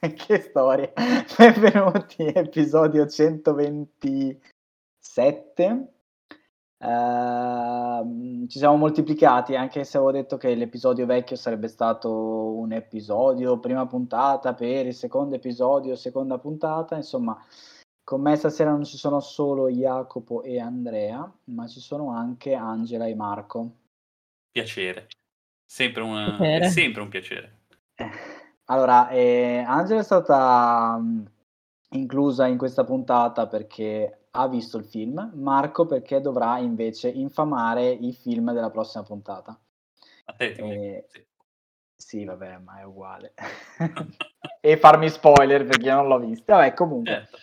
Che 0.14 0.40
storia! 0.40 0.92
Benvenuti, 1.36 2.22
episodio 2.22 3.08
127. 3.08 5.92
Uh, 6.78 8.46
ci 8.46 8.58
siamo 8.58 8.76
moltiplicati, 8.76 9.56
anche 9.56 9.82
se 9.82 9.96
avevo 9.96 10.12
detto 10.12 10.36
che 10.36 10.54
l'episodio 10.54 11.04
vecchio 11.04 11.34
sarebbe 11.34 11.66
stato 11.66 12.12
un 12.12 12.70
episodio, 12.70 13.58
prima 13.58 13.88
puntata 13.88 14.54
per 14.54 14.86
il 14.86 14.94
secondo 14.94 15.34
episodio, 15.34 15.96
seconda 15.96 16.38
puntata. 16.38 16.94
Insomma, 16.94 17.36
con 18.04 18.20
me 18.20 18.36
stasera 18.36 18.70
non 18.70 18.84
ci 18.84 18.96
sono 18.96 19.18
solo 19.18 19.68
Jacopo 19.68 20.44
e 20.44 20.60
Andrea, 20.60 21.28
ma 21.46 21.66
ci 21.66 21.80
sono 21.80 22.12
anche 22.12 22.54
Angela 22.54 23.08
e 23.08 23.16
Marco. 23.16 23.78
Piacere, 24.52 25.08
sempre, 25.66 26.04
una, 26.04 26.36
piacere. 26.36 26.66
È 26.66 26.68
sempre 26.68 27.02
un 27.02 27.08
piacere. 27.08 27.56
Allora, 28.70 29.08
eh, 29.08 29.64
Angela 29.66 30.00
è 30.00 30.04
stata 30.04 30.98
mh, 30.98 31.30
inclusa 31.90 32.46
in 32.46 32.58
questa 32.58 32.84
puntata 32.84 33.46
perché 33.46 34.28
ha 34.30 34.46
visto 34.46 34.76
il 34.76 34.84
film, 34.84 35.32
Marco 35.34 35.86
perché 35.86 36.20
dovrà 36.20 36.58
invece 36.58 37.08
infamare 37.08 37.88
i 37.88 38.12
film 38.12 38.52
della 38.52 38.70
prossima 38.70 39.04
puntata. 39.04 39.58
A 40.26 40.32
te, 40.34 40.44
eh, 40.50 41.06
sì. 41.08 41.26
sì, 41.96 42.24
vabbè, 42.24 42.58
ma 42.58 42.80
è 42.80 42.84
uguale. 42.84 43.32
e 44.60 44.76
farmi 44.76 45.08
spoiler 45.08 45.64
perché 45.64 45.86
io 45.86 45.94
non 45.94 46.08
l'ho 46.08 46.18
visto. 46.18 46.52
Vabbè, 46.52 46.74
comunque. 46.74 47.12
Certo. 47.12 47.38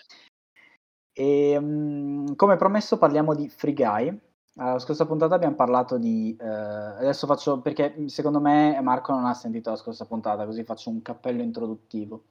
E, 1.12 1.60
mh, 1.60 2.36
come 2.36 2.56
promesso 2.56 3.00
parliamo 3.00 3.34
di 3.34 3.50
Free 3.50 3.73
Guy, 3.73 4.20
alla 4.58 4.80
scorsa 4.80 5.06
puntata 5.06 5.36
abbiamo 5.36 5.56
parlato 5.56 5.98
di... 5.98 6.36
Eh, 6.39 6.45
adesso 6.45 7.28
faccio... 7.28 7.59
perché 7.61 8.08
secondo 8.08 8.39
me 8.39 8.80
Marco 8.81 9.14
non 9.14 9.25
ha 9.25 9.34
sentito 9.34 9.70
la 9.70 9.75
scorsa 9.75 10.06
puntata, 10.06 10.45
così 10.45 10.64
faccio 10.64 10.89
un 10.89 11.02
cappello 11.02 11.42
introduttivo. 11.42 12.23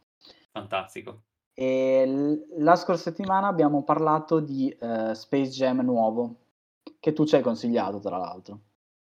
Fantastico. 0.53 1.23
E 1.53 2.45
la 2.59 2.77
scorsa 2.77 3.11
settimana 3.11 3.47
abbiamo 3.47 3.85
parlato 3.85 4.41
di 4.41 4.69
eh, 4.71 5.15
Space 5.15 5.51
Jam 5.51 5.81
nuovo, 5.81 6.37
che 6.99 7.13
tu 7.13 7.25
ci 7.25 7.37
hai 7.37 7.43
consigliato 7.43 8.01
tra 8.01 8.17
l'altro, 8.17 8.61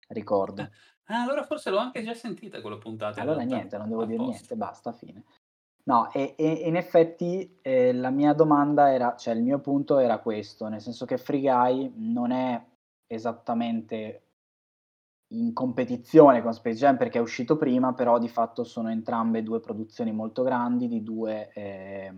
ricordo. 0.08 0.62
Ah, 1.04 1.22
allora 1.22 1.44
forse 1.44 1.70
l'ho 1.70 1.78
anche 1.78 2.02
già 2.02 2.14
sentita 2.14 2.60
quella 2.60 2.78
puntata. 2.78 3.20
Allora 3.20 3.42
niente, 3.42 3.76
non 3.76 3.88
devo 3.88 4.04
dire 4.04 4.22
niente, 4.22 4.56
basta, 4.56 4.92
fine. 4.92 5.24
No, 5.84 6.10
e, 6.12 6.34
e 6.36 6.48
in 6.66 6.76
effetti 6.76 7.58
eh, 7.60 7.92
la 7.92 8.10
mia 8.10 8.32
domanda 8.32 8.92
era, 8.92 9.16
cioè 9.16 9.34
il 9.34 9.42
mio 9.42 9.58
punto 9.58 9.98
era 9.98 10.18
questo, 10.18 10.68
nel 10.68 10.80
senso 10.80 11.04
che 11.04 11.18
Free 11.18 11.40
Guy 11.40 11.92
non 11.96 12.30
è 12.30 12.64
esattamente 13.14 14.22
in 15.32 15.52
competizione 15.52 16.42
con 16.42 16.52
Space 16.52 16.78
Jam 16.78 16.96
perché 16.96 17.18
è 17.18 17.22
uscito 17.22 17.56
prima, 17.56 17.94
però 17.94 18.18
di 18.18 18.28
fatto 18.28 18.64
sono 18.64 18.90
entrambe 18.90 19.42
due 19.42 19.60
produzioni 19.60 20.12
molto 20.12 20.42
grandi 20.42 20.88
di 20.88 21.02
due, 21.02 21.50
eh, 21.52 22.12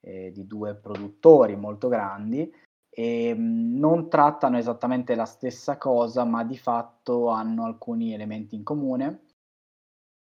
eh, 0.00 0.32
di 0.32 0.46
due 0.46 0.74
produttori 0.74 1.56
molto 1.56 1.88
grandi 1.88 2.50
e 2.94 3.34
mh, 3.34 3.78
non 3.78 4.08
trattano 4.08 4.58
esattamente 4.58 5.14
la 5.14 5.24
stessa 5.24 5.78
cosa, 5.78 6.24
ma 6.24 6.44
di 6.44 6.56
fatto 6.58 7.28
hanno 7.28 7.64
alcuni 7.64 8.12
elementi 8.12 8.54
in 8.54 8.62
comune. 8.62 9.26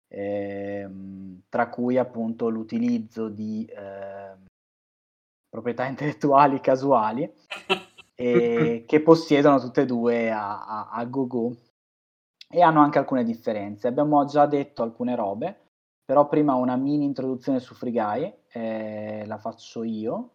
Eh, 0.09 0.89
tra 1.49 1.69
cui 1.69 1.97
appunto 1.97 2.47
l'utilizzo 2.47 3.27
di 3.27 3.65
eh, 3.65 4.35
proprietà 5.49 5.85
intellettuali 5.87 6.61
casuali 6.61 7.29
e 8.19 8.83
che 8.87 9.01
possiedono 9.01 9.59
tutte 9.59 9.81
e 9.81 9.85
due 9.85 10.31
a, 10.31 10.65
a, 10.65 10.89
a 10.89 11.05
go 11.05 11.55
e 12.49 12.61
hanno 12.61 12.81
anche 12.81 12.97
alcune 12.97 13.23
differenze. 13.23 13.87
Abbiamo 13.87 14.25
già 14.25 14.45
detto 14.47 14.81
alcune 14.81 15.15
robe, 15.15 15.59
però 16.03 16.27
prima 16.27 16.55
una 16.55 16.75
mini 16.75 17.05
introduzione 17.05 17.59
su 17.59 17.75
Free 17.75 17.91
Guy, 17.91 18.33
eh, 18.49 19.23
la 19.25 19.37
faccio 19.37 19.83
io. 19.83 20.31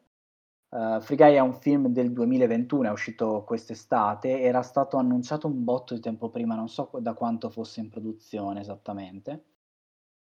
Uh, 0.68 1.00
Free 1.00 1.16
Guy 1.18 1.34
è 1.34 1.40
un 1.40 1.54
film 1.54 1.88
del 1.88 2.12
2021, 2.12 2.88
è 2.88 2.90
uscito 2.92 3.44
quest'estate, 3.44 4.40
era 4.40 4.62
stato 4.62 4.96
annunciato 4.96 5.46
un 5.46 5.64
botto 5.64 5.94
di 5.94 6.00
tempo 6.00 6.30
prima, 6.30 6.54
non 6.54 6.68
so 6.68 6.90
da 7.00 7.14
quanto 7.14 7.50
fosse 7.50 7.80
in 7.80 7.90
produzione 7.90 8.60
esattamente. 8.60 9.44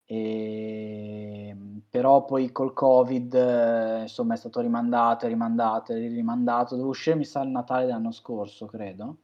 E, 0.04 1.75
però 1.88 2.24
poi 2.24 2.52
col 2.52 2.72
Covid, 2.72 3.34
eh, 3.34 4.00
insomma, 4.02 4.34
è 4.34 4.36
stato 4.36 4.60
rimandato, 4.60 5.26
rimandato, 5.26 5.94
rimandato. 5.94 6.74
Doveva 6.74 6.90
uscire, 6.90 7.16
mi 7.16 7.24
sa, 7.24 7.42
il 7.42 7.50
Natale 7.50 7.86
dell'anno 7.86 8.12
scorso, 8.12 8.66
credo. 8.66 9.16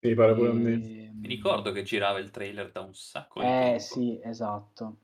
Sì, 0.00 0.14
pare 0.14 0.34
pure 0.34 0.52
me. 0.52 0.72
Ehm, 0.72 1.18
mi 1.20 1.28
ricordo 1.28 1.70
che 1.70 1.82
girava 1.84 2.18
il 2.18 2.30
trailer 2.30 2.72
da 2.72 2.80
un 2.80 2.94
sacco 2.94 3.40
di 3.40 3.46
eh, 3.46 3.50
tempo. 3.56 3.78
sì, 3.78 4.20
esatto. 4.22 4.96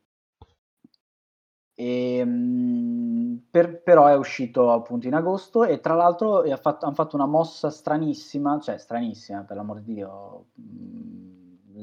E, 1.75 2.16
ehm, 2.16 3.47
per, 3.50 3.82
però 3.82 4.06
è 4.06 4.16
uscito 4.16 4.72
appunto 4.72 5.06
in 5.06 5.15
agosto 5.15 5.65
e 5.65 5.78
tra 5.81 5.94
l'altro 5.94 6.41
hanno 6.41 6.56
fatto, 6.56 6.93
fatto 6.93 7.15
una 7.15 7.26
mossa 7.26 7.70
stranissima, 7.70 8.59
cioè 8.59 8.78
stranissima 8.78 9.44
per 9.44 9.56
l'amor 9.56 9.81
di 9.81 9.94
Dio, 9.94 10.47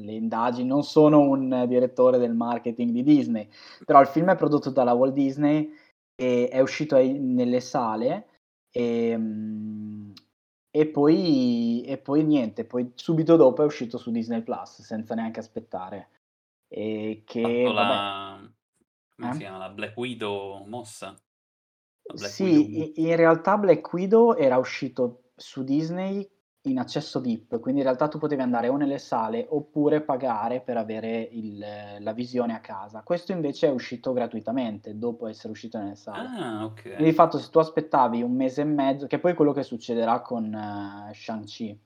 le 0.04 0.12
indagini, 0.12 0.68
non 0.68 0.82
sono 0.82 1.20
un 1.20 1.64
direttore 1.66 2.18
del 2.18 2.34
marketing 2.34 2.90
di 2.90 3.02
Disney, 3.02 3.48
però 3.84 4.00
il 4.00 4.06
film 4.06 4.30
è 4.30 4.36
prodotto 4.36 4.70
dalla 4.70 4.92
Walt 4.92 5.14
Disney 5.14 5.72
e 6.14 6.48
è 6.48 6.60
uscito 6.60 6.96
ai, 6.96 7.18
nelle 7.18 7.60
sale 7.60 8.26
e, 8.70 9.18
e, 10.70 10.86
poi, 10.86 11.82
e 11.86 11.98
poi 11.98 12.24
niente, 12.24 12.64
poi 12.64 12.92
subito 12.94 13.36
dopo 13.36 13.62
è 13.62 13.66
uscito 13.66 13.98
su 13.98 14.10
Disney 14.10 14.42
Plus 14.42 14.82
senza 14.82 15.14
neanche 15.14 15.40
aspettare. 15.40 16.10
E 16.68 17.22
che, 17.24 17.62
la, 17.72 18.40
come 19.14 19.30
eh? 19.30 19.32
si 19.32 19.38
chiama, 19.38 19.58
la 19.58 19.68
Black 19.70 19.96
Widow 19.96 20.64
mossa? 20.66 21.14
Black 22.02 22.32
sì, 22.32 22.42
Widow. 22.42 22.92
in 22.96 23.16
realtà 23.16 23.56
Black 23.56 23.92
Widow 23.92 24.34
era 24.34 24.58
uscito 24.58 25.30
su 25.36 25.64
Disney 25.64 26.28
in 26.68 26.78
accesso 26.78 27.20
VIP, 27.20 27.60
quindi 27.60 27.80
in 27.80 27.86
realtà 27.86 28.08
tu 28.08 28.18
potevi 28.18 28.42
andare 28.42 28.68
o 28.68 28.76
nelle 28.76 28.98
sale 28.98 29.46
oppure 29.48 30.00
pagare 30.00 30.60
per 30.60 30.76
avere 30.76 31.28
il, 31.32 31.64
la 31.98 32.12
visione 32.12 32.54
a 32.54 32.60
casa. 32.60 33.02
Questo 33.02 33.32
invece 33.32 33.68
è 33.68 33.70
uscito 33.70 34.12
gratuitamente 34.12 34.98
dopo 34.98 35.26
essere 35.26 35.52
uscito 35.52 35.78
nelle 35.78 35.94
sale. 35.94 36.28
Ah, 36.38 36.64
ok. 36.64 36.82
Quindi 36.82 37.04
di 37.04 37.12
fatto 37.12 37.38
se 37.38 37.50
tu 37.50 37.58
aspettavi 37.58 38.22
un 38.22 38.34
mese 38.34 38.62
e 38.62 38.64
mezzo, 38.64 39.06
che 39.06 39.18
poi 39.18 39.32
è 39.32 39.34
quello 39.34 39.52
che 39.52 39.62
succederà 39.62 40.20
con 40.20 40.44
uh, 40.52 41.12
Shang-Chi, 41.12 41.80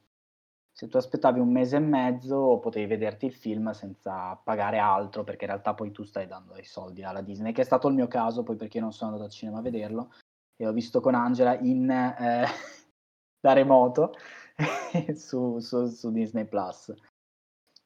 se 0.72 0.88
tu 0.88 0.96
aspettavi 0.96 1.40
un 1.40 1.50
mese 1.50 1.76
e 1.76 1.80
mezzo 1.80 2.58
potevi 2.58 2.86
vederti 2.86 3.26
il 3.26 3.34
film 3.34 3.70
senza 3.72 4.34
pagare 4.42 4.78
altro, 4.78 5.24
perché 5.24 5.44
in 5.44 5.50
realtà 5.50 5.74
poi 5.74 5.90
tu 5.90 6.04
stai 6.04 6.26
dando 6.26 6.54
dei 6.54 6.64
soldi 6.64 7.02
alla 7.02 7.20
Disney, 7.20 7.52
che 7.52 7.60
è 7.60 7.66
stato 7.66 7.88
il 7.88 7.94
mio 7.94 8.08
caso, 8.08 8.42
poi 8.42 8.56
perché 8.56 8.80
non 8.80 8.92
sono 8.92 9.10
andato 9.10 9.26
al 9.26 9.34
cinema 9.34 9.58
a 9.58 9.62
vederlo, 9.62 10.12
e 10.56 10.66
ho 10.66 10.72
visto 10.72 11.00
con 11.00 11.14
Angela 11.14 11.58
in, 11.58 11.90
eh, 11.90 12.46
da 13.40 13.52
remoto 13.52 14.14
su, 15.16 15.58
su, 15.58 15.86
su, 15.86 16.10
Disney 16.12 16.44
Plus. 16.44 16.94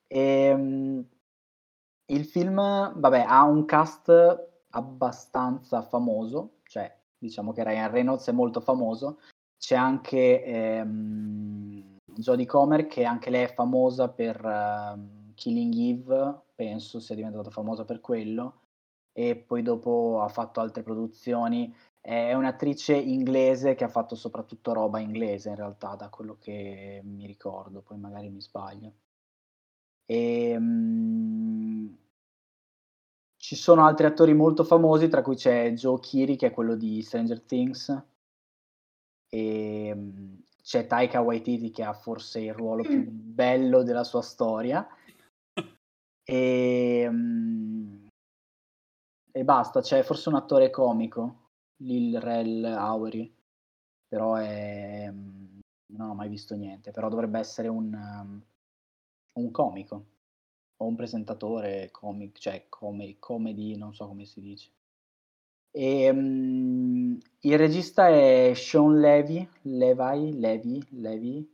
Ehm, 0.09 1.07
il 2.07 2.25
film, 2.25 2.57
vabbè, 2.57 3.25
ha 3.27 3.43
un 3.45 3.65
cast 3.65 4.11
abbastanza 4.71 5.83
famoso, 5.83 6.57
cioè 6.65 6.93
diciamo 7.17 7.53
che 7.53 7.65
Ryan 7.65 7.91
Reynolds 7.91 8.29
è 8.29 8.33
molto 8.33 8.61
famoso. 8.61 9.21
C'è 9.57 9.77
anche 9.77 10.45
ehm, 10.45 11.99
Jodie 12.17 12.47
Comer, 12.47 12.87
che 12.87 13.05
anche 13.05 13.31
lei 13.31 13.45
è 13.45 13.53
famosa 13.55 14.09
per 14.09 14.45
uh, 14.45 15.33
Killing 15.35 15.75
Eve, 15.75 16.43
penso 16.55 17.01
sia 17.01 17.15
diventata 17.15 17.51
famosa 17.51 17.85
per 17.85 18.01
quello. 18.01 18.61
E 19.13 19.37
poi 19.37 19.63
dopo 19.63 20.21
ha 20.23 20.29
fatto 20.29 20.61
altre 20.61 20.83
produzioni. 20.83 21.75
È 22.07 22.35
un'attrice 22.35 22.95
inglese 22.95 23.75
che 23.75 23.85
ha 23.85 23.89
fatto 23.89 24.15
soprattutto 24.15 24.75
roba 24.75 24.99
inglese 24.99 25.49
in 25.49 25.55
realtà, 25.55 25.95
da 25.95 26.11
quello 26.11 26.37
che 26.39 27.01
mi 27.03 27.27
ricordo, 27.27 27.81
poi 27.81 27.97
magari 27.97 28.29
mi 28.29 28.43
sbaglio. 28.43 28.93
E, 30.05 30.55
um, 30.55 31.97
ci 33.39 33.57
sono 33.57 33.87
altri 33.87 34.05
attori 34.05 34.35
molto 34.35 34.65
famosi, 34.65 35.09
tra 35.09 35.23
cui 35.23 35.35
c'è 35.35 35.73
Joe 35.73 35.99
Kiri, 35.99 36.37
che 36.37 36.49
è 36.49 36.51
quello 36.51 36.77
di 36.77 37.01
Stranger 37.01 37.41
Things, 37.41 38.05
e 39.31 39.91
um, 39.91 40.43
c'è 40.63 40.87
Taika 40.87 41.23
Waititi, 41.23 41.71
che 41.71 41.85
ha 41.85 41.95
forse 41.95 42.41
il 42.41 42.53
ruolo 42.53 42.83
più 42.83 43.03
bello 43.11 43.83
della 43.83 44.05
sua 44.05 44.21
storia. 44.21 44.87
E, 46.27 47.07
um, 47.07 48.09
e 49.31 49.45
basta, 49.45 49.83
c'è 49.83 50.03
forse 50.03 50.31
un 50.31 50.37
attore 50.37 50.71
comico 50.71 51.44
Lil 51.79 52.21
Rel 52.21 52.65
Aueri, 52.65 53.33
però 54.09 54.35
è... 54.35 55.09
Mm, 55.11 55.59
non 55.95 56.11
ho 56.11 56.15
mai 56.15 56.29
visto 56.29 56.55
niente, 56.55 56.91
però 56.91 57.09
dovrebbe 57.09 57.39
essere 57.39 57.69
un, 57.69 57.93
um, 57.93 58.43
un 59.35 59.51
comico. 59.51 60.07
O 60.77 60.87
un 60.87 60.97
presentatore 60.97 61.91
comic, 61.93 62.39
cioè 62.39 62.67
come, 62.69 63.17
comedy, 63.19 63.77
non 63.77 63.95
so 63.95 64.09
come 64.09 64.25
si 64.25 64.41
dice. 64.41 64.71
E, 65.71 66.11
um, 66.11 67.19
il 67.41 67.59
regista 67.59 68.09
è 68.09 68.53
Sean 68.55 68.99
Levy, 68.99 69.49
Levi, 69.63 70.39
Levy, 70.39 70.81
Levy 70.91 71.53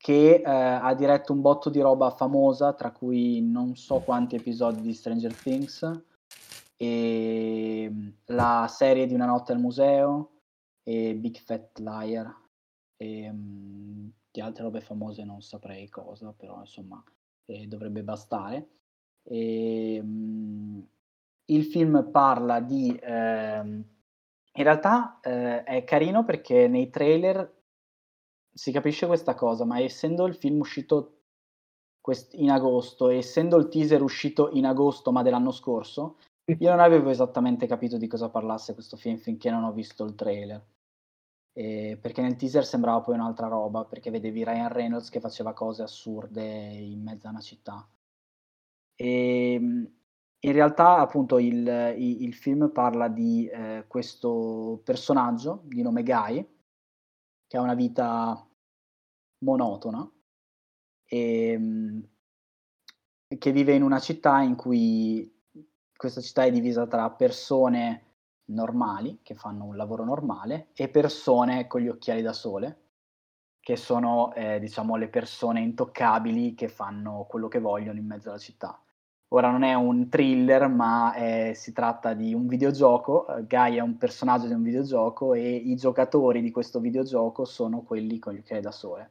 che 0.00 0.40
uh, 0.42 0.48
ha 0.48 0.94
diretto 0.94 1.34
un 1.34 1.42
botto 1.42 1.68
di 1.68 1.78
roba 1.78 2.08
famosa, 2.08 2.72
tra 2.72 2.90
cui 2.90 3.42
non 3.42 3.76
so 3.76 4.00
quanti 4.00 4.34
episodi 4.34 4.80
di 4.80 4.94
Stranger 4.94 5.34
Things, 5.34 5.82
e 6.82 7.88
mm, 7.90 8.08
la 8.26 8.66
serie 8.66 9.06
di 9.06 9.12
Una 9.12 9.26
notte 9.26 9.52
al 9.52 9.60
museo 9.60 10.30
e 10.82 11.14
Big 11.14 11.36
Fat 11.36 11.78
Liar 11.78 12.34
e 12.96 13.28
um, 13.28 14.10
di 14.30 14.40
altre 14.40 14.62
robe 14.62 14.80
famose 14.80 15.22
non 15.22 15.42
saprei 15.42 15.90
cosa, 15.90 16.32
però 16.32 16.60
insomma 16.60 17.02
eh, 17.44 17.66
dovrebbe 17.66 18.02
bastare. 18.02 18.68
E, 19.24 19.98
um, 20.02 20.88
il 21.46 21.64
film 21.64 22.10
parla 22.10 22.60
di... 22.60 22.98
Ehm, 23.02 23.84
in 24.52 24.64
realtà 24.64 25.20
eh, 25.20 25.62
è 25.64 25.84
carino 25.84 26.24
perché 26.24 26.66
nei 26.66 26.88
trailer 26.88 27.58
si 28.52 28.72
capisce 28.72 29.06
questa 29.06 29.34
cosa, 29.34 29.64
ma 29.64 29.80
essendo 29.80 30.26
il 30.26 30.34
film 30.34 30.60
uscito 30.60 31.20
quest- 32.00 32.34
in 32.34 32.50
agosto, 32.50 33.08
essendo 33.10 33.56
il 33.58 33.68
teaser 33.68 34.02
uscito 34.02 34.50
in 34.52 34.64
agosto 34.64 35.12
ma 35.12 35.22
dell'anno 35.22 35.50
scorso, 35.52 36.16
io 36.58 36.70
non 36.70 36.80
avevo 36.80 37.10
esattamente 37.10 37.66
capito 37.66 37.96
di 37.96 38.06
cosa 38.06 38.28
parlasse 38.30 38.74
questo 38.74 38.96
film 38.96 39.16
finché 39.18 39.50
non 39.50 39.64
ho 39.64 39.72
visto 39.72 40.04
il 40.04 40.14
trailer. 40.14 40.64
E 41.52 41.98
perché 42.00 42.22
nel 42.22 42.36
teaser 42.36 42.64
sembrava 42.64 43.00
poi 43.00 43.14
un'altra 43.14 43.48
roba, 43.48 43.84
perché 43.84 44.10
vedevi 44.10 44.44
Ryan 44.44 44.68
Reynolds 44.68 45.10
che 45.10 45.20
faceva 45.20 45.52
cose 45.52 45.82
assurde 45.82 46.42
in 46.42 47.02
mezzo 47.02 47.26
a 47.26 47.30
una 47.30 47.40
città. 47.40 47.88
E 48.94 49.52
ehm, 49.54 49.92
in 50.42 50.52
realtà, 50.52 50.98
appunto, 50.98 51.38
il, 51.38 51.66
il, 51.96 52.22
il 52.22 52.34
film 52.34 52.70
parla 52.72 53.08
di 53.08 53.46
eh, 53.46 53.84
questo 53.86 54.80
personaggio 54.84 55.62
di 55.64 55.82
nome 55.82 56.02
Guy, 56.02 56.46
che 57.46 57.56
ha 57.56 57.60
una 57.60 57.74
vita 57.74 58.46
monotona 59.38 60.08
e 61.04 61.48
ehm, 61.50 62.08
che 63.38 63.52
vive 63.52 63.74
in 63.74 63.82
una 63.82 63.98
città 63.98 64.40
in 64.40 64.56
cui 64.56 65.39
questa 66.00 66.22
città 66.22 66.44
è 66.44 66.50
divisa 66.50 66.86
tra 66.86 67.10
persone 67.10 68.04
normali 68.46 69.18
che 69.22 69.34
fanno 69.34 69.66
un 69.66 69.76
lavoro 69.76 70.02
normale 70.02 70.68
e 70.74 70.88
persone 70.88 71.66
con 71.66 71.82
gli 71.82 71.88
occhiali 71.88 72.22
da 72.22 72.32
sole 72.32 72.78
che 73.60 73.76
sono 73.76 74.32
eh, 74.34 74.58
diciamo 74.60 74.96
le 74.96 75.08
persone 75.08 75.60
intoccabili 75.60 76.54
che 76.54 76.68
fanno 76.68 77.26
quello 77.28 77.48
che 77.48 77.58
vogliono 77.60 77.98
in 77.98 78.06
mezzo 78.06 78.30
alla 78.30 78.38
città. 78.38 78.82
Ora 79.32 79.50
non 79.50 79.62
è 79.62 79.74
un 79.74 80.08
thriller, 80.08 80.68
ma 80.68 81.12
è, 81.12 81.52
si 81.54 81.74
tratta 81.74 82.14
di 82.14 82.32
un 82.32 82.46
videogioco. 82.46 83.26
Guy 83.46 83.76
è 83.76 83.80
un 83.80 83.98
personaggio 83.98 84.46
di 84.46 84.54
un 84.54 84.62
videogioco 84.62 85.34
e 85.34 85.54
i 85.54 85.76
giocatori 85.76 86.40
di 86.40 86.50
questo 86.50 86.80
videogioco 86.80 87.44
sono 87.44 87.82
quelli 87.82 88.18
con 88.18 88.32
gli 88.32 88.38
occhiali 88.38 88.62
da 88.62 88.72
sole. 88.72 89.10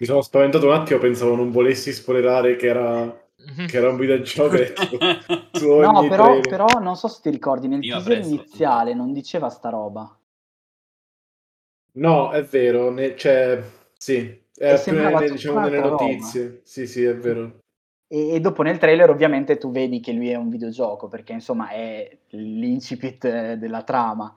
Mi 0.00 0.06
sono 0.06 0.20
spaventato 0.20 0.66
un 0.66 0.72
attimo, 0.72 0.98
pensavo 0.98 1.36
non 1.36 1.52
volessi 1.52 1.92
spoilerare 1.92 2.56
che 2.56 2.66
era 2.66 3.27
che 3.68 3.76
era 3.76 3.88
un 3.88 3.96
videogioco 3.96 4.56
no 5.62 6.08
però, 6.08 6.40
però, 6.40 6.66
non 6.80 6.96
so 6.96 7.06
se 7.06 7.20
ti 7.22 7.30
ricordi 7.30 7.68
nel 7.68 7.84
Io 7.84 7.94
teaser 7.94 8.24
iniziale 8.24 8.94
non 8.94 9.12
diceva 9.12 9.48
sta 9.48 9.68
roba. 9.68 10.12
No 11.92 12.30
è 12.30 12.42
vero 12.42 12.90
ne, 12.90 13.16
cioè, 13.16 13.62
sì 13.96 14.46
era 14.56 14.78
più 14.78 14.92
nelle, 14.92 15.30
diciamo, 15.30 15.60
nelle 15.60 15.78
notizie 15.80 16.42
roba. 16.42 16.60
sì 16.64 16.86
sì 16.86 17.04
è 17.04 17.16
vero. 17.16 17.58
E, 18.08 18.34
e, 18.34 18.40
dopo 18.40 18.62
nel 18.62 18.78
trailer 18.78 19.10
ovviamente 19.10 19.56
tu 19.56 19.70
vedi 19.70 20.00
che 20.00 20.12
lui 20.12 20.30
è 20.30 20.34
un 20.34 20.48
videogioco 20.48 21.08
perché 21.08 21.32
insomma 21.32 21.68
è 21.70 22.18
l'incipit 22.30 23.54
della 23.54 23.82
trama. 23.82 24.34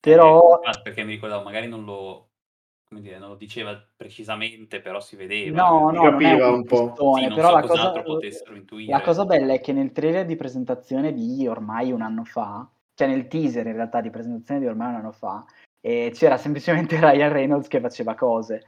Però 0.00 0.60
eh, 0.62 0.80
perché 0.82 1.04
mi 1.04 1.12
ricordavo 1.12 1.44
magari 1.44 1.68
non 1.68 1.84
lo 1.84 2.29
come 2.90 3.02
dire, 3.02 3.18
non 3.18 3.28
lo 3.28 3.34
diceva 3.36 3.80
precisamente, 3.96 4.80
però 4.80 5.00
si 5.00 5.14
vedeva. 5.14 5.62
No, 5.62 5.90
no, 5.90 6.02
capiva 6.02 6.48
un, 6.48 6.54
un 6.54 6.64
po'. 6.64 6.92
Sì, 7.16 7.28
però 7.28 7.50
so 7.50 7.54
la, 7.54 7.60
cosa, 7.62 8.04
la 8.88 9.00
cosa 9.00 9.24
bella 9.24 9.52
è 9.52 9.60
che 9.60 9.72
nel 9.72 9.92
trailer 9.92 10.26
di 10.26 10.34
presentazione 10.34 11.14
di 11.14 11.46
ormai 11.46 11.92
un 11.92 12.02
anno 12.02 12.24
fa, 12.24 12.68
cioè 12.94 13.06
nel 13.06 13.28
teaser 13.28 13.66
in 13.66 13.74
realtà 13.74 14.00
di 14.00 14.10
presentazione 14.10 14.58
di 14.58 14.66
ormai 14.66 14.88
un 14.88 14.96
anno 14.96 15.12
fa, 15.12 15.44
eh, 15.80 16.10
c'era 16.12 16.36
semplicemente 16.36 16.98
Ryan 16.98 17.32
Reynolds 17.32 17.68
che 17.68 17.78
faceva 17.78 18.16
cose 18.16 18.64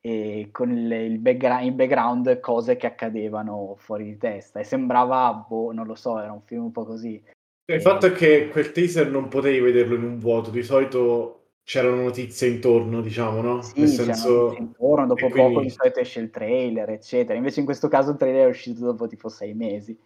e 0.00 0.48
con 0.50 0.70
il, 0.70 0.90
il, 0.90 1.18
background, 1.18 1.66
il, 1.66 1.72
background, 1.72 2.40
cose 2.40 2.76
che 2.76 2.86
accadevano 2.86 3.74
fuori 3.76 4.04
di 4.04 4.16
testa 4.16 4.60
e 4.60 4.64
sembrava, 4.64 5.44
boh, 5.46 5.72
non 5.72 5.86
lo 5.86 5.94
so, 5.94 6.18
era 6.18 6.32
un 6.32 6.40
film 6.40 6.64
un 6.64 6.72
po' 6.72 6.86
così. 6.86 7.22
Il 7.70 7.82
fatto 7.82 8.06
è 8.06 8.12
che 8.12 8.48
quel 8.48 8.72
teaser 8.72 9.10
non 9.10 9.28
potevi 9.28 9.60
vederlo 9.60 9.94
in 9.94 10.04
un 10.04 10.18
vuoto, 10.18 10.50
di 10.50 10.62
solito 10.62 11.41
c'erano 11.64 12.02
notizie 12.02 12.48
intorno, 12.48 13.00
diciamo, 13.00 13.40
no? 13.40 13.62
Sì, 13.62 13.80
Nel 13.80 13.88
senso... 13.88 14.54
intorno, 14.54 15.06
dopo 15.06 15.28
poco 15.28 15.42
quindi... 15.44 15.62
di 15.64 15.70
solito 15.70 16.00
esce 16.00 16.20
il 16.20 16.30
trailer, 16.30 16.90
eccetera. 16.90 17.38
Invece 17.38 17.60
in 17.60 17.66
questo 17.66 17.88
caso 17.88 18.10
il 18.10 18.16
trailer 18.16 18.46
è 18.46 18.50
uscito 18.50 18.84
dopo 18.84 19.06
tipo 19.06 19.28
sei 19.28 19.54
mesi. 19.54 19.98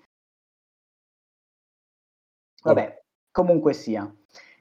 Vabbè, 2.63 3.03
comunque 3.31 3.73
sia. 3.73 4.13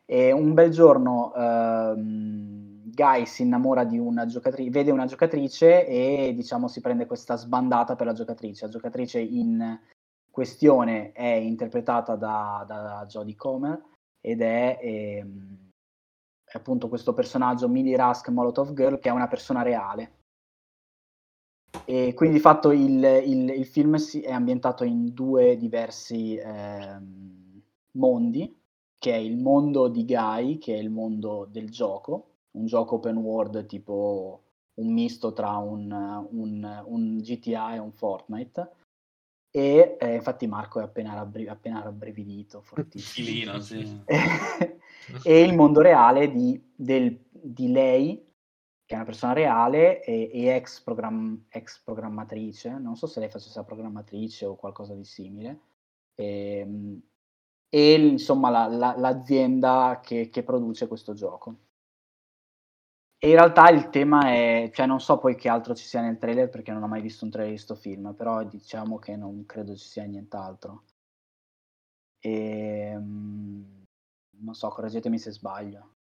E 0.05 0.31
un 0.31 0.53
bel 0.53 0.69
giorno 0.69 1.33
ehm, 1.33 2.91
Guy 2.91 3.25
si 3.25 3.41
innamora 3.41 3.83
di 3.83 3.97
una 3.97 4.27
giocatrice, 4.27 4.69
vede 4.69 4.91
una 4.91 5.07
giocatrice 5.07 5.87
e 5.87 6.31
diciamo 6.35 6.67
si 6.67 6.79
prende 6.81 7.07
questa 7.07 7.35
sbandata 7.35 7.95
per 7.95 8.05
la 8.05 8.13
giocatrice. 8.13 8.65
La 8.65 8.71
giocatrice 8.71 9.19
in 9.19 9.79
questione 10.29 11.11
è 11.11 11.25
interpretata 11.25 12.15
da, 12.15 12.63
da 12.67 13.05
Jodie 13.07 13.35
Comer 13.35 13.81
ed 14.21 14.41
è... 14.41 14.79
Ehm, 14.81 15.64
appunto 16.55 16.87
questo 16.87 17.13
personaggio 17.13 17.67
Mini 17.67 17.95
Rusk 17.95 18.29
Molotov 18.29 18.73
Girl 18.73 18.99
che 18.99 19.09
è 19.09 19.13
una 19.13 19.27
persona 19.27 19.61
reale. 19.61 20.13
E 21.85 22.13
quindi 22.13 22.37
di 22.37 22.41
fatto 22.41 22.71
il, 22.71 23.03
il, 23.25 23.49
il 23.49 23.65
film 23.65 23.95
si, 23.95 24.21
è 24.21 24.31
ambientato 24.31 24.83
in 24.83 25.13
due 25.13 25.57
diversi 25.57 26.35
eh, 26.35 26.97
mondi, 27.91 28.57
che 28.97 29.11
è 29.11 29.17
il 29.17 29.37
mondo 29.37 29.87
di 29.87 30.05
Guy, 30.05 30.57
che 30.57 30.75
è 30.75 30.77
il 30.77 30.89
mondo 30.89 31.47
del 31.49 31.69
gioco, 31.69 32.29
un 32.51 32.65
gioco 32.65 32.95
open 32.95 33.17
world 33.17 33.65
tipo 33.65 34.41
un 34.75 34.93
misto 34.93 35.33
tra 35.33 35.57
un, 35.57 35.91
un, 36.31 36.83
un 36.85 37.17
GTA 37.17 37.75
e 37.75 37.79
un 37.79 37.91
Fortnite, 37.91 38.71
e 39.51 39.95
eh, 39.99 40.15
infatti 40.15 40.47
Marco 40.47 40.79
è 40.79 40.83
appena, 40.83 41.13
rabbri- 41.13 41.47
appena 41.47 41.81
rabbrividito, 41.81 42.61
fortissimo. 42.61 43.59
sì. 43.59 44.03
e 45.23 45.41
il 45.41 45.53
mondo 45.55 45.81
reale 45.81 46.31
di, 46.31 46.61
del, 46.75 47.17
di, 47.29 47.71
lei, 47.71 48.33
che 48.85 48.93
è 48.93 48.95
una 48.95 49.05
persona 49.05 49.33
reale 49.33 50.03
e, 50.03 50.29
e 50.33 50.47
ex, 50.55 50.81
program- 50.81 51.45
ex, 51.49 51.81
programmatrice, 51.83 52.77
non 52.77 52.95
so 52.95 53.07
se 53.07 53.19
lei 53.19 53.29
facesse 53.29 53.57
la 53.59 53.65
programmatrice 53.65 54.45
o 54.45 54.55
qualcosa 54.55 54.93
di 54.93 55.05
simile, 55.05 55.59
e, 56.15 56.57
ehm, 56.59 57.01
e 57.69 57.93
insomma 57.93 58.49
la, 58.49 58.67
la, 58.67 58.95
l'azienda 58.97 59.99
che, 60.03 60.29
che 60.29 60.43
produce 60.43 60.87
questo 60.87 61.13
gioco. 61.13 61.57
E 63.17 63.29
in 63.29 63.35
realtà 63.35 63.69
il 63.69 63.89
tema 63.89 64.27
è, 64.29 64.69
cioè 64.73 64.85
non 64.85 64.99
so 64.99 65.17
poi 65.17 65.35
che 65.35 65.49
altro 65.49 65.73
ci 65.73 65.85
sia 65.85 66.01
nel 66.01 66.17
trailer 66.17 66.49
perché 66.49 66.71
non 66.71 66.83
ho 66.83 66.87
mai 66.87 67.01
visto 67.01 67.25
un 67.25 67.31
trailer 67.31 67.53
di 67.53 67.57
questo 67.63 67.75
film, 67.81 68.13
però 68.13 68.43
diciamo 68.43 68.99
che 68.99 69.15
non 69.15 69.45
credo 69.45 69.75
ci 69.75 69.87
sia 69.87 70.03
nient'altro. 70.03 70.83
E, 72.19 72.91
ehm, 72.93 73.84
non 74.39 74.53
so, 74.53 74.69
correggetemi 74.69 75.17
se 75.17 75.31
sbaglio. 75.31 75.93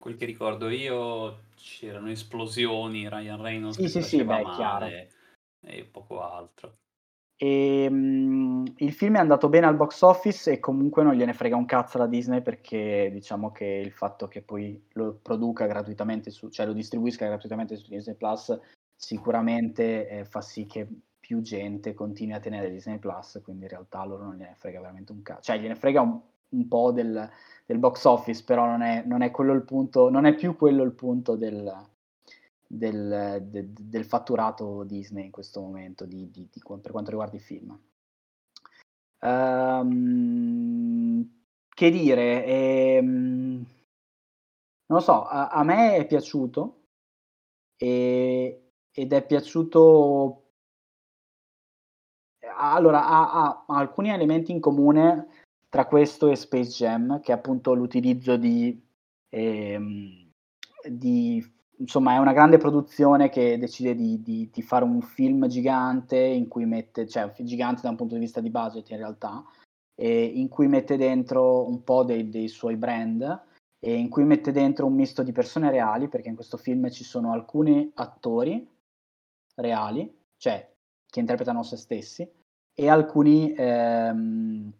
Quel 0.00 0.16
che 0.16 0.24
ricordo 0.24 0.68
io 0.68 1.48
c'erano 1.54 2.10
esplosioni, 2.10 3.08
Ryan 3.08 3.42
Reynolds 3.42 3.76
sì, 3.76 3.88
sì, 3.88 4.02
sì, 4.02 4.24
beh, 4.24 4.44
chiaro. 4.54 4.86
e 4.86 5.84
poco 5.84 6.22
altro. 6.22 6.78
E, 7.36 7.86
um, 7.88 8.64
il 8.76 8.92
film 8.92 9.16
è 9.16 9.18
andato 9.18 9.48
bene 9.48 9.66
al 9.66 9.76
box 9.76 10.02
office 10.02 10.52
e 10.52 10.58
comunque 10.60 11.02
non 11.02 11.14
gliene 11.14 11.32
frega 11.32 11.56
un 11.56 11.64
cazzo 11.64 11.96
alla 11.96 12.06
Disney 12.06 12.42
perché 12.42 13.08
diciamo 13.12 13.50
che 13.50 13.64
il 13.64 13.92
fatto 13.92 14.28
che 14.28 14.42
poi 14.42 14.88
lo 14.92 15.18
produca 15.20 15.66
gratuitamente, 15.66 16.30
su, 16.30 16.50
cioè 16.50 16.66
lo 16.66 16.74
distribuisca 16.74 17.26
gratuitamente 17.26 17.76
su 17.76 17.88
Disney 17.88 18.14
Plus 18.14 18.58
sicuramente 18.94 20.06
eh, 20.08 20.24
fa 20.26 20.42
sì 20.42 20.66
che 20.66 20.86
più 21.18 21.40
gente 21.40 21.94
continui 21.94 22.34
a 22.34 22.40
tenere 22.40 22.70
Disney 22.70 22.98
Plus, 22.98 23.40
quindi 23.42 23.62
in 23.62 23.70
realtà 23.70 24.04
loro 24.04 24.24
non 24.24 24.36
gliene 24.36 24.56
frega 24.56 24.80
veramente 24.80 25.12
un 25.12 25.22
cazzo, 25.22 25.40
cioè 25.42 25.58
gliene 25.58 25.76
frega 25.76 26.02
un, 26.02 26.20
un 26.50 26.68
po' 26.68 26.92
del, 26.92 27.28
del, 27.66 27.78
box 27.78 28.04
office, 28.04 28.44
però 28.44 28.66
non 28.66 28.82
è, 28.82 29.02
non 29.04 29.22
è, 29.22 29.30
quello 29.30 29.52
il 29.52 29.62
punto, 29.62 30.10
non 30.10 30.26
è 30.26 30.34
più 30.34 30.56
quello 30.56 30.82
il 30.82 30.92
punto 30.92 31.36
del, 31.36 31.72
del, 32.66 33.46
de, 33.48 33.68
del 33.72 34.04
fatturato 34.04 34.84
Disney 34.84 35.24
in 35.26 35.30
questo 35.30 35.60
momento 35.60 36.04
di, 36.04 36.30
di, 36.30 36.48
di, 36.50 36.62
per 36.80 36.90
quanto 36.90 37.10
riguarda 37.10 37.36
i 37.36 37.40
film. 37.40 37.78
Um, 39.22 40.20
che 41.68 41.90
dire, 41.90 42.44
ehm, 42.44 43.66
non 44.86 44.98
lo 44.98 45.00
so, 45.00 45.24
a, 45.24 45.48
a, 45.48 45.62
me 45.62 45.96
è 45.96 46.06
piaciuto 46.06 46.84
e, 47.76 48.72
ed 48.92 49.12
è 49.12 49.24
piaciuto 49.24 50.40
allora 52.56 53.06
ha, 53.06 53.32
ha, 53.32 53.64
ha, 53.66 53.76
alcuni 53.78 54.10
elementi 54.10 54.52
in 54.52 54.60
comune 54.60 55.39
tra 55.70 55.86
questo 55.86 56.28
e 56.28 56.36
Space 56.36 56.70
Jam 56.70 57.20
che 57.20 57.32
è 57.32 57.34
appunto 57.34 57.72
l'utilizzo 57.72 58.36
di, 58.36 58.78
ehm, 59.30 60.30
di 60.88 61.58
insomma, 61.80 62.14
è 62.14 62.18
una 62.18 62.32
grande 62.32 62.58
produzione 62.58 63.30
che 63.30 63.56
decide 63.58 63.94
di, 63.94 64.20
di, 64.20 64.50
di, 64.52 64.62
fare 64.62 64.84
un 64.84 65.00
film 65.00 65.46
gigante 65.46 66.18
in 66.18 66.48
cui 66.48 66.66
mette, 66.66 67.06
cioè 67.08 67.32
gigante 67.38 67.82
da 67.82 67.90
un 67.90 67.96
punto 67.96 68.14
di 68.14 68.20
vista 68.20 68.40
di 68.40 68.50
budget 68.50 68.90
in 68.90 68.96
realtà, 68.98 69.42
in 70.02 70.48
cui 70.48 70.66
mette 70.66 70.96
dentro 70.96 71.66
un 71.68 71.82
po' 71.84 72.04
dei, 72.04 72.28
dei 72.30 72.48
suoi 72.48 72.76
brand 72.76 73.42
e 73.78 73.94
in 73.94 74.08
cui 74.08 74.24
mette 74.24 74.50
dentro 74.52 74.86
un 74.86 74.94
misto 74.94 75.22
di 75.22 75.32
persone 75.32 75.70
reali, 75.70 76.08
perché 76.08 76.28
in 76.28 76.34
questo 76.34 76.56
film 76.56 76.90
ci 76.90 77.04
sono 77.04 77.32
alcuni 77.32 77.90
attori 77.94 78.66
reali, 79.56 80.10
cioè 80.36 80.70
che 81.06 81.20
interpretano 81.20 81.62
se 81.62 81.76
stessi, 81.76 82.28
e 82.72 82.88
alcuni 82.88 83.52
ehm, 83.56 84.72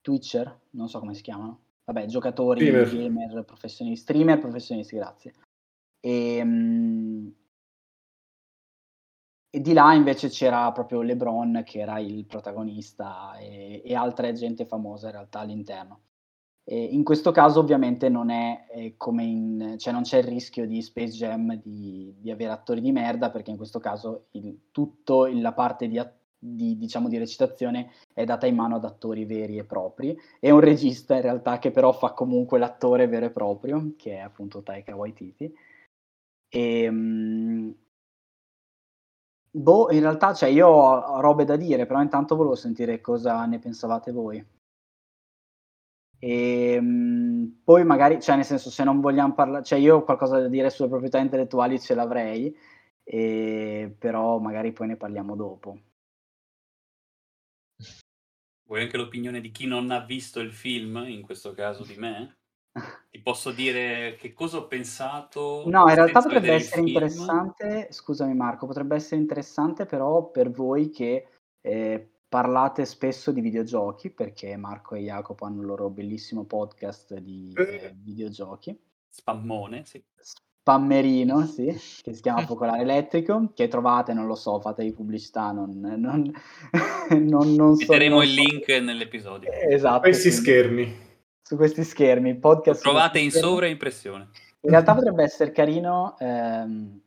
Twitcher, 0.00 0.60
non 0.70 0.88
so 0.88 0.98
come 0.98 1.14
si 1.14 1.22
chiamano, 1.22 1.60
vabbè, 1.84 2.06
giocatori, 2.06 2.66
Streamer. 2.66 2.90
gamer, 2.90 3.44
professionisti, 3.44 4.02
streamer, 4.02 4.38
professionisti, 4.38 4.96
grazie. 4.96 5.34
E, 6.00 6.36
ehm, 6.36 7.34
e 9.52 9.60
di 9.60 9.72
là 9.72 9.92
invece 9.94 10.28
c'era 10.28 10.70
proprio 10.70 11.02
LeBron 11.02 11.62
che 11.64 11.80
era 11.80 11.98
il 11.98 12.24
protagonista 12.24 13.36
e, 13.38 13.82
e 13.84 13.94
altra 13.96 14.32
gente 14.32 14.64
famosa 14.64 15.06
in 15.06 15.12
realtà 15.12 15.40
all'interno. 15.40 16.02
E 16.62 16.84
in 16.84 17.02
questo 17.02 17.32
caso 17.32 17.58
ovviamente 17.58 18.08
non 18.08 18.30
è 18.30 18.66
eh, 18.70 18.94
come 18.96 19.24
in, 19.24 19.74
cioè 19.76 19.92
non 19.92 20.02
c'è 20.02 20.18
il 20.18 20.24
rischio 20.24 20.66
di 20.68 20.80
Space 20.82 21.16
Jam 21.16 21.54
di, 21.56 22.14
di 22.16 22.30
avere 22.30 22.52
attori 22.52 22.80
di 22.80 22.92
merda 22.92 23.30
perché 23.30 23.50
in 23.50 23.56
questo 23.56 23.80
caso 23.80 24.26
il, 24.32 24.68
tutto 24.70 25.26
la 25.26 25.52
parte 25.52 25.88
di, 25.88 25.98
di, 26.40 26.76
diciamo, 26.76 27.08
di 27.08 27.18
recitazione 27.18 27.92
è 28.14 28.24
data 28.24 28.46
in 28.46 28.56
mano 28.56 28.76
ad 28.76 28.84
attori 28.84 29.24
veri 29.26 29.58
e 29.58 29.64
propri. 29.64 30.18
E 30.40 30.50
un 30.50 30.60
regista 30.60 31.14
in 31.14 31.22
realtà 31.22 31.58
che 31.58 31.70
però 31.70 31.92
fa 31.92 32.12
comunque 32.12 32.58
l'attore 32.58 33.06
vero 33.06 33.26
e 33.26 33.30
proprio 33.30 33.92
che 33.96 34.16
è 34.16 34.20
appunto 34.20 34.62
Taika 34.62 34.96
Waititi. 34.96 35.54
E, 36.48 36.88
um, 36.88 37.74
boh 39.52 39.90
in 39.90 40.00
realtà 40.00 40.32
cioè 40.34 40.48
io 40.48 40.66
ho 40.68 41.20
robe 41.20 41.44
da 41.44 41.56
dire 41.56 41.86
però 41.86 42.00
intanto 42.00 42.36
volevo 42.36 42.54
sentire 42.54 43.00
cosa 43.00 43.44
ne 43.46 43.58
pensavate 43.58 44.12
voi. 44.12 44.44
E 46.22 46.74
ehm, 46.74 47.60
poi 47.64 47.84
magari, 47.84 48.20
cioè 48.20 48.36
nel 48.36 48.44
senso, 48.44 48.70
se 48.70 48.84
non 48.84 49.00
vogliamo 49.00 49.32
parlare, 49.34 49.64
cioè 49.64 49.78
io 49.78 50.04
qualcosa 50.04 50.38
da 50.38 50.48
dire 50.48 50.68
sulle 50.70 50.88
proprietà 50.88 51.18
intellettuali 51.18 51.80
ce 51.80 51.94
l'avrei, 51.94 52.54
e, 53.02 53.94
però 53.98 54.38
magari 54.38 54.72
poi 54.72 54.88
ne 54.88 54.96
parliamo 54.96 55.34
dopo. 55.34 55.78
Vuoi 58.70 58.82
anche 58.82 58.96
l'opinione 58.96 59.40
di 59.40 59.50
chi 59.50 59.66
non 59.66 59.90
ha 59.90 59.98
visto 59.98 60.38
il 60.38 60.52
film, 60.52 61.04
in 61.08 61.22
questo 61.22 61.52
caso 61.54 61.82
di 61.82 61.96
me? 61.96 62.36
Ti 63.10 63.18
posso 63.20 63.50
dire 63.50 64.14
che 64.14 64.32
cosa 64.32 64.58
ho 64.58 64.68
pensato? 64.68 65.64
No, 65.66 65.88
in 65.88 65.94
realtà 65.96 66.20
potrebbe 66.22 66.52
essere 66.52 66.82
interessante, 66.82 67.88
scusami 67.90 68.32
Marco, 68.32 68.68
potrebbe 68.68 68.94
essere 68.94 69.20
interessante 69.20 69.86
però 69.86 70.30
per 70.30 70.52
voi 70.52 70.90
che 70.90 71.26
eh, 71.60 72.10
parlate 72.28 72.84
spesso 72.86 73.32
di 73.32 73.40
videogiochi, 73.40 74.08
perché 74.08 74.56
Marco 74.56 74.94
e 74.94 75.00
Jacopo 75.00 75.46
hanno 75.46 75.62
il 75.62 75.66
loro 75.66 75.90
bellissimo 75.90 76.44
podcast 76.44 77.18
di 77.18 77.52
eh, 77.56 77.62
eh. 77.62 77.94
videogiochi. 77.96 78.80
Spammone, 79.08 79.84
sì. 79.84 80.00
Spammerino, 80.60 81.46
sì, 81.46 81.66
che 82.02 82.12
si 82.12 82.20
chiama 82.20 82.44
Focolare 82.44 82.82
Elettrico, 82.82 83.50
che 83.54 83.68
trovate, 83.68 84.12
non 84.12 84.26
lo 84.26 84.34
so, 84.34 84.60
fate 84.60 84.84
di 84.84 84.92
pubblicità, 84.92 85.52
non, 85.52 85.80
non, 85.80 86.30
non, 87.18 87.54
non 87.54 87.76
so. 87.76 87.86
Metteremo 87.92 88.22
il 88.22 88.34
link 88.34 88.68
nell'episodio. 88.68 89.50
Esatto. 89.50 89.94
Su 89.94 90.00
questi 90.00 90.30
schermi. 90.30 91.08
Su 91.42 91.56
questi 91.56 91.82
schermi, 91.82 92.36
podcast. 92.36 92.84
Lo 92.84 92.90
trovate 92.90 93.18
in 93.18 93.30
schermi. 93.30 93.48
sovraimpressione. 93.48 94.28
In 94.62 94.70
realtà 94.70 94.94
potrebbe 94.94 95.22
essere 95.22 95.52
carino 95.52 96.16
ehm, 96.18 97.00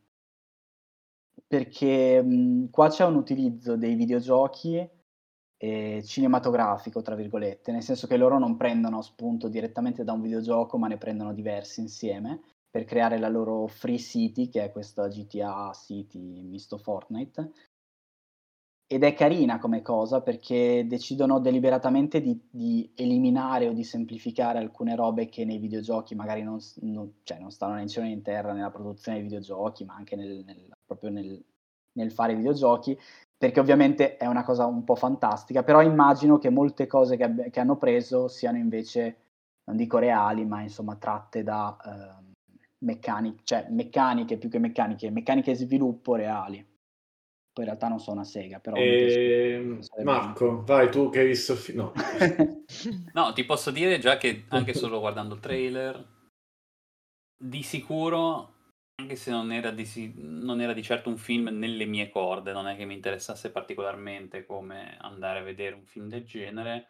perché 1.46 2.20
mh, 2.20 2.70
qua 2.70 2.88
c'è 2.88 3.04
un 3.04 3.14
utilizzo 3.14 3.76
dei 3.76 3.94
videogiochi 3.94 4.86
eh, 5.56 6.02
cinematografico, 6.04 7.00
tra 7.02 7.14
virgolette, 7.14 7.70
nel 7.70 7.82
senso 7.82 8.08
che 8.08 8.16
loro 8.16 8.40
non 8.40 8.56
prendono 8.56 9.00
spunto 9.00 9.46
direttamente 9.46 10.02
da 10.02 10.12
un 10.12 10.20
videogioco, 10.20 10.76
ma 10.76 10.88
ne 10.88 10.98
prendono 10.98 11.32
diversi 11.32 11.78
insieme 11.78 12.40
per 12.74 12.82
creare 12.82 13.18
la 13.18 13.28
loro 13.28 13.68
Free 13.68 14.00
City, 14.00 14.48
che 14.48 14.64
è 14.64 14.72
questa 14.72 15.06
GTA 15.06 15.70
City 15.72 16.42
misto 16.42 16.76
Fortnite. 16.76 17.52
Ed 18.84 19.04
è 19.04 19.14
carina 19.14 19.60
come 19.60 19.80
cosa 19.80 20.22
perché 20.22 20.84
decidono 20.84 21.38
deliberatamente 21.38 22.20
di, 22.20 22.36
di 22.50 22.90
eliminare 22.96 23.68
o 23.68 23.72
di 23.72 23.84
semplificare 23.84 24.58
alcune 24.58 24.96
robe 24.96 25.28
che 25.28 25.44
nei 25.44 25.58
videogiochi 25.58 26.16
magari 26.16 26.42
non, 26.42 26.58
non, 26.80 27.20
cioè 27.22 27.38
non 27.38 27.52
stanno 27.52 27.74
né 27.74 27.82
in 27.82 27.88
cielo 27.88 28.06
né 28.06 28.12
in 28.12 28.22
terra 28.22 28.52
nella 28.52 28.72
produzione 28.72 29.18
dei 29.18 29.28
videogiochi, 29.28 29.84
ma 29.84 29.94
anche 29.94 30.16
nel, 30.16 30.42
nel, 30.44 30.72
proprio 30.84 31.10
nel, 31.10 31.44
nel 31.92 32.10
fare 32.10 32.34
videogiochi, 32.34 32.98
perché 33.38 33.60
ovviamente 33.60 34.16
è 34.16 34.26
una 34.26 34.42
cosa 34.42 34.66
un 34.66 34.82
po' 34.82 34.96
fantastica, 34.96 35.62
però 35.62 35.80
immagino 35.80 36.38
che 36.38 36.50
molte 36.50 36.88
cose 36.88 37.16
che, 37.16 37.50
che 37.50 37.60
hanno 37.60 37.76
preso 37.76 38.26
siano 38.26 38.58
invece, 38.58 39.18
non 39.66 39.76
dico 39.76 39.98
reali, 39.98 40.44
ma 40.44 40.60
insomma 40.60 40.96
tratte 40.96 41.44
da 41.44 41.76
uh, 41.80 42.33
meccaniche, 42.84 43.42
cioè 43.44 43.66
meccaniche 43.70 44.36
più 44.36 44.48
che 44.48 44.58
meccaniche, 44.58 45.10
meccaniche 45.10 45.52
di 45.52 45.58
sviluppo 45.58 46.14
reali. 46.14 46.56
Poi 47.54 47.64
in 47.64 47.70
realtà 47.70 47.88
non 47.88 48.00
sono 48.00 48.16
una 48.16 48.24
sega, 48.24 48.58
però... 48.58 48.76
E... 48.76 49.78
Marco, 50.02 50.62
bene. 50.62 50.64
vai 50.64 50.90
tu 50.90 51.08
che 51.08 51.20
hai 51.20 51.26
visto 51.26 51.52
il 51.52 51.58
film. 51.58 51.78
No. 51.78 51.92
no, 53.14 53.32
ti 53.32 53.44
posso 53.44 53.70
dire 53.70 53.98
già 53.98 54.16
che 54.16 54.44
anche 54.48 54.74
solo 54.74 54.98
guardando 54.98 55.34
il 55.34 55.40
trailer, 55.40 56.12
di 57.36 57.62
sicuro 57.62 58.54
anche 58.96 59.16
se 59.16 59.30
non 59.30 59.50
era, 59.50 59.70
di, 59.70 60.12
non 60.16 60.60
era 60.60 60.72
di 60.72 60.82
certo 60.82 61.08
un 61.08 61.16
film 61.16 61.48
nelle 61.48 61.84
mie 61.84 62.08
corde, 62.10 62.52
non 62.52 62.68
è 62.68 62.76
che 62.76 62.84
mi 62.84 62.94
interessasse 62.94 63.50
particolarmente 63.50 64.46
come 64.46 64.96
andare 65.00 65.40
a 65.40 65.42
vedere 65.42 65.74
un 65.74 65.84
film 65.84 66.08
del 66.08 66.24
genere, 66.24 66.88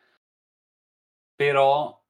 però 1.34 2.02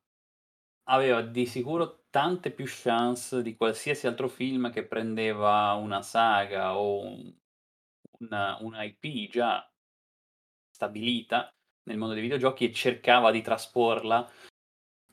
aveva 0.89 1.23
di 1.23 1.47
sicuro 1.47 2.04
tante 2.15 2.53
più 2.53 2.65
chance 2.69 3.43
di 3.43 3.57
qualsiasi 3.57 4.07
altro 4.07 4.29
film 4.29 4.71
che 4.71 4.87
prendeva 4.87 5.73
una 5.73 6.01
saga 6.01 6.79
o 6.79 7.01
un, 7.01 7.35
una, 8.21 8.57
una 8.61 8.85
IP 8.85 9.29
già 9.29 9.69
stabilita 10.71 11.53
nel 11.89 11.99
mondo 11.99 12.15
dei 12.15 12.23
videogiochi 12.23 12.67
e 12.67 12.73
cercava 12.73 13.33
di 13.33 13.43
trasporla 13.43 14.31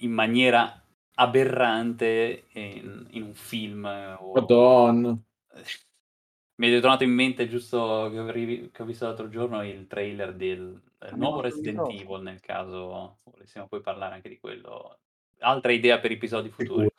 in 0.01 0.11
maniera 0.11 0.79
aberrante 1.15 2.45
in, 2.51 3.07
in 3.09 3.23
un 3.23 3.33
film. 3.33 3.83
O... 4.19 4.33
Madonna. 4.33 5.17
Mi 6.61 6.69
è 6.69 6.79
tornato 6.79 7.03
in 7.03 7.13
mente 7.13 7.47
giusto 7.47 8.11
che 8.11 8.19
ho, 8.19 8.85
visto 8.85 9.05
l'altro 9.07 9.27
giorno 9.27 9.65
il 9.65 9.87
trailer 9.87 10.35
del, 10.35 10.79
del 10.99 11.15
nuovo 11.15 11.41
Resident 11.41 11.79
Evil, 11.89 12.21
nel 12.21 12.41
caso 12.41 13.17
volessimo 13.23 13.67
poi 13.67 13.81
parlare 13.81 14.13
anche 14.13 14.29
di 14.29 14.37
quello. 14.37 14.99
Altra 15.41 15.71
idea 15.71 15.99
per 15.99 16.11
episodi 16.11 16.49
futuri. 16.49 16.89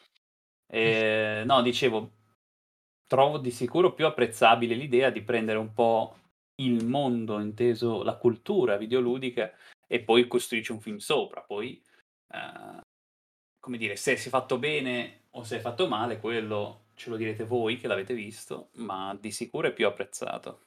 E, 0.67 1.43
no, 1.45 1.63
dicevo, 1.63 2.11
trovo 3.07 3.39
di 3.39 3.51
sicuro 3.51 3.93
più 3.93 4.07
apprezzabile 4.07 4.75
l'idea 4.75 5.11
di 5.11 5.23
prendere 5.23 5.59
un 5.59 5.73
po' 5.73 6.17
il 6.57 6.85
mondo, 6.87 7.41
inteso 7.41 8.03
la 8.03 8.17
cultura 8.17 8.77
videoludica, 8.77 9.53
e 9.87 10.03
poi 10.03 10.27
costruirci 10.27 10.73
un 10.73 10.81
film 10.81 10.97
sopra. 10.97 11.43
Poi 11.43 11.83
eh, 12.29 12.81
come 13.63 13.79
dire, 13.79 13.95
se 13.95 14.17
si 14.17 14.27
è 14.27 14.31
fatto 14.31 14.59
bene 14.59 15.27
o 15.31 15.45
se 15.45 15.59
è 15.59 15.61
fatto 15.61 15.87
male, 15.87 16.19
quello 16.19 16.87
ce 16.95 17.11
lo 17.11 17.17
direte 17.17 17.45
voi 17.45 17.79
che 17.79 17.87
l'avete 17.87 18.13
visto, 18.13 18.71
ma 18.75 19.17
di 19.19 19.31
sicuro 19.31 19.69
è 19.69 19.73
più 19.73 19.87
apprezzato. 19.87 20.63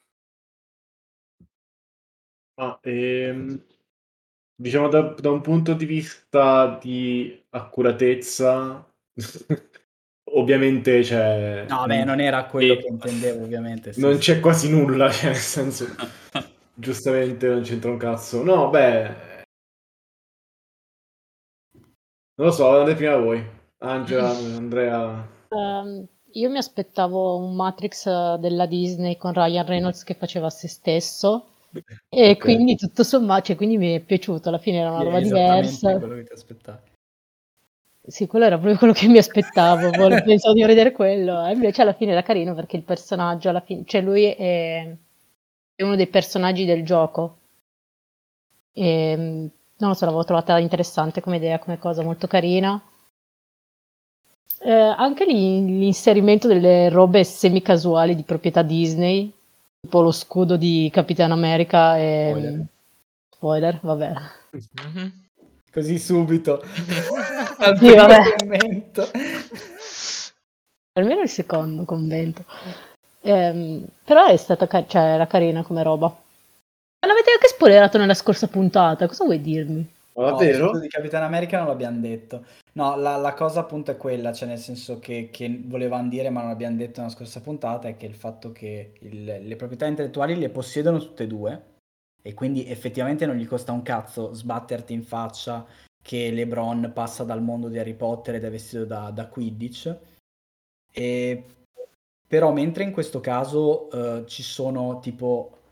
Ah, 2.57 2.79
ehm, 2.83 3.65
diciamo 4.55 4.87
da, 4.87 5.01
da, 5.01 5.29
un 5.29 5.41
punto 5.41 5.73
di 5.73 5.85
vista 5.85 6.77
di 6.81 7.43
accuratezza, 7.49 8.85
ovviamente 10.31 11.01
c'è... 11.01 11.65
No, 11.67 11.85
beh, 11.85 12.03
non 12.03 12.19
era 12.19 12.45
quello 12.45 12.75
che 12.75 12.87
intendevo, 12.87 13.43
ovviamente. 13.43 13.93
Sì, 13.93 13.99
non 13.99 14.13
sì. 14.13 14.19
c'è 14.19 14.39
quasi 14.39 14.69
nulla, 14.69 15.09
cioè, 15.11 15.31
nel 15.31 15.35
senso, 15.35 15.85
giustamente 16.73 17.47
non 17.47 17.61
c'entra 17.61 17.91
un 17.91 17.97
cazzo. 17.97 18.43
No, 18.43 18.69
beh, 18.69 19.35
non 22.37 22.47
lo 22.47 22.51
so, 22.51 22.69
andate 22.69 22.95
prima 22.95 23.15
voi. 23.15 23.41
Angela, 23.77 24.29
Andrea. 24.29 25.27
Um, 25.49 26.05
io 26.31 26.49
mi 26.49 26.57
aspettavo 26.57 27.37
un 27.37 27.55
Matrix 27.55 28.07
eh, 28.07 28.37
della 28.39 28.65
Disney 28.65 29.15
con 29.15 29.31
Ryan 29.31 29.65
Reynolds 29.65 30.03
che 30.03 30.15
faceva 30.15 30.49
se 30.49 30.67
stesso. 30.67 31.54
E 32.09 32.31
okay. 32.31 32.37
quindi 32.37 32.75
tutto 32.75 33.03
sommato, 33.03 33.45
cioè, 33.45 33.55
quindi 33.55 33.77
mi 33.77 33.93
è 33.93 33.99
piaciuto, 33.99 34.49
alla 34.49 34.57
fine 34.57 34.79
era 34.79 34.91
una 34.91 35.03
roba 35.03 35.19
diversa. 35.19 35.97
quello 35.97 36.15
che 36.15 36.23
ti 36.23 36.33
aspettavi. 36.33 36.93
Sì, 38.07 38.27
quello 38.27 38.45
era 38.45 38.57
proprio 38.57 38.77
quello 38.77 38.93
che 38.93 39.07
mi 39.07 39.17
aspettavo, 39.17 39.89
pensavo 40.23 40.53
di 40.53 40.63
vedere 40.63 40.91
quello, 40.91 41.43
e 41.45 41.53
invece 41.53 41.81
alla 41.81 41.93
fine 41.93 42.11
era 42.11 42.21
carino 42.21 42.53
perché 42.53 42.77
il 42.77 42.83
personaggio, 42.83 43.49
alla 43.49 43.61
fine, 43.61 43.83
cioè 43.85 44.01
lui 44.01 44.25
è, 44.25 44.95
è 45.75 45.83
uno 45.83 45.95
dei 45.95 46.07
personaggi 46.07 46.65
del 46.65 46.85
gioco. 46.85 47.37
E, 48.73 48.87
ehm, 48.87 49.49
non 49.77 49.89
lo 49.89 49.95
so, 49.95 50.05
l'avevo 50.05 50.23
trovata 50.23 50.57
interessante 50.59 51.21
come 51.21 51.37
idea, 51.37 51.59
come 51.59 51.79
cosa 51.79 52.03
molto 52.03 52.27
carina. 52.27 52.81
Eh, 54.59 54.71
anche 54.71 55.25
lì 55.25 55.65
l'inserimento 55.65 56.47
delle 56.47 56.89
robe 56.89 57.23
semi-casuali 57.23 58.15
di 58.15 58.23
proprietà 58.23 58.61
Disney, 58.61 59.31
tipo 59.85 60.01
lo 60.01 60.11
scudo 60.11 60.57
di 60.57 60.89
Capitan 60.91 61.31
America 61.31 61.97
e... 61.97 62.65
Spoiler, 63.29 63.79
vabbè. 63.81 64.13
Mm-hmm. 64.81 65.07
Così 65.71 65.99
subito. 65.99 66.63
Al 67.59 67.77
sì, 67.77 67.93
vabbè. 67.93 68.35
commento. 68.37 69.11
Almeno 70.93 71.21
il 71.21 71.29
secondo 71.29 71.83
convento. 71.83 72.45
Ehm, 73.21 73.85
però 74.03 74.25
è 74.25 74.37
stata 74.37 74.65
car- 74.65 74.87
cioè, 74.87 75.01
era 75.01 75.27
carina 75.27 75.61
come 75.61 75.83
roba. 75.83 76.07
Ma 76.07 77.07
l'avete 77.07 77.31
anche 77.31 77.47
spoilerato 77.47 77.97
nella 77.97 78.13
scorsa 78.13 78.47
puntata, 78.47 79.07
cosa 79.07 79.25
vuoi 79.25 79.41
dirmi? 79.41 79.87
Davvero? 80.13 80.71
No, 80.71 80.79
di 80.79 80.87
Capitan 80.87 81.23
America 81.23 81.57
non 81.57 81.67
l'abbiamo 81.67 81.99
detto. 81.99 82.45
No, 82.77 82.97
la, 82.97 83.15
la, 83.15 83.33
cosa 83.33 83.61
appunto 83.61 83.91
è 83.91 83.97
quella, 83.97 84.33
cioè 84.33 84.49
nel 84.49 84.57
senso 84.57 84.99
che, 84.99 85.29
che 85.31 85.61
volevamo 85.63 86.09
dire, 86.09 86.29
ma 86.29 86.41
non 86.41 86.49
l'abbiamo 86.49 86.75
detto 86.75 86.99
nella 86.99 87.13
scorsa 87.13 87.39
puntata, 87.39 87.87
è 87.87 87.95
che 87.95 88.05
il 88.05 88.15
fatto 88.15 88.51
che 88.51 88.95
il, 88.99 89.23
le 89.23 89.55
proprietà 89.55 89.85
intellettuali 89.85 90.35
le 90.35 90.49
possiedono 90.49 90.99
tutte 90.99 91.23
e 91.23 91.27
due, 91.27 91.73
e 92.21 92.33
quindi 92.33 92.67
effettivamente 92.67 93.25
non 93.25 93.37
gli 93.37 93.47
costa 93.47 93.71
un 93.71 93.81
cazzo 93.81 94.33
sbatterti 94.33 94.91
in 94.91 95.03
faccia 95.03 95.65
che 96.01 96.31
LeBron 96.31 96.91
passa 96.93 97.23
dal 97.23 97.41
mondo 97.41 97.69
di 97.69 97.79
Harry 97.79 97.93
Potter 97.93 98.35
ed 98.35 98.43
è 98.43 98.49
vestito 98.49 98.83
da, 98.83 99.09
da 99.09 99.27
Quidditch. 99.27 99.97
E, 100.91 101.43
però 102.27 102.51
mentre 102.51 102.83
in 102.83 102.91
questo 102.91 103.21
caso 103.21 103.87
uh, 103.95 104.25
ci 104.25 104.43
sono 104.43 104.99
tipo 104.99 105.69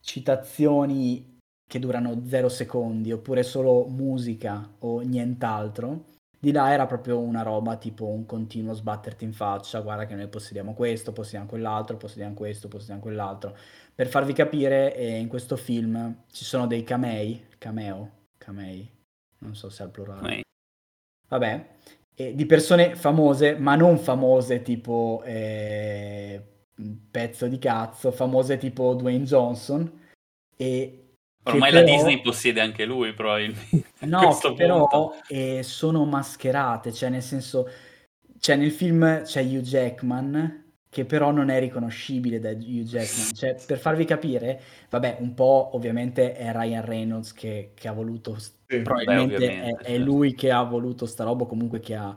citazioni 0.00 1.38
che 1.68 1.78
durano 1.78 2.22
zero 2.24 2.48
secondi 2.48 3.12
oppure 3.12 3.42
solo 3.42 3.86
musica 3.86 4.76
o 4.80 5.00
nient'altro, 5.00 6.09
di 6.42 6.52
là 6.52 6.72
era 6.72 6.86
proprio 6.86 7.18
una 7.18 7.42
roba 7.42 7.76
tipo 7.76 8.06
un 8.06 8.24
continuo 8.24 8.72
sbatterti 8.72 9.24
in 9.24 9.34
faccia, 9.34 9.80
guarda 9.80 10.06
che 10.06 10.14
noi 10.14 10.26
possediamo 10.26 10.72
questo, 10.72 11.12
possediamo 11.12 11.46
quell'altro, 11.46 11.98
possediamo 11.98 12.32
questo, 12.32 12.66
possediamo 12.68 13.00
quell'altro. 13.00 13.54
Per 13.94 14.08
farvi 14.08 14.32
capire, 14.32 14.96
eh, 14.96 15.18
in 15.18 15.28
questo 15.28 15.56
film 15.56 16.22
ci 16.32 16.44
sono 16.44 16.66
dei 16.66 16.82
camei, 16.82 17.44
cameo, 17.58 18.10
camei, 18.38 18.90
non 19.40 19.54
so 19.54 19.68
se 19.68 19.82
è 19.82 19.86
al 19.86 19.92
plurale. 19.92 20.20
Camei. 20.22 20.42
Vabbè, 21.28 21.68
eh, 22.14 22.34
di 22.34 22.46
persone 22.46 22.96
famose, 22.96 23.56
ma 23.56 23.76
non 23.76 23.98
famose 23.98 24.62
tipo 24.62 25.22
eh, 25.26 26.42
pezzo 27.10 27.48
di 27.48 27.58
cazzo, 27.58 28.10
famose 28.12 28.56
tipo 28.56 28.94
Dwayne 28.94 29.24
Johnson. 29.24 29.98
E 30.56 30.99
Ormai 31.44 31.70
però... 31.70 31.84
la 31.84 31.90
Disney 31.90 32.20
possiede 32.20 32.60
anche 32.60 32.84
lui, 32.84 33.12
probabilmente. 33.12 33.88
No, 34.00 34.38
però 34.56 35.12
eh, 35.28 35.62
sono 35.62 36.04
mascherate, 36.04 36.92
cioè 36.92 37.10
nel 37.10 37.22
senso, 37.22 37.68
cioè 38.38 38.56
nel 38.56 38.70
film 38.70 39.22
c'è 39.22 39.42
Hugh 39.42 39.60
Jackman 39.60 40.60
che 40.90 41.04
però 41.04 41.30
non 41.30 41.50
è 41.50 41.60
riconoscibile 41.60 42.40
da 42.40 42.50
Hugh 42.50 42.82
Jackman. 42.82 43.28
Cioè, 43.32 43.56
per 43.64 43.78
farvi 43.78 44.04
capire, 44.04 44.60
vabbè, 44.90 45.18
un 45.20 45.34
po' 45.34 45.70
ovviamente 45.74 46.34
è 46.34 46.52
Ryan 46.52 46.84
Reynolds 46.84 47.32
che, 47.32 47.70
che 47.74 47.88
ha 47.88 47.92
voluto, 47.92 48.36
sì, 48.38 48.82
probabilmente 48.82 49.38
beh, 49.38 49.62
è, 49.62 49.74
è, 49.92 49.98
lui 49.98 50.34
che 50.34 50.50
ha 50.50 50.62
voluto 50.64 51.06
sta 51.06 51.24
roba, 51.24 51.46
comunque 51.46 51.78
che 51.78 51.94
ha, 51.94 52.14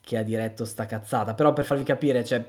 che 0.00 0.16
ha 0.16 0.22
diretto 0.22 0.64
sta 0.64 0.86
cazzata. 0.86 1.34
Però 1.34 1.52
per 1.52 1.64
farvi 1.64 1.82
capire, 1.82 2.24
cioè, 2.24 2.44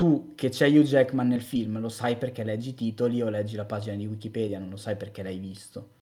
tu 0.00 0.32
che 0.34 0.48
c'è 0.48 0.66
Hugh 0.66 0.84
Jackman 0.84 1.28
nel 1.28 1.42
film 1.42 1.78
lo 1.78 1.90
sai 1.90 2.16
perché 2.16 2.42
leggi 2.42 2.70
i 2.70 2.74
titoli 2.74 3.20
o 3.20 3.28
leggi 3.28 3.54
la 3.54 3.66
pagina 3.66 3.96
di 3.96 4.06
Wikipedia, 4.06 4.58
non 4.58 4.70
lo 4.70 4.78
sai 4.78 4.96
perché 4.96 5.22
l'hai 5.22 5.38
visto. 5.38 5.96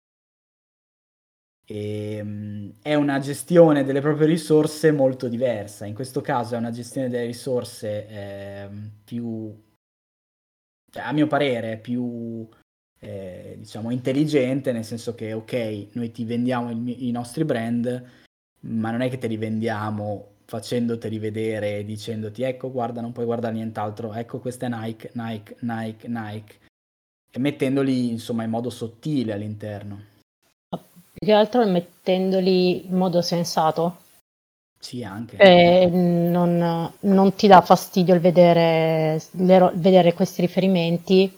E, 1.65 2.15
ehm, 2.19 2.75
è 2.81 2.95
una 2.95 3.19
gestione 3.19 3.83
delle 3.83 4.01
proprie 4.01 4.29
risorse 4.29 4.93
molto 4.93 5.27
diversa. 5.27 5.85
In 5.85 5.95
questo 5.95 6.21
caso 6.21 6.55
è 6.55 6.59
una 6.59 6.71
gestione 6.71 7.09
delle 7.09 7.27
risorse 7.27 8.07
eh, 8.07 8.69
più, 9.03 9.53
cioè, 10.93 11.03
a 11.03 11.11
mio 11.11 11.27
parere, 11.27 11.79
più 11.79 12.49
eh, 13.01 13.57
diciamo 13.59 13.91
intelligente, 13.91 14.71
nel 14.71 14.85
senso 14.85 15.17
che 15.17 15.33
ok, 15.33 15.89
noi 15.95 16.13
ti 16.13 16.25
vendiamo 16.25 16.71
il, 16.71 17.05
i 17.05 17.11
nostri 17.11 17.45
brand, 17.45 18.11
ma 18.61 18.93
non 18.93 19.01
è 19.01 19.11
che 19.11 19.19
te 19.19 19.27
li 19.27 19.37
vendiamo 19.37 20.38
facendoteli 20.49 21.19
vedere 21.19 21.77
e 21.77 21.85
dicendoti 21.85 22.43
ecco 22.43 22.73
guarda 22.73 23.03
non 23.03 23.13
puoi 23.13 23.27
guardare 23.27 23.53
nient'altro, 23.55 24.15
ecco 24.15 24.39
questa 24.39 24.67
è 24.67 24.69
Nike, 24.71 25.11
Nike, 25.13 25.57
Nike, 25.61 26.09
Nike 26.09 26.55
e 27.31 27.39
mettendoli 27.39 28.09
insomma 28.09 28.45
in 28.45 28.51
modo 28.51 28.71
sottile 28.71 29.35
all'interno. 29.35 30.05
Più 30.71 31.27
che 31.27 31.33
altro 31.33 31.67
mettendoli 31.67 32.87
in 32.87 32.97
modo 32.97 33.21
sensato. 33.21 33.99
Sì, 34.81 35.03
anche. 35.03 35.37
E 35.37 35.87
non, 35.87 36.93
non 37.01 37.35
ti 37.35 37.49
dà 37.49 37.61
fastidio 37.61 38.15
il 38.15 38.21
vedere, 38.21 39.21
le, 39.33 39.73
vedere 39.75 40.15
questi 40.15 40.41
riferimenti 40.41 41.37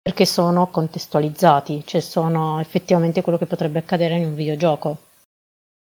perché 0.00 0.24
sono 0.24 0.68
contestualizzati, 0.68 1.82
cioè 1.84 2.00
sono 2.00 2.60
effettivamente 2.60 3.22
quello 3.22 3.36
che 3.36 3.46
potrebbe 3.46 3.80
accadere 3.80 4.16
in 4.16 4.24
un 4.24 4.34
videogioco. 4.36 4.98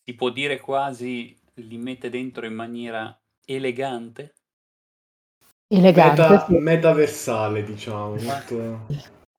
Si 0.03 0.15
può 0.15 0.31
dire 0.31 0.59
quasi 0.59 1.38
li 1.67 1.77
mette 1.77 2.09
dentro 2.09 2.45
in 2.45 2.53
maniera 2.53 3.17
elegante? 3.45 4.33
Elegante, 5.67 6.21
Meta, 6.21 6.45
sì. 6.45 6.53
Metaversale, 6.57 7.63
diciamo. 7.63 8.15
Molto... 8.15 8.87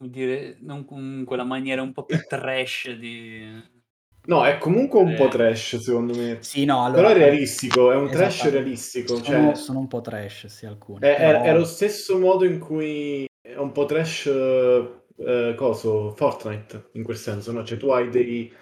Come 0.01 0.11
dire, 0.13 0.57
non 0.61 0.85
con 0.85 1.25
quella 1.27 1.45
maniera 1.45 1.83
un 1.83 1.93
po' 1.93 2.05
più 2.05 2.19
trash 2.27 2.91
di... 2.93 3.79
No, 4.27 4.45
è 4.45 4.59
comunque 4.59 5.01
un 5.01 5.15
po' 5.17 5.29
trash 5.29 5.79
secondo 5.79 6.15
me. 6.15 6.39
Sì, 6.41 6.65
no, 6.65 6.85
allora, 6.85 7.09
Però 7.09 7.21
è 7.21 7.23
realistico, 7.25 7.91
è 7.91 7.97
un 7.97 8.09
trash 8.11 8.51
realistico. 8.51 9.17
Sono, 9.17 9.25
cioè... 9.25 9.55
sono 9.57 9.79
un 9.81 9.89
po' 9.89 10.01
trash, 10.01 10.47
sì, 10.47 10.67
alcuni. 10.67 11.01
È, 11.01 11.17
però... 11.17 11.43
è, 11.43 11.55
lo 11.55 11.65
stesso 11.65 12.19
modo 12.19 12.45
in 12.45 12.59
cui 12.59 13.27
è 13.41 13.57
un 13.57 13.73
po' 13.73 13.87
trash 13.87 14.27
eh, 14.27 15.55
coso, 15.57 16.15
Fortnite, 16.15 16.91
in 16.93 17.03
quel 17.03 17.17
senso, 17.17 17.53
no? 17.53 17.65
Cioè 17.65 17.79
tu 17.79 17.89
hai 17.91 18.09
dei, 18.09 18.53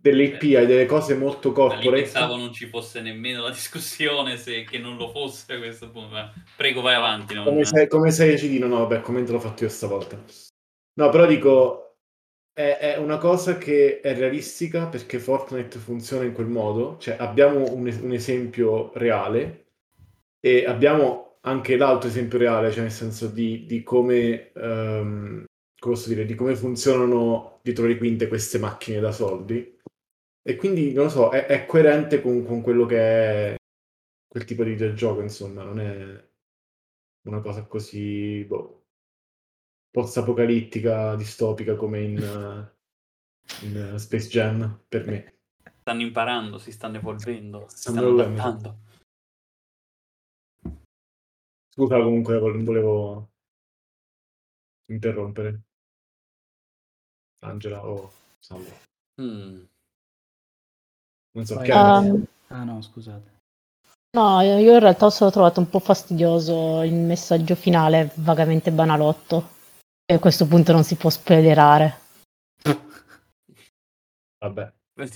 delle 0.00 0.24
IP, 0.24 0.56
hai 0.56 0.66
delle 0.66 0.86
cose 0.86 1.14
molto 1.14 1.50
corporate. 1.50 1.90
pensavo 1.90 2.36
non 2.36 2.52
ci 2.52 2.66
fosse 2.66 3.00
nemmeno 3.00 3.42
la 3.42 3.50
discussione 3.50 4.36
se 4.36 4.62
che 4.62 4.78
non 4.78 4.96
lo 4.96 5.08
fosse 5.08 5.54
a 5.54 5.58
questo 5.58 5.90
punto. 5.90 6.32
Prego, 6.56 6.80
vai 6.80 6.94
avanti. 6.94 7.34
Non... 7.34 7.44
Come, 7.44 7.64
sei, 7.64 7.88
come 7.88 8.10
sei 8.12 8.38
Cidino? 8.38 8.66
No, 8.68 8.78
vabbè, 8.78 9.00
commento 9.00 9.32
l'ho 9.32 9.40
fatto 9.40 9.64
io 9.64 9.68
stavolta. 9.68 10.22
No, 10.94 11.08
però 11.10 11.26
dico, 11.26 11.96
è, 12.52 12.78
è, 12.78 12.96
una 12.96 13.18
cosa 13.18 13.58
che 13.58 14.00
è 14.00 14.14
realistica 14.14 14.86
perché 14.86 15.18
Fortnite 15.18 15.78
funziona 15.78 16.24
in 16.24 16.32
quel 16.32 16.46
modo, 16.46 16.96
cioè 16.98 17.16
abbiamo 17.18 17.72
un, 17.72 17.86
un 18.02 18.12
esempio 18.12 18.92
reale 18.94 19.66
e 20.40 20.64
abbiamo 20.64 21.38
anche 21.42 21.76
l'altro 21.76 22.08
esempio 22.08 22.38
reale, 22.38 22.70
cioè 22.70 22.82
nel 22.82 22.90
senso 22.90 23.28
di, 23.28 23.64
di 23.66 23.82
come, 23.82 24.50
um, 24.54 25.44
come, 25.78 25.96
dire, 26.06 26.24
di 26.24 26.34
come 26.34 26.56
funzionano 26.56 27.60
dietro 27.62 27.86
le 27.86 27.96
quinte 27.96 28.28
queste 28.28 28.58
macchine 28.58 29.00
da 29.00 29.12
soldi. 29.12 29.77
E 30.48 30.56
quindi, 30.56 30.94
non 30.94 31.04
lo 31.04 31.10
so, 31.10 31.28
è, 31.28 31.44
è 31.44 31.66
coerente 31.66 32.22
con, 32.22 32.42
con, 32.42 32.62
quello 32.62 32.86
che 32.86 33.52
è 33.52 33.56
quel 34.26 34.46
tipo 34.46 34.64
di 34.64 34.94
gioco, 34.94 35.20
insomma, 35.20 35.62
non 35.62 35.78
è 35.78 36.30
una 37.26 37.42
cosa 37.42 37.66
così, 37.66 38.46
boh, 38.46 38.86
post-apocalittica, 39.90 41.16
distopica 41.16 41.76
come 41.76 42.00
in, 42.00 42.16
in 43.60 43.90
uh, 43.92 43.98
Space 43.98 44.28
Jam 44.30 44.84
per 44.88 45.06
me. 45.06 45.40
Stanno 45.80 46.00
imparando, 46.00 46.56
si 46.56 46.72
stanno 46.72 46.96
evolvendo, 46.96 47.66
si 47.68 47.76
stanno 47.76 48.18
adattando. 48.18 48.78
Scusa 51.68 51.98
comunque, 51.98 52.40
non 52.40 52.64
volevo 52.64 53.32
interrompere. 54.86 55.60
Angela 57.40 57.86
o 57.86 58.10
Sandra. 58.38 58.74
Mm. 59.20 59.76
Non 61.32 61.44
so 61.44 61.58
che... 61.58 61.72
Um, 61.72 62.24
ah 62.48 62.64
no, 62.64 62.80
scusate. 62.82 63.36
No, 64.16 64.40
io 64.40 64.72
in 64.72 64.78
realtà 64.80 65.06
ho 65.06 65.10
solo 65.10 65.30
trovato 65.30 65.60
un 65.60 65.68
po' 65.68 65.80
fastidioso 65.80 66.82
il 66.82 66.94
messaggio 66.94 67.54
finale, 67.54 68.10
vagamente 68.14 68.70
banalotto. 68.70 69.56
E 70.10 70.14
a 70.14 70.18
questo 70.18 70.46
punto 70.46 70.72
non 70.72 70.82
si 70.82 70.96
può 70.96 71.10
spoilerare. 71.10 71.98
Vabbè. 74.38 74.72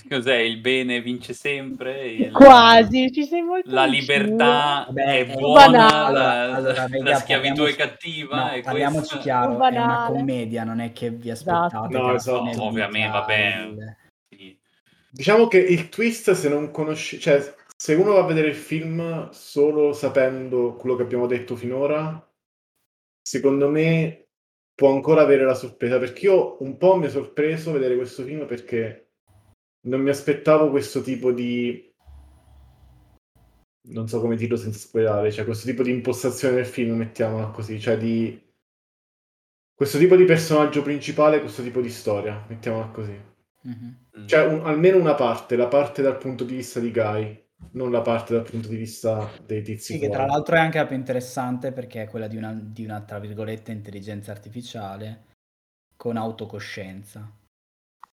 Cos'è? 0.07 0.35
Il 0.35 0.59
bene 0.59 1.01
vince 1.01 1.33
sempre? 1.33 2.07
Il... 2.07 2.31
Quasi, 2.31 3.11
ci 3.11 3.25
sei 3.25 3.41
molto 3.41 3.69
La 3.69 3.83
libertà 3.83 4.85
Vabbè, 4.87 5.17
è 5.17 5.33
buona, 5.35 6.09
la, 6.09 6.55
allora, 6.55 6.73
raga, 6.73 7.03
la, 7.03 7.15
schiavitù 7.15 7.63
è 7.63 7.75
cattiva. 7.75 8.53
No, 8.53 8.61
parliamoci 8.61 8.99
questo... 8.99 9.17
chiaro, 9.19 9.61
è 9.61 9.69
una 9.69 10.05
commedia, 10.07 10.63
non 10.63 10.79
è 10.79 10.93
che 10.93 11.09
vi 11.09 11.31
aspettate. 11.31 11.75
Esatto. 11.75 11.97
No, 11.97 12.13
esatto. 12.13 12.63
Ovviamente, 12.63 13.11
vabbè. 13.11 13.69
Sì. 13.75 14.02
Diciamo 15.15 15.47
che 15.47 15.59
il 15.59 15.89
twist, 15.89 16.31
se 16.31 16.49
non 16.49 16.71
conosci... 16.71 17.19
Cioè, 17.19 17.53
se 17.75 17.93
uno 17.93 18.13
va 18.13 18.23
a 18.23 18.25
vedere 18.25 18.47
il 18.47 18.55
film 18.55 19.29
solo 19.29 19.93
sapendo 19.93 20.73
quello 20.73 20.95
che 20.95 21.03
abbiamo 21.03 21.27
detto 21.27 21.55
finora, 21.55 22.33
secondo 23.21 23.69
me 23.69 24.29
può 24.73 24.91
ancora 24.91 25.21
avere 25.21 25.45
la 25.45 25.53
sorpresa 25.53 25.99
perché 25.99 26.25
io 26.25 26.57
un 26.63 26.77
po' 26.77 26.95
mi 26.95 27.05
è 27.05 27.09
sorpreso 27.09 27.71
vedere 27.71 27.95
questo 27.95 28.23
film 28.23 28.47
perché 28.47 29.11
non 29.81 30.01
mi 30.01 30.09
aspettavo 30.09 30.71
questo 30.71 31.03
tipo 31.03 31.31
di 31.31 31.93
non 33.89 34.07
so 34.07 34.19
come 34.19 34.35
dirlo 34.35 34.55
senza 34.55 34.79
spoilerare, 34.79 35.31
cioè 35.31 35.45
questo 35.45 35.67
tipo 35.67 35.83
di 35.83 35.91
impostazione 35.91 36.55
del 36.55 36.65
film, 36.65 36.95
mettiamola 36.95 37.47
così, 37.49 37.79
cioè 37.79 37.97
di 37.97 38.41
questo 39.75 39.99
tipo 39.99 40.15
di 40.15 40.25
personaggio 40.25 40.81
principale, 40.81 41.41
questo 41.41 41.61
tipo 41.61 41.81
di 41.81 41.89
storia, 41.89 42.43
mettiamola 42.47 42.87
così. 42.87 43.32
Mm-hmm. 43.67 44.25
Cioè, 44.25 44.45
un, 44.45 44.65
almeno 44.65 44.97
una 44.97 45.15
parte, 45.15 45.55
la 45.55 45.67
parte 45.67 46.01
dal 46.01 46.17
punto 46.17 46.43
di 46.43 46.55
vista 46.55 46.79
di 46.79 46.91
Guy, 46.91 47.43
non 47.71 47.91
la 47.91 48.01
parte 48.01 48.33
dal 48.33 48.43
punto 48.43 48.67
di 48.67 48.75
vista 48.75 49.29
dei 49.45 49.61
tizi. 49.61 49.93
Sì, 49.93 49.99
che 49.99 50.09
tra 50.09 50.25
l'altro 50.25 50.55
è 50.55 50.59
anche 50.59 50.77
la 50.77 50.85
più 50.85 50.95
interessante 50.95 51.71
perché 51.71 52.03
è 52.03 52.07
quella 52.07 52.27
di 52.27 52.37
una, 52.37 52.53
di 52.53 52.83
una 52.83 53.01
tra 53.01 53.19
virgolette, 53.19 53.71
intelligenza 53.71 54.31
artificiale 54.31 55.31
con 55.95 56.17
autocoscienza. 56.17 57.31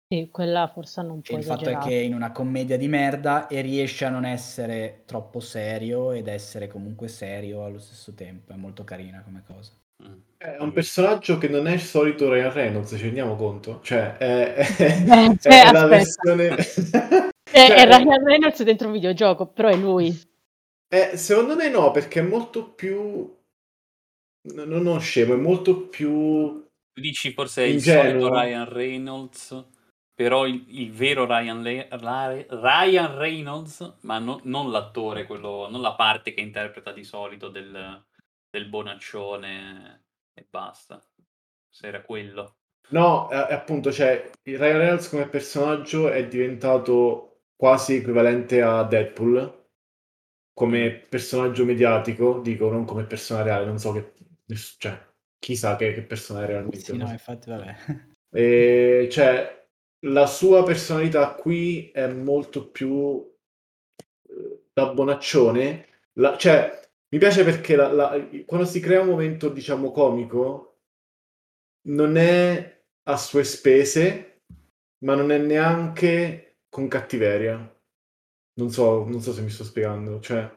Sì, 0.07 0.28
quella 0.30 0.68
forse 0.68 1.02
non 1.02 1.20
può 1.20 1.37
Il 1.37 1.44
fatto 1.44 1.68
è 1.68 1.78
che 1.78 1.94
in 1.94 2.14
una 2.14 2.30
commedia 2.30 2.76
di 2.76 2.88
merda 2.88 3.46
e 3.46 3.61
riesce 3.62 4.04
a 4.04 4.11
non 4.11 4.24
essere 4.24 5.02
troppo 5.07 5.40
serio 5.40 6.12
ed 6.12 6.28
essere 6.28 6.68
comunque 6.68 7.09
serio 7.09 7.64
allo 7.64 7.78
stesso 7.78 8.12
tempo. 8.14 8.52
È 8.52 8.57
molto 8.57 8.85
carina 8.85 9.22
come 9.22 9.42
cosa. 9.46 9.72
Mm. 10.06 10.18
È 10.36 10.56
un 10.58 10.72
personaggio 10.72 11.38
che 11.38 11.48
non 11.48 11.66
è 11.66 11.72
il 11.72 11.80
solito 11.80 12.30
Ryan 12.30 12.52
Reynolds, 12.52 12.94
ci 12.96 13.04
rendiamo 13.04 13.34
conto? 13.36 13.80
Cioè, 13.82 14.16
è, 14.16 14.52
è, 14.54 15.02
Beh, 15.02 15.36
cioè, 15.40 15.68
è 15.68 15.72
la 15.72 15.86
versione... 15.86 16.56
cioè, 16.62 17.30
è 17.50 17.84
Ryan 17.86 18.24
Reynolds 18.24 18.62
dentro 18.62 18.88
un 18.88 18.92
videogioco, 18.92 19.46
però 19.46 19.68
è 19.68 19.76
lui. 19.76 20.14
Eh, 20.88 21.16
secondo 21.16 21.56
me 21.56 21.68
no, 21.68 21.90
perché 21.90 22.20
è 22.20 22.22
molto 22.22 22.68
più... 22.70 23.34
Non, 24.52 24.68
non 24.68 25.00
scemo, 25.00 25.32
è 25.32 25.38
molto 25.38 25.88
più... 25.88 26.62
Tu 26.92 27.00
dici 27.00 27.32
forse 27.32 27.64
è 27.64 27.66
il 27.66 27.80
solito 27.80 28.28
Ryan 28.28 28.68
Reynolds 28.68 29.72
però 30.14 30.46
il, 30.46 30.64
il 30.68 30.92
vero 30.92 31.26
Ryan, 31.26 31.60
Le- 31.60 31.88
Ryan, 31.90 33.16
Reynolds, 33.18 33.96
ma 34.02 34.18
no, 34.18 34.40
non 34.44 34.70
l'attore, 34.70 35.26
quello, 35.26 35.68
non 35.68 35.80
la 35.80 35.94
parte 35.94 36.32
che 36.32 36.40
interpreta 36.40 36.92
di 36.92 37.02
solito 37.02 37.48
del, 37.48 38.04
del 38.54 38.68
bonaccione 38.68 40.04
e 40.32 40.46
basta. 40.48 41.04
Se 41.68 41.88
era 41.88 42.02
quello. 42.02 42.58
No, 42.90 43.28
eh, 43.32 43.52
appunto, 43.52 43.90
cioè, 43.90 44.30
Ryan 44.44 44.78
Reynolds 44.78 45.08
come 45.08 45.28
personaggio 45.28 46.08
è 46.08 46.28
diventato 46.28 47.40
quasi 47.56 47.96
equivalente 47.96 48.62
a 48.62 48.84
Deadpool 48.84 49.62
come 50.52 51.04
personaggio 51.08 51.64
mediatico, 51.64 52.38
dico, 52.38 52.70
non 52.70 52.84
come 52.84 53.06
persona 53.06 53.42
reale, 53.42 53.64
non 53.66 53.78
so 53.78 53.90
che... 53.90 54.12
cioè, 54.78 55.04
chissà 55.40 55.74
che, 55.74 55.92
che 55.92 56.02
persona 56.02 56.44
è 56.44 56.46
realmente. 56.46 56.78
Sì, 56.78 56.96
no, 56.96 57.10
infatti, 57.10 57.50
vabbè. 57.50 57.76
E, 58.30 59.08
cioè, 59.10 59.66
la 60.06 60.26
sua 60.26 60.62
personalità 60.62 61.34
qui 61.34 61.90
è 61.90 62.06
molto 62.06 62.68
più 62.70 63.32
eh, 64.28 64.62
da 64.72 64.92
bonaccione. 64.92 65.88
La, 66.14 66.36
cioè, 66.36 66.83
mi 67.14 67.20
piace 67.20 67.44
perché 67.44 67.77
la, 67.77 67.92
la, 67.92 68.29
quando 68.44 68.66
si 68.66 68.81
crea 68.81 69.03
un 69.03 69.11
momento, 69.11 69.48
diciamo, 69.48 69.92
comico, 69.92 70.79
non 71.83 72.16
è 72.16 72.83
a 73.05 73.16
sue 73.16 73.44
spese, 73.44 74.40
ma 75.05 75.14
non 75.14 75.31
è 75.31 75.38
neanche 75.38 76.57
con 76.68 76.88
cattiveria. 76.88 77.57
Non 78.55 78.70
so, 78.70 79.05
non 79.05 79.20
so 79.20 79.33
se 79.33 79.42
mi 79.42 79.50
sto 79.50 79.62
spiegando. 79.62 80.18
Cioè... 80.18 80.50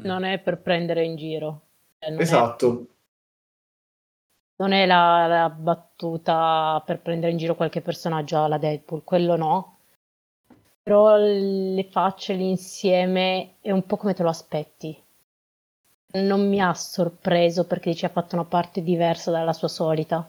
Non 0.00 0.24
è 0.24 0.40
per 0.40 0.62
prendere 0.62 1.04
in 1.04 1.16
giro. 1.16 1.66
Cioè, 1.98 2.18
esatto. 2.18 2.80
È 2.80 2.98
non 4.60 4.72
è 4.72 4.86
la, 4.86 5.26
la 5.26 5.50
battuta 5.50 6.82
per 6.86 7.00
prendere 7.00 7.32
in 7.32 7.38
giro 7.38 7.54
qualche 7.54 7.82
personaggio 7.82 8.42
alla 8.42 8.56
Deadpool, 8.56 9.04
quello 9.04 9.36
no. 9.36 9.76
Però 10.82 11.18
le 11.18 11.86
facce 11.90 12.32
l'insieme 12.32 13.56
è 13.60 13.70
un 13.70 13.84
po' 13.84 13.98
come 13.98 14.14
te 14.14 14.22
lo 14.22 14.30
aspetti. 14.30 15.08
Non 16.12 16.48
mi 16.48 16.60
ha 16.60 16.74
sorpreso 16.74 17.66
perché 17.66 17.94
ci 17.94 18.04
ha 18.04 18.08
fatto 18.08 18.34
una 18.34 18.44
parte 18.44 18.82
diversa 18.82 19.30
dalla 19.30 19.52
sua 19.52 19.68
solita. 19.68 20.28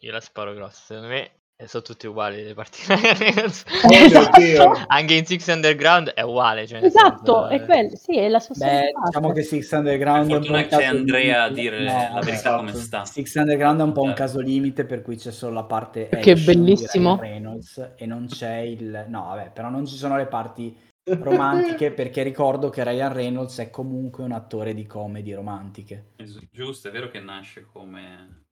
Io 0.00 0.12
la 0.12 0.20
sparo 0.20 0.52
grossa, 0.52 0.94
secondo 0.94 1.08
me 1.08 1.30
e 1.58 1.68
sono 1.68 1.82
tutti 1.82 2.06
uguali 2.06 2.44
le 2.44 2.52
partite. 2.52 2.92
oh, 4.60 4.84
Anche 4.88 5.14
in 5.14 5.24
Six 5.24 5.46
Underground 5.50 6.10
è 6.10 6.20
uguale. 6.20 6.66
Cioè 6.66 6.84
esatto, 6.84 7.48
è, 7.48 7.64
quello, 7.64 7.96
sì, 7.96 8.18
è 8.18 8.28
la 8.28 8.40
sua 8.40 8.54
Beh, 8.58 8.92
diciamo 9.06 9.32
che 9.32 9.42
Six 9.42 9.72
Underground 9.72 10.30
è 10.30 10.34
un 10.34 10.66
c'è 10.68 10.84
Andrea 10.84 11.44
a 11.44 11.48
dire 11.48 11.78
no, 11.78 11.92
la 12.12 12.20
verità 12.20 12.32
esatto. 12.32 12.56
come 12.58 12.74
sta. 12.74 13.04
Six 13.06 13.34
Underground 13.36 13.80
è 13.80 13.84
un 13.84 13.92
po' 13.92 14.02
un 14.02 14.08
certo. 14.08 14.22
caso 14.22 14.40
limite 14.40 14.84
per 14.84 15.00
cui 15.00 15.16
c'è 15.16 15.32
solo 15.32 15.54
la 15.54 15.64
parte 15.64 16.08
che 16.08 16.32
è 16.32 16.36
bellissimo 16.36 17.16
Reynolds 17.18 17.92
e 17.96 18.04
non 18.04 18.26
c'è 18.26 18.58
il 18.58 19.06
no, 19.08 19.24
vabbè, 19.28 19.52
però 19.52 19.70
non 19.70 19.86
ci 19.86 19.96
sono 19.96 20.18
le 20.18 20.26
parti 20.26 20.78
romantiche 21.06 21.90
perché 21.94 22.22
ricordo 22.22 22.70
che 22.70 22.82
Ryan 22.84 23.12
Reynolds 23.12 23.58
è 23.58 23.70
comunque 23.70 24.24
un 24.24 24.32
attore 24.32 24.74
di 24.74 24.86
comedy 24.86 25.32
romantiche. 25.32 26.12
Giusto, 26.50 26.88
è 26.88 26.90
vero 26.90 27.08
che 27.08 27.20
nasce 27.20 27.66
come 27.70 28.44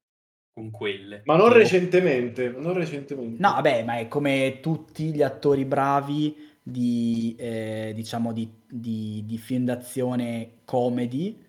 con 0.55 0.71
quelle. 0.71 1.23
Ma 1.25 1.37
non 1.37 1.53
recentemente, 1.53 2.49
non 2.49 2.75
recentemente. 2.75 3.41
No, 3.41 3.53
vabbè, 3.55 3.83
ma 3.85 3.99
è 3.99 4.09
come 4.09 4.61
tutti 4.61 5.13
gli 5.13 5.23
attori 5.23 5.65
bravi 5.65 6.53
di, 6.63 7.35
eh, 7.39 7.93
diciamo, 7.95 8.33
di, 8.33 8.49
di, 8.67 9.25
di 9.27 9.37
film 9.37 9.65
d'azione 9.65 10.61
comedy 10.65 11.45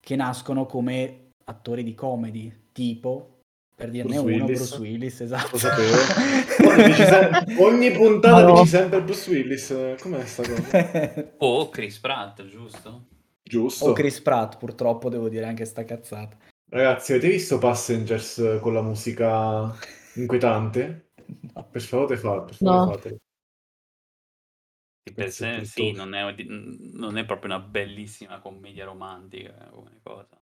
che 0.00 0.16
nascono 0.16 0.64
come 0.64 1.32
attori 1.44 1.82
di 1.82 1.94
comedy, 1.94 2.52
tipo 2.72 3.37
per 3.78 3.90
dirne 3.90 4.14
Bruce 4.14 4.18
uno, 4.18 4.44
Willis. 4.44 4.58
Bruce 4.58 4.80
Willis, 4.80 5.20
esatto. 5.20 5.50
Lo 5.52 5.58
sapevo. 5.58 7.62
ogni 7.62 7.92
puntata 7.92 8.42
no. 8.42 8.54
dici 8.54 8.66
sempre 8.66 9.02
Bruce 9.02 9.30
Willis. 9.30 9.94
Com'è 10.00 10.26
sta 10.26 10.42
cosa? 10.42 11.32
o 11.38 11.68
Chris 11.68 11.96
Pratt, 12.00 12.44
giusto? 12.46 13.06
Giusto. 13.40 13.84
O 13.84 13.92
Chris 13.92 14.20
Pratt, 14.20 14.58
purtroppo 14.58 15.08
devo 15.08 15.28
dire 15.28 15.44
anche 15.44 15.64
sta 15.64 15.84
cazzata. 15.84 16.36
Ragazzi, 16.68 17.12
avete 17.12 17.28
visto 17.28 17.58
Passengers 17.58 18.58
con 18.60 18.74
la 18.74 18.82
musica 18.82 19.72
inquietante? 20.14 21.04
No. 21.28 21.68
Per 21.70 21.82
favore, 21.82 22.16
fa, 22.16 22.40
per 22.40 22.54
favore 22.54 22.78
no. 22.78 22.90
fatelo. 22.90 23.16
per 25.12 25.30
sé, 25.30 25.62
sì, 25.66 25.92
non 25.92 26.14
è, 26.14 26.34
non 26.46 27.18
è, 27.18 27.26
proprio 27.26 27.54
una 27.54 27.62
bellissima 27.62 28.38
commedia 28.38 28.86
romantica 28.86 29.68
come 29.70 30.00
cosa. 30.02 30.37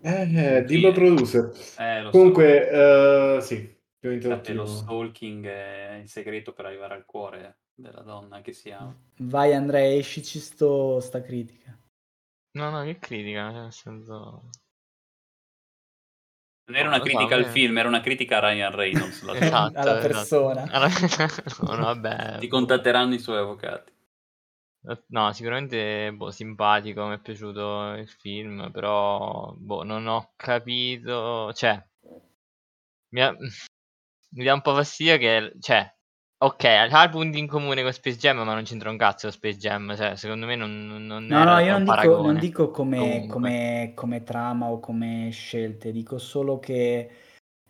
Eh, 0.00 0.56
eh 0.56 0.64
dillo 0.64 0.92
producer. 0.92 1.52
Eh, 1.78 2.08
Comunque, 2.10 2.68
so. 2.70 3.36
uh, 3.36 3.40
sì. 3.40 3.74
Lo 4.00 4.66
stalking 4.66 5.46
è 5.46 5.98
il 6.00 6.08
segreto 6.08 6.52
per 6.52 6.66
arrivare 6.66 6.94
al 6.94 7.04
cuore 7.04 7.58
della 7.74 8.02
donna 8.02 8.40
che 8.40 8.52
si 8.52 8.70
ama. 8.70 8.96
Vai 9.18 9.52
Andrea, 9.52 9.96
escici 9.96 10.38
sto, 10.38 11.00
sta 11.00 11.20
critica. 11.20 11.76
No, 12.52 12.70
no, 12.70 12.84
che 12.84 12.98
critica, 12.98 13.50
nel 13.50 13.72
senso... 13.72 14.48
Non 16.68 16.78
era 16.78 16.88
una 16.88 17.00
critica 17.00 17.36
al 17.36 17.44
film, 17.46 17.78
era 17.78 17.86
una 17.86 18.00
critica 18.00 18.38
a 18.38 18.48
Ryan 18.48 18.72
Reynolds. 18.72 19.22
Esatto, 19.34 19.78
alla 19.78 19.98
esatto. 19.98 20.06
persona. 20.06 20.64
no, 21.62 21.74
no, 21.74 21.84
vabbè. 21.84 22.38
Ti 22.38 22.48
contatteranno 22.48 23.14
i 23.14 23.20
suoi 23.20 23.38
avvocati. 23.38 23.92
No, 25.08 25.32
sicuramente 25.32 26.12
boh, 26.12 26.30
simpatico, 26.30 27.06
mi 27.06 27.14
è 27.14 27.18
piaciuto 27.18 27.94
il 27.94 28.08
film, 28.08 28.70
però 28.70 29.52
boh, 29.56 29.82
non 29.82 30.06
ho 30.06 30.32
capito, 30.36 31.52
cioè 31.54 31.84
mi, 33.10 33.20
ha... 33.20 33.36
mi 34.30 34.44
dà 34.44 34.54
un 34.54 34.62
po' 34.62 34.74
fastidio 34.74 35.16
che, 35.18 35.52
cioè, 35.60 35.92
Ok, 36.38 36.64
ha 36.64 37.08
punti 37.08 37.38
in 37.38 37.46
comune 37.46 37.82
con 37.82 37.90
Space 37.94 38.18
Jam, 38.18 38.36
ma 38.36 38.52
non 38.52 38.64
c'entra 38.64 38.90
un 38.90 38.98
cazzo 38.98 39.30
Space 39.30 39.56
Jam. 39.56 39.96
Cioè, 39.96 40.16
secondo 40.16 40.44
me 40.44 40.54
non, 40.54 41.06
non 41.06 41.24
No, 41.24 41.44
no, 41.44 41.58
io 41.60 41.72
non 41.72 41.84
dico, 41.84 42.22
non 42.22 42.38
dico 42.38 42.70
come, 42.70 43.26
come, 43.26 43.92
come 43.94 44.22
trama 44.22 44.66
o 44.66 44.78
come 44.78 45.30
scelte, 45.32 45.92
dico 45.92 46.18
solo 46.18 46.58
che 46.58 47.10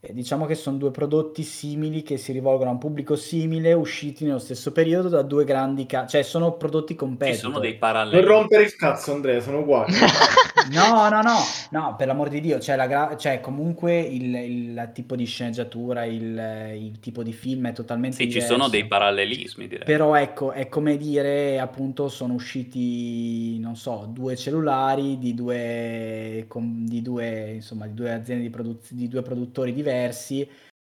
eh, 0.07 0.13
diciamo 0.13 0.47
che 0.47 0.55
sono 0.55 0.77
due 0.77 0.91
prodotti 0.91 1.43
simili 1.43 2.03
che 2.03 2.17
si 2.17 2.31
rivolgono 2.33 2.71
a 2.71 2.73
un 2.73 2.79
pubblico 2.79 3.17
simile, 3.17 3.73
usciti 3.73 4.25
nello 4.25 4.39
stesso 4.39 4.71
periodo 4.71 5.09
da 5.09 5.23
due 5.23 5.45
grandi 5.45 5.85
ca- 5.87 6.07
cioè 6.07 6.23
sono 6.23 6.53
prodotti 6.53 6.95
competitor. 6.95 7.41
Ci 7.41 7.47
sono 7.47 7.59
dei 7.59 7.75
paralleli. 7.77 8.21
Non 8.21 8.31
rompere 8.31 8.63
il 8.63 8.77
cazzo, 8.77 9.13
Andrea, 9.13 9.41
sono 9.41 9.61
uguali. 9.61 9.93
no, 10.71 11.09
no, 11.09 11.23
no, 11.23 11.39
no, 11.71 11.95
per 11.97 12.07
l'amor 12.07 12.29
di 12.29 12.41
Dio, 12.41 12.61
cioè, 12.61 12.77
la 12.77 12.87
gra- 12.87 13.17
cioè 13.17 13.41
comunque 13.41 13.99
il, 13.99 14.35
il, 14.35 14.91
tipo 14.93 15.17
di 15.17 15.25
sceneggiatura, 15.25 16.05
il, 16.05 16.75
il, 16.77 17.01
tipo 17.01 17.23
di 17.23 17.33
film 17.33 17.69
è 17.69 17.73
totalmente 17.73 18.17
sì, 18.17 18.27
diverso. 18.27 18.47
ci 18.47 18.53
sono 18.55 18.69
dei 18.69 18.87
parallelismi, 18.87 19.67
direi. 19.67 19.85
Però 19.85 20.15
ecco, 20.15 20.53
è 20.53 20.69
come 20.69 20.97
dire, 20.97 21.59
appunto, 21.59 22.09
sono 22.09 22.35
usciti, 22.35 23.59
non 23.59 23.75
so, 23.75 24.09
due 24.09 24.37
cellulari 24.37 25.19
di 25.19 25.35
due, 25.35 26.47
di 26.55 27.03
due, 27.03 27.53
insomma, 27.55 27.87
di 27.87 27.95
due 27.95 28.13
aziende 28.13 28.45
di, 28.45 28.51
produz- 28.51 28.93
di 28.93 29.09
due 29.09 29.23
produttori 29.23 29.73
diversi 29.73 29.95
diversi 29.97 30.49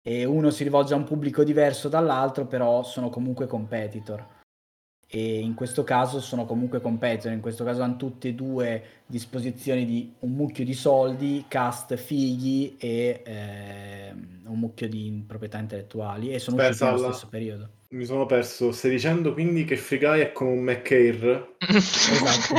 e 0.05 0.25
uno 0.25 0.49
si 0.49 0.63
rivolge 0.63 0.93
a 0.93 0.97
un 0.97 1.05
pubblico 1.05 1.43
diverso 1.43 1.87
dall'altro, 1.87 2.45
però 2.45 2.83
sono 2.83 3.09
comunque 3.09 3.47
competitor. 3.47 4.41
E 5.07 5.39
in 5.39 5.53
questo 5.53 5.83
caso 5.83 6.19
sono 6.19 6.45
comunque 6.45 6.81
competitor, 6.81 7.31
in 7.31 7.39
questo 7.39 7.63
caso 7.63 7.83
hanno 7.83 7.97
tutte 7.97 8.29
e 8.29 8.33
due 8.33 8.83
disposizioni 9.05 9.85
di 9.85 10.11
un 10.19 10.31
mucchio 10.31 10.65
di 10.65 10.73
soldi, 10.73 11.45
cast 11.47 11.95
fighi 11.95 12.75
e 12.79 13.21
eh, 13.23 14.11
un 14.45 14.59
mucchio 14.59 14.89
di 14.89 15.23
proprietà 15.25 15.59
intellettuali 15.59 16.33
e 16.33 16.39
sono 16.39 16.57
Aspetta, 16.57 16.85
usciti 16.85 17.01
nello 17.01 17.13
stesso 17.13 17.27
periodo. 17.29 17.69
Mi 17.89 18.05
sono 18.05 18.25
perso, 18.25 18.71
stai 18.71 18.89
dicendo 18.89 19.33
quindi 19.33 19.65
che 19.65 19.77
Free 19.77 19.99
Guy 19.99 20.19
è 20.19 20.31
come 20.31 20.51
un 20.51 20.63
McCair? 20.63 21.55
esatto. 21.59 22.55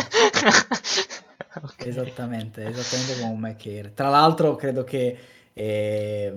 okay. 1.61 1.89
Esattamente, 1.89 2.65
esattamente 2.69 3.21
come 3.21 3.33
un 3.33 3.41
McCare. 3.41 3.93
Tra 3.95 4.09
l'altro 4.09 4.55
credo 4.55 4.85
che... 4.85 5.19
Eh, 5.55 6.33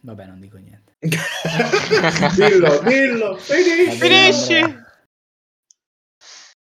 vabbè, 0.00 0.26
non 0.26 0.40
dico 0.40 0.58
niente. 0.58 0.96
dillo, 2.36 2.80
dillo, 2.80 3.36
finisci! 3.36 3.98
Finisci! 3.98 4.86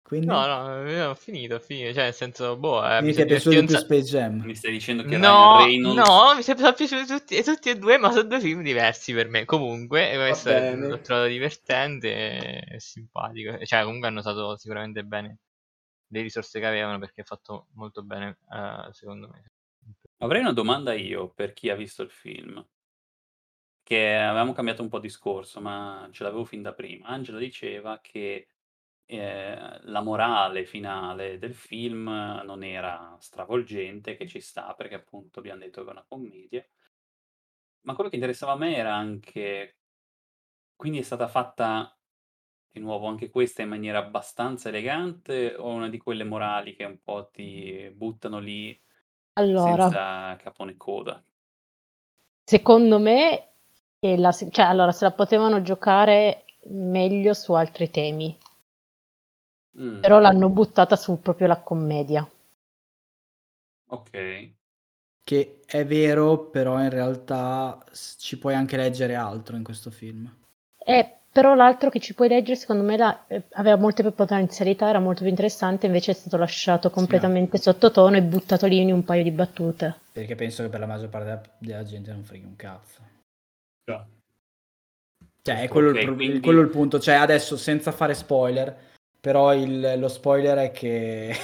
Quindi... 0.07 0.27
No, 0.27 0.45
no, 0.45 1.09
ho 1.09 1.15
finito, 1.15 1.55
ho 1.55 1.59
finito. 1.59 1.93
Cioè, 1.93 2.03
nel 2.03 2.13
senso, 2.13 2.55
boh, 2.55 2.81
eh, 2.87 3.01
mi, 3.01 3.07
mi 3.07 3.13
è 3.13 3.25
piaciuto 3.25 3.65
più 3.65 3.75
Space 3.75 4.03
Jam. 4.03 4.41
Mi 4.41 4.55
stai 4.55 4.71
dicendo 4.71 5.03
che 5.03 5.17
no, 5.17 5.65
Reynolds... 5.65 6.07
No, 6.07 6.33
mi 6.33 6.43
sono 6.43 6.73
piaciuti 6.73 7.05
tutti, 7.05 7.43
tutti, 7.43 7.69
e 7.69 7.75
due, 7.75 7.97
ma 7.97 8.11
sono 8.11 8.23
due 8.23 8.39
film 8.39 8.61
diversi 8.61 9.11
per 9.13 9.27
me. 9.27 9.43
Comunque, 9.43 10.13
questo 10.15 10.47
è, 10.47 10.75
l'ho 10.75 11.01
trovato 11.01 11.27
divertente 11.27 12.63
e 12.63 12.79
simpatico. 12.79 13.57
Cioè, 13.65 13.83
comunque 13.83 14.07
hanno 14.07 14.19
usato 14.19 14.55
sicuramente 14.55 15.03
bene 15.03 15.39
le 16.07 16.21
risorse 16.21 16.61
che 16.61 16.65
avevano 16.65 16.99
perché 16.99 17.19
è 17.19 17.25
fatto 17.25 17.67
molto 17.73 18.01
bene, 18.01 18.37
uh, 18.47 18.89
secondo 18.93 19.27
me. 19.27 19.43
Avrei 20.19 20.41
una 20.41 20.53
domanda 20.53 20.93
io 20.93 21.29
per 21.29 21.53
chi 21.53 21.69
ha 21.71 21.75
visto 21.75 22.03
il 22.03 22.11
film. 22.11 22.63
Che 23.81 24.15
avevamo 24.15 24.51
cambiato 24.53 24.81
un 24.81 24.89
po' 24.89 24.99
discorso, 24.99 25.61
ma 25.61 26.07
ce 26.11 26.23
l'avevo 26.23 26.43
fin 26.43 26.61
da 26.61 26.73
prima. 26.73 27.07
Angelo 27.07 27.37
diceva 27.37 27.99
che 28.01 28.47
eh, 29.05 29.79
la 29.83 30.01
morale 30.01 30.65
finale 30.65 31.37
del 31.39 31.53
film 31.55 32.05
non 32.43 32.63
era 32.63 33.15
stravolgente, 33.19 34.17
che 34.17 34.27
ci 34.27 34.41
sta 34.41 34.73
perché 34.75 34.95
appunto 34.95 35.39
abbiamo 35.39 35.61
detto 35.61 35.83
che 35.83 35.89
è 35.89 35.91
una 35.91 36.05
commedia. 36.07 36.67
Ma 37.85 37.95
quello 37.95 38.09
che 38.11 38.17
interessava 38.17 38.51
a 38.51 38.57
me 38.57 38.75
era 38.75 38.93
anche 38.93 39.77
quindi 40.75 40.99
è 40.99 41.01
stata 41.01 41.27
fatta 41.27 41.97
di 42.71 42.79
nuovo 42.79 43.07
anche 43.07 43.29
questa 43.29 43.63
in 43.63 43.69
maniera 43.69 43.99
abbastanza 43.99 44.69
elegante 44.69 45.55
o 45.55 45.69
una 45.69 45.89
di 45.89 45.97
quelle 45.97 46.23
morali 46.23 46.75
che 46.75 46.83
un 46.85 47.01
po' 47.01 47.29
ti 47.31 47.91
buttano 47.95 48.39
lì 48.39 48.79
Allora, 49.37 49.83
senza 49.83 50.35
capo 50.41 50.63
né 50.63 50.75
coda? 50.77 51.21
secondo 52.47 52.97
me, 52.97 53.49
è 53.99 54.15
la 54.15 54.31
cioè 54.31 54.65
allora 54.65 54.93
se 54.93 55.03
la 55.03 55.11
potevano 55.11 55.61
giocare 55.61 56.45
meglio 56.69 57.33
su 57.33 57.51
altri 57.51 57.89
temi. 57.91 58.37
Mm. 59.79 59.99
Però 59.99 60.19
l'hanno 60.19 60.49
buttata 60.49 60.95
su 60.95 61.19
proprio 61.19 61.47
la 61.47 61.59
commedia. 61.59 62.27
Ok. 63.89 64.55
Che 65.23 65.59
è 65.65 65.85
vero, 65.85 66.47
però 66.47 66.81
in 66.81 66.89
realtà 66.89 67.83
ci 68.17 68.37
puoi 68.39 68.53
anche 68.53 68.77
leggere 68.77 69.15
altro 69.15 69.57
in 69.57 69.63
questo 69.63 69.91
film. 69.91 70.33
Eh, 70.77 71.17
però 71.37 71.53
l'altro 71.53 71.91
che 71.91 71.99
ci 71.99 72.15
puoi 72.15 72.29
leggere, 72.29 72.55
secondo 72.55 72.81
me, 72.81 72.97
la, 72.97 73.27
eh, 73.27 73.43
aveva 73.51 73.75
molte 73.75 74.01
più 74.01 74.11
potenzialità, 74.11 74.89
era 74.89 74.97
molto 74.97 75.21
più 75.21 75.29
interessante, 75.29 75.85
invece 75.85 76.09
è 76.09 76.15
stato 76.15 76.35
lasciato 76.35 76.89
completamente 76.89 77.57
sì. 77.57 77.63
sottotono 77.65 78.15
e 78.15 78.23
buttato 78.23 78.65
lì 78.65 78.79
in 78.79 78.91
un 78.91 79.03
paio 79.03 79.21
di 79.21 79.29
battute. 79.29 79.99
Perché 80.11 80.33
penso 80.33 80.63
che 80.63 80.69
per 80.69 80.79
la 80.79 80.87
maggior 80.87 81.09
parte 81.09 81.51
della, 81.59 81.83
gente 81.83 82.11
non 82.11 82.23
freghi 82.23 82.43
un 82.43 82.55
cazzo. 82.55 83.01
Yeah. 83.85 84.07
Cioè, 85.43 85.61
è 85.61 85.67
quello, 85.67 85.91
okay, 85.91 86.05
il, 86.05 86.15
quindi... 86.15 86.39
quello 86.39 86.61
il 86.61 86.69
punto. 86.69 86.99
Cioè, 86.99 87.13
adesso, 87.13 87.55
senza 87.55 87.91
fare 87.91 88.15
spoiler, 88.15 88.75
però 89.21 89.53
il, 89.53 89.99
lo 89.99 90.07
spoiler 90.07 90.57
è 90.57 90.71
che... 90.71 91.35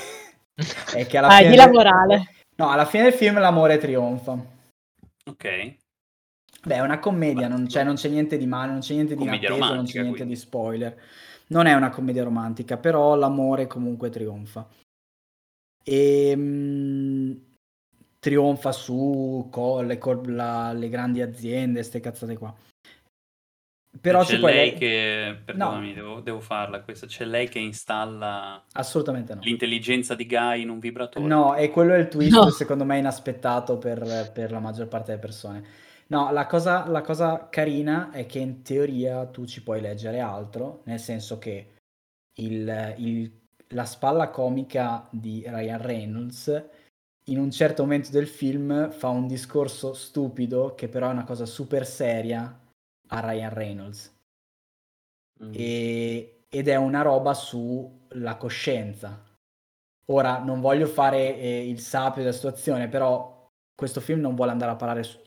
è 0.95 1.05
che 1.05 1.17
alla 1.19 1.27
ah, 1.27 1.37
fine... 1.37 1.49
di 1.51 1.55
la 1.55 1.69
morale. 1.69 2.29
No, 2.55 2.71
alla 2.71 2.85
fine 2.85 3.03
del 3.03 3.13
film 3.13 3.37
l'amore 3.37 3.77
trionfa. 3.77 4.43
Ok. 5.25 5.75
Beh, 6.65 6.75
è 6.75 6.79
una 6.79 6.99
commedia, 6.99 7.47
non 7.47 7.65
c'è, 7.65 7.83
non 7.83 7.95
c'è 7.95 8.07
niente 8.07 8.37
di 8.37 8.45
male, 8.45 8.71
non 8.71 8.79
c'è 8.79 8.93
niente 8.93 9.15
di 9.15 9.23
inatteso, 9.23 9.73
non 9.73 9.85
c'è 9.85 10.01
niente 10.01 10.17
quindi. 10.17 10.33
di 10.33 10.39
spoiler. 10.39 11.01
Non 11.47 11.65
è 11.65 11.73
una 11.73 11.89
commedia 11.89 12.23
romantica, 12.23 12.77
però 12.77 13.15
l'amore 13.15 13.67
comunque 13.67 14.09
trionfa. 14.09 14.67
E 15.83 16.29
ehm, 16.29 16.39
mh, 16.39 17.41
trionfa 18.19 18.71
su 18.71 19.49
co- 19.51 19.81
le, 19.81 19.97
co- 19.97 20.23
la, 20.25 20.71
le 20.71 20.87
grandi 20.87 21.21
aziende, 21.21 21.79
queste 21.79 21.99
cazzate 21.99 22.37
qua. 22.37 22.55
Però 23.99 24.23
c'è 24.23 24.37
lei 24.37 24.71
le... 24.71 24.77
che, 24.77 25.41
perdonami, 25.45 25.89
no. 25.89 25.93
devo, 25.93 26.19
devo, 26.21 26.39
farla 26.39 26.81
questa, 26.81 27.05
c'è 27.05 27.25
lei 27.25 27.47
che 27.47 27.59
installa 27.59 28.63
Assolutamente 28.71 29.35
no. 29.35 29.41
l'intelligenza 29.43 30.15
di 30.15 30.25
Guy 30.25 30.61
in 30.61 30.69
un 30.69 30.79
vibratore. 30.79 31.25
No, 31.27 31.53
e 31.55 31.69
quello 31.69 31.93
è 31.93 31.99
il 31.99 32.07
twist 32.07 32.33
no. 32.33 32.49
secondo 32.49 32.85
me 32.85 32.97
inaspettato 32.97 33.77
per, 33.77 34.31
per, 34.33 34.51
la 34.51 34.59
maggior 34.59 34.87
parte 34.87 35.11
delle 35.11 35.21
persone. 35.21 35.63
No, 36.13 36.31
la 36.31 36.45
cosa, 36.45 36.87
la 36.87 37.01
cosa 37.01 37.49
carina 37.49 38.11
è 38.11 38.27
che 38.27 38.37
in 38.37 38.61
teoria 38.61 39.25
tu 39.25 39.45
ci 39.45 39.63
puoi 39.63 39.81
leggere 39.81 40.19
altro, 40.19 40.81
nel 40.85 40.99
senso 40.99 41.39
che 41.39 41.73
il, 42.35 42.95
il, 42.97 43.41
la 43.69 43.85
spalla 43.85 44.29
comica 44.29 45.07
di 45.09 45.43
Ryan 45.43 45.81
Reynolds 45.81 46.69
in 47.27 47.39
un 47.39 47.49
certo 47.49 47.81
momento 47.81 48.11
del 48.11 48.27
film 48.27 48.91
fa 48.91 49.07
un 49.07 49.25
discorso 49.25 49.93
stupido 49.93 50.75
che 50.75 50.87
però 50.87 51.07
è 51.07 51.13
una 51.13 51.23
cosa 51.23 51.47
super 51.47 51.83
seria 51.83 52.59
a 53.07 53.19
Ryan 53.19 53.53
Reynolds. 53.53 54.15
Mm. 55.43 55.51
E, 55.51 56.45
ed 56.47 56.67
è 56.67 56.75
una 56.75 57.01
roba 57.01 57.33
sulla 57.33 58.35
coscienza. 58.37 59.23
Ora, 60.07 60.37
non 60.43 60.61
voglio 60.61 60.85
fare 60.85 61.37
eh, 61.37 61.67
il 61.67 61.79
sapio 61.79 62.21
della 62.21 62.35
situazione, 62.35 62.87
però 62.87 63.49
questo 63.73 63.99
film 63.99 64.19
non 64.19 64.35
vuole 64.35 64.51
andare 64.51 64.71
a 64.73 64.75
parlare 64.75 65.01
su, 65.01 65.17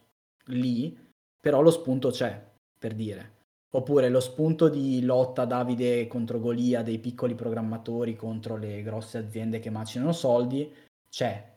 lì, 0.47 0.97
però 1.41 1.61
lo 1.61 1.71
spunto 1.71 2.11
c'è, 2.11 2.43
per 2.79 2.95
dire. 2.95 3.35
Oppure 3.71 4.09
lo 4.09 4.21
spunto 4.21 4.69
di 4.69 5.03
lotta 5.03 5.45
Davide 5.45 6.07
contro 6.07 6.41
Golia 6.41 6.83
dei 6.83 6.99
piccoli 6.99 7.35
programmatori 7.35 8.17
contro 8.17 8.57
le 8.57 8.83
grosse 8.83 9.19
aziende 9.19 9.59
che 9.59 9.71
macinano 9.71 10.13
soldi, 10.13 10.73
c'è. 11.11 11.55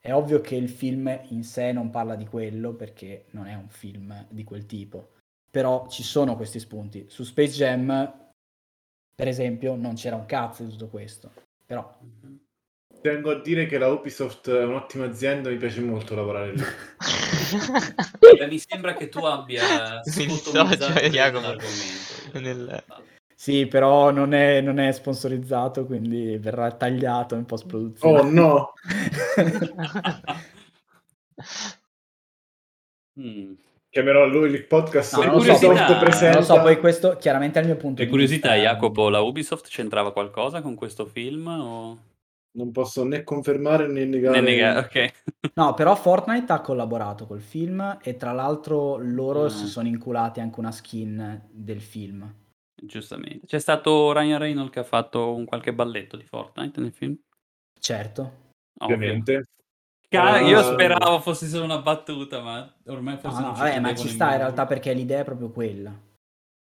È 0.00 0.12
ovvio 0.12 0.40
che 0.40 0.56
il 0.56 0.68
film 0.68 1.20
in 1.28 1.44
sé 1.44 1.72
non 1.72 1.90
parla 1.90 2.16
di 2.16 2.26
quello 2.26 2.74
perché 2.74 3.26
non 3.30 3.46
è 3.46 3.54
un 3.54 3.68
film 3.68 4.26
di 4.30 4.44
quel 4.44 4.66
tipo 4.66 5.12
però 5.52 5.86
ci 5.86 6.02
sono 6.02 6.34
questi 6.34 6.58
spunti. 6.58 7.04
Su 7.10 7.24
Space 7.24 7.52
Jam, 7.52 8.32
per 9.14 9.28
esempio, 9.28 9.76
non 9.76 9.94
c'era 9.94 10.16
un 10.16 10.24
cazzo 10.24 10.64
di 10.64 10.70
tutto 10.70 10.88
questo, 10.88 11.30
però... 11.66 11.98
Tengo 13.02 13.32
a 13.32 13.40
dire 13.40 13.66
che 13.66 13.78
la 13.78 13.88
Ubisoft 13.88 14.48
è 14.48 14.62
un'ottima 14.62 15.06
azienda, 15.06 15.50
mi 15.50 15.56
piace 15.56 15.80
molto 15.80 16.14
lavorare 16.14 16.52
lì. 16.52 16.62
Beh, 18.38 18.46
mi 18.46 18.58
sembra 18.58 18.94
che 18.94 19.08
tu 19.08 19.18
abbia 19.24 20.00
l'argomento. 21.40 21.58
Nel... 22.34 22.84
Sì, 23.34 23.66
però 23.66 24.12
non 24.12 24.32
è, 24.34 24.60
non 24.60 24.78
è, 24.78 24.92
sponsorizzato, 24.92 25.84
quindi 25.84 26.36
verrà 26.38 26.70
tagliato 26.70 27.34
in 27.34 27.44
post-produzione. 27.44 28.20
Oh 28.20 28.30
no! 28.30 28.72
mm 33.20 33.52
chiamerò 33.92 34.26
lui 34.26 34.48
il 34.48 34.64
podcast 34.64 35.16
no, 35.16 35.24
non, 35.32 35.42
so, 35.42 35.68
presenta... 35.98 36.30
non 36.30 36.38
lo 36.38 36.42
so, 36.42 36.60
poi 36.62 36.80
questo 36.80 37.18
chiaramente 37.18 37.58
è 37.58 37.62
il 37.62 37.68
mio 37.68 37.76
punto 37.76 37.96
per 37.96 38.06
di 38.06 38.10
curiosità, 38.10 38.54
vista. 38.54 38.70
Jacopo, 38.70 39.10
la 39.10 39.20
Ubisoft 39.20 39.68
c'entrava 39.68 40.14
qualcosa 40.14 40.62
con 40.62 40.74
questo 40.74 41.04
film? 41.04 41.46
O... 41.46 41.98
Non 42.54 42.70
posso 42.70 43.04
né 43.04 43.24
confermare 43.24 43.86
né 43.86 44.04
negare. 44.04 44.40
Né 44.40 44.50
negare 44.50 44.78
okay. 44.80 45.10
no, 45.54 45.72
però 45.74 45.94
Fortnite 45.94 46.52
ha 46.52 46.60
collaborato 46.60 47.26
col 47.26 47.40
film 47.40 47.98
e 48.02 48.16
tra 48.16 48.32
l'altro 48.32 48.98
loro 48.98 49.44
mm. 49.44 49.48
si 49.48 49.66
sono 49.66 49.88
inculati 49.88 50.40
anche 50.40 50.60
una 50.60 50.72
skin 50.72 51.48
del 51.50 51.80
film. 51.80 52.40
Giustamente. 52.74 53.46
C'è 53.46 53.58
stato 53.58 54.12
Ryan 54.12 54.38
Reynolds 54.38 54.72
che 54.72 54.80
ha 54.80 54.84
fatto 54.84 55.34
un 55.34 55.44
qualche 55.44 55.72
balletto 55.72 56.16
di 56.16 56.24
Fortnite 56.24 56.80
nel 56.80 56.92
film? 56.92 57.16
Certo. 57.78 58.40
Ovviamente. 58.80 59.44
Ca- 60.08 60.40
io 60.40 60.58
ah. 60.58 60.72
speravo 60.72 61.20
fosse 61.20 61.46
solo 61.46 61.64
una 61.64 61.80
battuta, 61.80 62.42
ma 62.42 62.74
ormai 62.86 63.16
forse 63.16 63.40
no, 63.40 63.46
no, 63.46 63.52
vabbè, 63.54 63.80
ma 63.80 63.94
ci 63.94 64.08
sta 64.08 64.32
in 64.32 64.38
realtà 64.38 64.66
perché 64.66 64.92
l'idea 64.92 65.20
è 65.20 65.24
proprio 65.24 65.50
quella. 65.50 65.90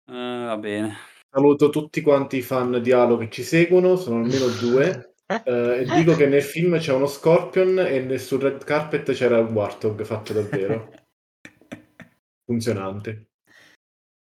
Uh, 0.08 0.46
va 0.46 0.56
bene. 0.56 0.96
Saluto 1.28 1.68
tutti 1.68 2.00
quanti 2.00 2.38
i 2.38 2.42
fan 2.42 2.80
di 2.80 2.92
Halo 2.92 3.18
che 3.18 3.28
ci 3.28 3.42
seguono, 3.42 3.96
sono 3.96 4.20
almeno 4.20 4.46
due. 4.60 5.15
uh, 5.28 5.50
e 5.50 5.84
dico 5.84 6.14
che 6.14 6.26
nel 6.26 6.42
film 6.42 6.78
c'è 6.78 6.92
uno 6.92 7.06
Scorpion 7.06 7.78
e 7.78 8.18
sul 8.18 8.40
red 8.40 8.64
carpet 8.64 9.12
c'era 9.12 9.40
un 9.40 9.52
Warthog 9.52 10.02
fatto 10.04 10.32
davvero. 10.32 10.92
Funzionante. 12.44 13.28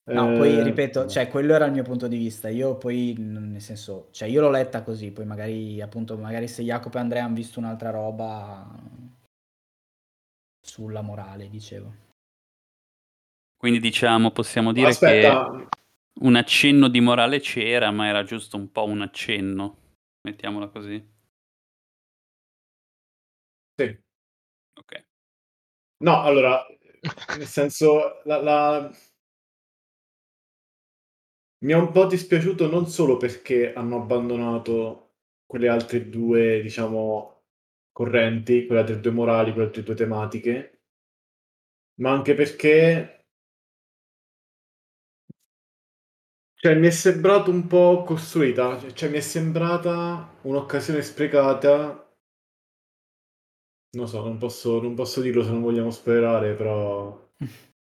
No, 0.08 0.34
eh, 0.34 0.38
poi 0.38 0.64
ripeto, 0.64 1.08
cioè, 1.08 1.30
quello 1.30 1.56
era 1.56 1.66
il 1.66 1.72
mio 1.72 1.84
punto 1.84 2.08
di 2.08 2.18
vista. 2.18 2.48
Io 2.48 2.78
poi, 2.78 3.16
nel 3.18 3.62
senso, 3.62 4.10
cioè, 4.12 4.28
io 4.28 4.42
l'ho 4.42 4.52
letta 4.52 4.84
così, 4.84 5.12
poi 5.12 5.26
magari, 5.26 5.82
appunto, 5.82 6.16
magari 6.16 6.48
se 6.48 6.62
Jacopo 6.62 6.98
e 6.98 7.00
Andrea 7.00 7.24
hanno 7.24 7.34
visto 7.34 7.58
un'altra 7.58 7.90
roba 7.90 8.68
sulla 10.62 11.02
morale, 11.02 11.50
dicevo. 11.50 12.04
Quindi 13.58 13.80
diciamo, 13.80 14.30
possiamo 14.30 14.72
dire 14.72 14.90
Aspetta. 14.90 15.50
che 15.50 15.68
un 16.22 16.36
accenno 16.36 16.88
di 16.88 17.00
morale 17.00 17.40
c'era, 17.40 17.90
ma 17.90 18.08
era 18.08 18.24
giusto 18.24 18.58
un 18.58 18.72
po' 18.72 18.86
un 18.86 19.02
accenno, 19.02 19.78
mettiamola 20.26 20.68
così. 20.70 21.04
Sì. 23.78 23.84
Ok. 24.76 25.06
No, 26.00 26.22
allora, 26.24 26.66
nel 27.38 27.48
senso, 27.48 28.22
la, 28.26 28.42
la 28.42 28.92
mi 31.66 31.74
è 31.74 31.76
un 31.76 31.92
po' 31.92 32.06
dispiaciuto 32.06 32.70
non 32.70 32.88
solo 32.88 33.18
perché 33.18 33.74
hanno 33.74 33.98
abbandonato 33.98 35.16
quelle 35.46 35.68
altre 35.68 36.08
due, 36.10 36.62
diciamo, 36.62 37.44
correnti, 37.92 38.66
quelle 38.66 38.80
altre 38.82 39.00
due 39.02 39.12
morali, 39.12 39.52
quelle 39.52 39.68
altre 39.68 39.84
due 39.84 39.96
tematiche, 39.96 40.80
ma 41.96 42.12
anche 42.12 42.34
perché 42.34 43.25
cioè, 46.66 46.74
mi 46.74 46.88
è 46.88 46.90
sembrato 46.90 47.52
un 47.52 47.68
po' 47.68 48.02
costruita, 48.04 48.80
cioè 48.94 49.08
mi 49.10 49.18
è 49.18 49.22
sembrata 49.22 50.36
un'occasione 50.42 51.04
sprecata. 51.04 52.10
Non 53.92 54.08
so, 54.08 54.24
non 54.24 54.40
posso, 54.40 54.82
non 54.82 54.96
posso 54.96 55.22
dirlo 55.22 55.44
se 55.44 55.52
non 55.52 55.62
vogliamo 55.62 55.92
spoilerare, 55.92 56.56
però... 56.56 57.30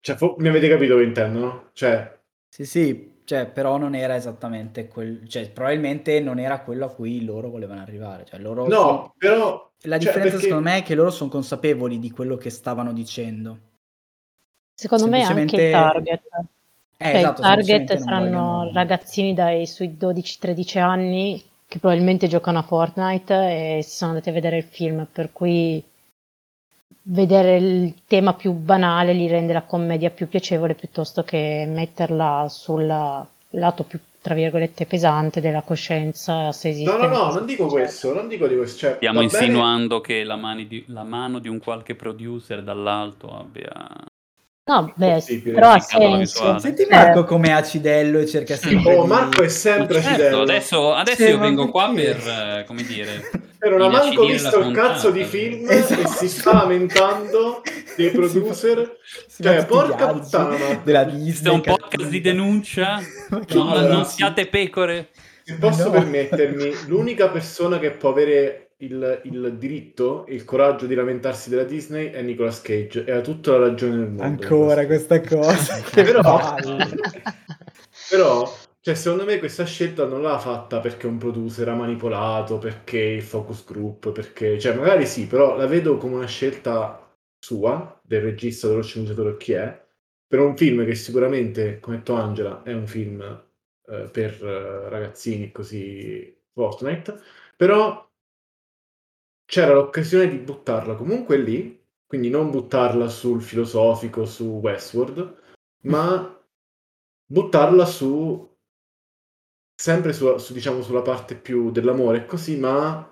Cioè, 0.00 0.14
fo- 0.14 0.36
mi 0.38 0.46
avete 0.46 0.68
capito 0.68 0.96
che 0.98 1.02
intendo, 1.02 1.38
no? 1.40 1.70
Cioè, 1.72 2.20
Sì, 2.48 2.64
sì, 2.64 3.22
cioè, 3.24 3.50
però 3.50 3.76
non 3.76 3.96
era 3.96 4.14
esattamente 4.14 4.86
quel... 4.86 5.28
Cioè, 5.28 5.50
probabilmente 5.50 6.20
non 6.20 6.38
era 6.38 6.62
quello 6.62 6.84
a 6.86 6.94
cui 6.94 7.24
loro 7.24 7.50
volevano 7.50 7.80
arrivare. 7.80 8.24
Cioè, 8.24 8.38
loro 8.38 8.68
no, 8.68 9.12
però... 9.18 9.36
son- 9.36 9.90
La 9.90 9.98
cioè, 9.98 10.12
differenza 10.12 10.30
perché- 10.30 10.38
secondo 10.46 10.62
me 10.70 10.76
è 10.78 10.82
che 10.84 10.94
loro 10.94 11.10
sono 11.10 11.28
consapevoli 11.30 11.98
di 11.98 12.12
quello 12.12 12.36
che 12.36 12.50
stavano 12.50 12.92
dicendo. 12.92 13.58
Secondo 14.72 15.08
me 15.08 15.24
anche 15.24 15.32
il 15.32 15.36
Semplicemente- 15.48 15.70
target. 15.72 16.22
Eh, 16.98 17.04
Cioè, 17.04 17.16
esatto, 17.16 17.40
il 17.42 17.46
target 17.46 17.96
saranno 17.96 18.28
vogliono- 18.30 18.70
ragazzini 18.72 19.34
dai 19.34 19.66
sui 19.66 19.96
12-13 19.98 20.78
anni 20.80 21.42
che 21.68 21.78
probabilmente 21.78 22.26
giocano 22.28 22.58
a 22.58 22.62
Fortnite 22.62 23.76
e 23.78 23.82
si 23.82 23.96
sono 23.96 24.12
andati 24.12 24.28
a 24.30 24.32
vedere 24.32 24.56
il 24.58 24.64
film, 24.64 25.06
per 25.10 25.30
cui 25.32 25.82
vedere 27.08 27.56
il 27.56 27.94
tema 28.06 28.34
più 28.34 28.52
banale 28.52 29.12
li 29.12 29.26
rende 29.28 29.52
la 29.52 29.62
commedia 29.62 30.10
più 30.10 30.28
piacevole 30.28 30.74
piuttosto 30.74 31.22
che 31.22 31.64
metterla 31.68 32.46
sul 32.48 32.86
lato 32.86 33.82
più, 33.84 33.98
tra 34.20 34.34
virgolette, 34.34 34.86
pesante 34.86 35.40
della 35.40 35.62
coscienza, 35.62 36.50
se 36.52 36.70
esiste. 36.70 36.90
No, 36.90 36.96
no, 36.96 37.08
no, 37.08 37.32
non 37.32 37.46
dico 37.46 37.64
succede. 37.68 37.82
questo, 37.82 38.14
non 38.14 38.28
dico 38.28 38.46
di 38.46 38.56
questo. 38.56 38.78
Cioè, 38.78 38.94
Stiamo 38.96 39.20
va 39.20 39.26
bene- 39.26 39.38
insinuando 39.38 40.00
che 40.00 40.24
la, 40.24 40.36
mani 40.36 40.66
di- 40.66 40.84
la 40.88 41.04
mano 41.04 41.38
di 41.40 41.48
un 41.48 41.58
qualche 41.60 41.94
producer 41.94 42.62
dall'alto 42.62 43.28
abbia... 43.36 43.72
No, 44.68 44.92
beh, 44.96 45.22
però 45.44 45.70
ha 45.74 45.78
senso. 45.78 46.58
Senti 46.58 46.82
Eh, 46.82 46.88
Marco 46.90 47.22
come 47.22 47.52
acidello 47.52 48.18
e 48.18 48.26
cerca 48.26 48.56
sempre 48.56 48.96
Oh, 48.96 49.02
di- 49.02 49.08
Marco 49.08 49.42
è 49.44 49.48
sempre 49.48 50.00
Certo, 50.02 50.08
acidello. 50.08 50.42
adesso, 50.42 50.92
adesso 50.92 51.22
io 51.24 51.38
vengo 51.38 51.70
qua 51.70 51.92
perché? 51.94 52.12
per, 52.20 52.28
eh, 52.28 52.64
come 52.66 52.82
dire... 52.82 53.30
Però 53.58 53.76
non 53.78 53.94
ha 53.94 54.02
manco 54.02 54.26
visto 54.26 54.58
il 54.58 54.74
cazzo 54.74 55.10
di 55.10 55.22
film 55.24 55.66
Esatto. 55.70 56.00
e 56.00 56.06
si 56.08 56.28
sta 56.28 56.52
lamentando 56.52 57.62
dei 57.96 58.10
producer. 58.12 58.96
Si 59.28 59.42
Cioè, 59.44 59.64
porca 59.66 60.08
puttana. 60.08 60.56
della 60.82 61.04
Disney. 61.04 61.54
un 61.54 61.60
podcast 61.60 62.08
di 62.08 62.20
denuncia, 62.20 63.00
non, 63.30 63.44
allora, 63.70 63.86
non 63.92 64.04
siate 64.04 64.46
pecore. 64.48 65.10
Se 65.44 65.54
posso 65.58 65.84
no. 65.84 65.90
permettermi, 65.92 66.72
l'unica 66.88 67.28
persona 67.28 67.78
che 67.78 67.92
può 67.92 68.10
avere 68.10 68.65
il, 68.78 69.20
il 69.24 69.56
diritto 69.58 70.26
e 70.26 70.34
il 70.34 70.44
coraggio 70.44 70.86
di 70.86 70.94
lamentarsi 70.94 71.48
della 71.48 71.64
Disney 71.64 72.10
è 72.10 72.20
Nicolas 72.22 72.60
Cage 72.60 73.04
e 73.04 73.12
ha 73.12 73.20
tutta 73.20 73.52
la 73.52 73.68
ragione 73.68 73.96
del 73.96 74.08
mondo. 74.08 74.22
Ancora 74.22 74.86
questa 74.86 75.20
cosa. 75.20 75.80
che 75.90 76.02
Però, 76.02 76.54
però 78.10 78.52
cioè, 78.86 78.94
secondo 78.94 79.24
me 79.24 79.40
questa 79.40 79.64
scelta 79.64 80.06
non 80.06 80.22
l'ha 80.22 80.38
fatta 80.38 80.78
perché 80.78 81.08
un 81.08 81.18
producer 81.18 81.68
ha 81.68 81.74
manipolato, 81.74 82.58
perché 82.58 82.98
il 82.98 83.22
focus 83.22 83.64
group, 83.64 84.12
perché... 84.12 84.60
Cioè, 84.60 84.76
magari 84.76 85.06
sì, 85.06 85.26
però 85.26 85.56
la 85.56 85.66
vedo 85.66 85.96
come 85.96 86.14
una 86.14 86.26
scelta 86.26 87.12
sua, 87.36 88.00
del 88.04 88.22
regista, 88.22 88.68
dello 88.68 88.82
sceneggiatore 88.82 89.36
chi 89.38 89.54
è, 89.54 89.84
per 90.24 90.38
un 90.38 90.56
film 90.56 90.84
che 90.84 90.94
sicuramente, 90.94 91.80
come 91.80 91.96
ha 91.96 91.98
detto 91.98 92.14
Angela, 92.14 92.62
è 92.62 92.72
un 92.72 92.86
film 92.86 93.20
eh, 93.88 94.08
per 94.12 94.40
eh, 94.40 94.88
ragazzini 94.88 95.50
così 95.50 96.40
Fortnite, 96.52 97.20
però 97.56 98.05
c'era 99.46 99.72
l'occasione 99.72 100.28
di 100.28 100.38
buttarla 100.38 100.96
comunque 100.96 101.38
lì, 101.38 101.82
quindi 102.04 102.28
non 102.28 102.50
buttarla 102.50 103.08
sul 103.08 103.40
filosofico, 103.40 104.26
su 104.26 104.44
Westworld, 104.44 105.42
ma 105.84 106.44
buttarla 107.24 107.86
su 107.86 108.54
sempre 109.74 110.12
su, 110.12 110.36
su, 110.38 110.52
diciamo 110.52 110.82
sulla 110.82 111.02
parte 111.02 111.36
più 111.36 111.70
dell'amore 111.70 112.26
così, 112.26 112.58
ma 112.58 113.10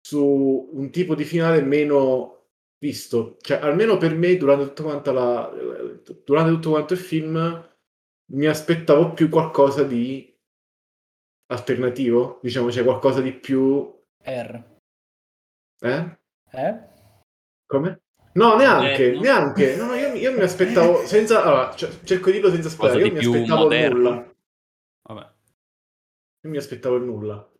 su 0.00 0.70
un 0.72 0.90
tipo 0.90 1.14
di 1.14 1.24
finale 1.24 1.62
meno 1.62 2.48
visto, 2.78 3.36
cioè 3.40 3.58
almeno 3.58 3.96
per 3.96 4.14
me 4.14 4.36
durante 4.36 4.72
tutto 4.72 5.12
la 5.12 5.50
durante 6.24 6.50
tutto 6.52 6.70
quanto 6.70 6.92
il 6.92 6.98
film 6.98 7.74
mi 8.32 8.46
aspettavo 8.46 9.12
più 9.12 9.28
qualcosa 9.28 9.82
di 9.82 10.32
alternativo, 11.46 12.38
diciamo, 12.42 12.68
c'è 12.68 12.82
qualcosa 12.84 13.20
di 13.20 13.32
più 13.32 13.92
R. 14.24 14.75
eh? 15.80 16.18
Eh? 16.50 16.78
Come? 17.66 18.00
No, 18.36 18.56
neanche, 18.56 19.12
Moderno. 19.12 19.20
neanche. 19.20 19.76
No, 19.76 19.86
no, 19.86 19.94
io, 19.94 20.12
io 20.12 20.32
mi 20.32 20.42
aspettavo 20.42 21.04
senza. 21.06 21.42
Allora, 21.42 21.74
cioè, 21.74 21.90
cerco 22.04 22.26
di 22.26 22.32
dirlo 22.32 22.50
senza 22.50 22.68
spoiler. 22.68 23.00
Cosa 23.00 23.06
Io 23.06 23.12
mi 23.12 23.18
aspettavo 23.18 23.60
il 23.60 23.64
moderno? 23.64 23.96
nulla. 23.96 24.34
Vabbè. 25.08 25.30
Io 26.42 26.50
mi 26.50 26.56
aspettavo 26.56 26.96
il 26.96 27.02
nulla. 27.02 27.50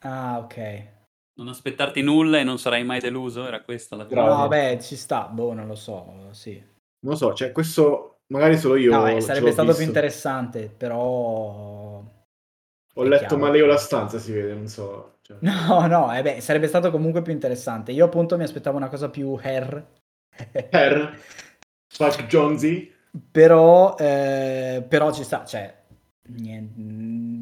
Ah, 0.00 0.38
ok. 0.38 0.86
Non 1.38 1.48
aspettarti 1.48 2.02
nulla 2.02 2.38
e 2.38 2.44
non 2.44 2.58
sarai 2.58 2.84
mai 2.84 3.00
deluso? 3.00 3.46
Era 3.46 3.62
questa 3.62 3.96
la 3.96 4.04
Bravo. 4.04 4.34
No, 4.34 4.48
beh, 4.48 4.78
ci 4.80 4.96
sta. 4.96 5.28
Boh, 5.28 5.54
non 5.54 5.66
lo 5.66 5.74
so. 5.74 6.28
Sì. 6.32 6.52
Non 7.00 7.12
lo 7.12 7.16
so, 7.16 7.32
cioè, 7.32 7.52
questo 7.52 8.18
magari 8.26 8.58
solo 8.58 8.76
io. 8.76 8.90
No, 8.92 9.06
eh, 9.06 9.20
sarebbe 9.20 9.52
stato 9.52 9.68
visto. 9.68 9.82
più 9.82 9.86
interessante, 9.86 10.68
però... 10.68 12.02
Ho 12.94 13.04
è 13.04 13.06
letto 13.06 13.26
chiaro. 13.26 13.36
male 13.38 13.58
io 13.58 13.66
la 13.66 13.76
stanza, 13.76 14.18
si 14.18 14.32
vede, 14.32 14.52
non 14.54 14.66
so. 14.66 15.17
Cioè. 15.28 15.38
No, 15.40 15.86
no, 15.86 16.12
eh 16.16 16.22
beh, 16.22 16.40
sarebbe 16.40 16.66
stato 16.68 16.90
comunque 16.90 17.22
più 17.22 17.32
interessante. 17.32 17.92
Io 17.92 18.04
appunto 18.04 18.36
mi 18.36 18.42
aspettavo 18.44 18.76
una 18.76 18.88
cosa 18.88 19.08
più 19.10 19.38
hair. 19.40 19.86
Per 20.70 21.18
Spike 21.88 22.26
Jonzy. 22.28 22.92
Però, 23.30 23.96
eh, 23.98 24.84
però 24.88 25.12
ci 25.12 25.24
sta, 25.24 25.44
cioè, 25.44 25.82
niente, 26.28 26.80
mm, 26.80 27.40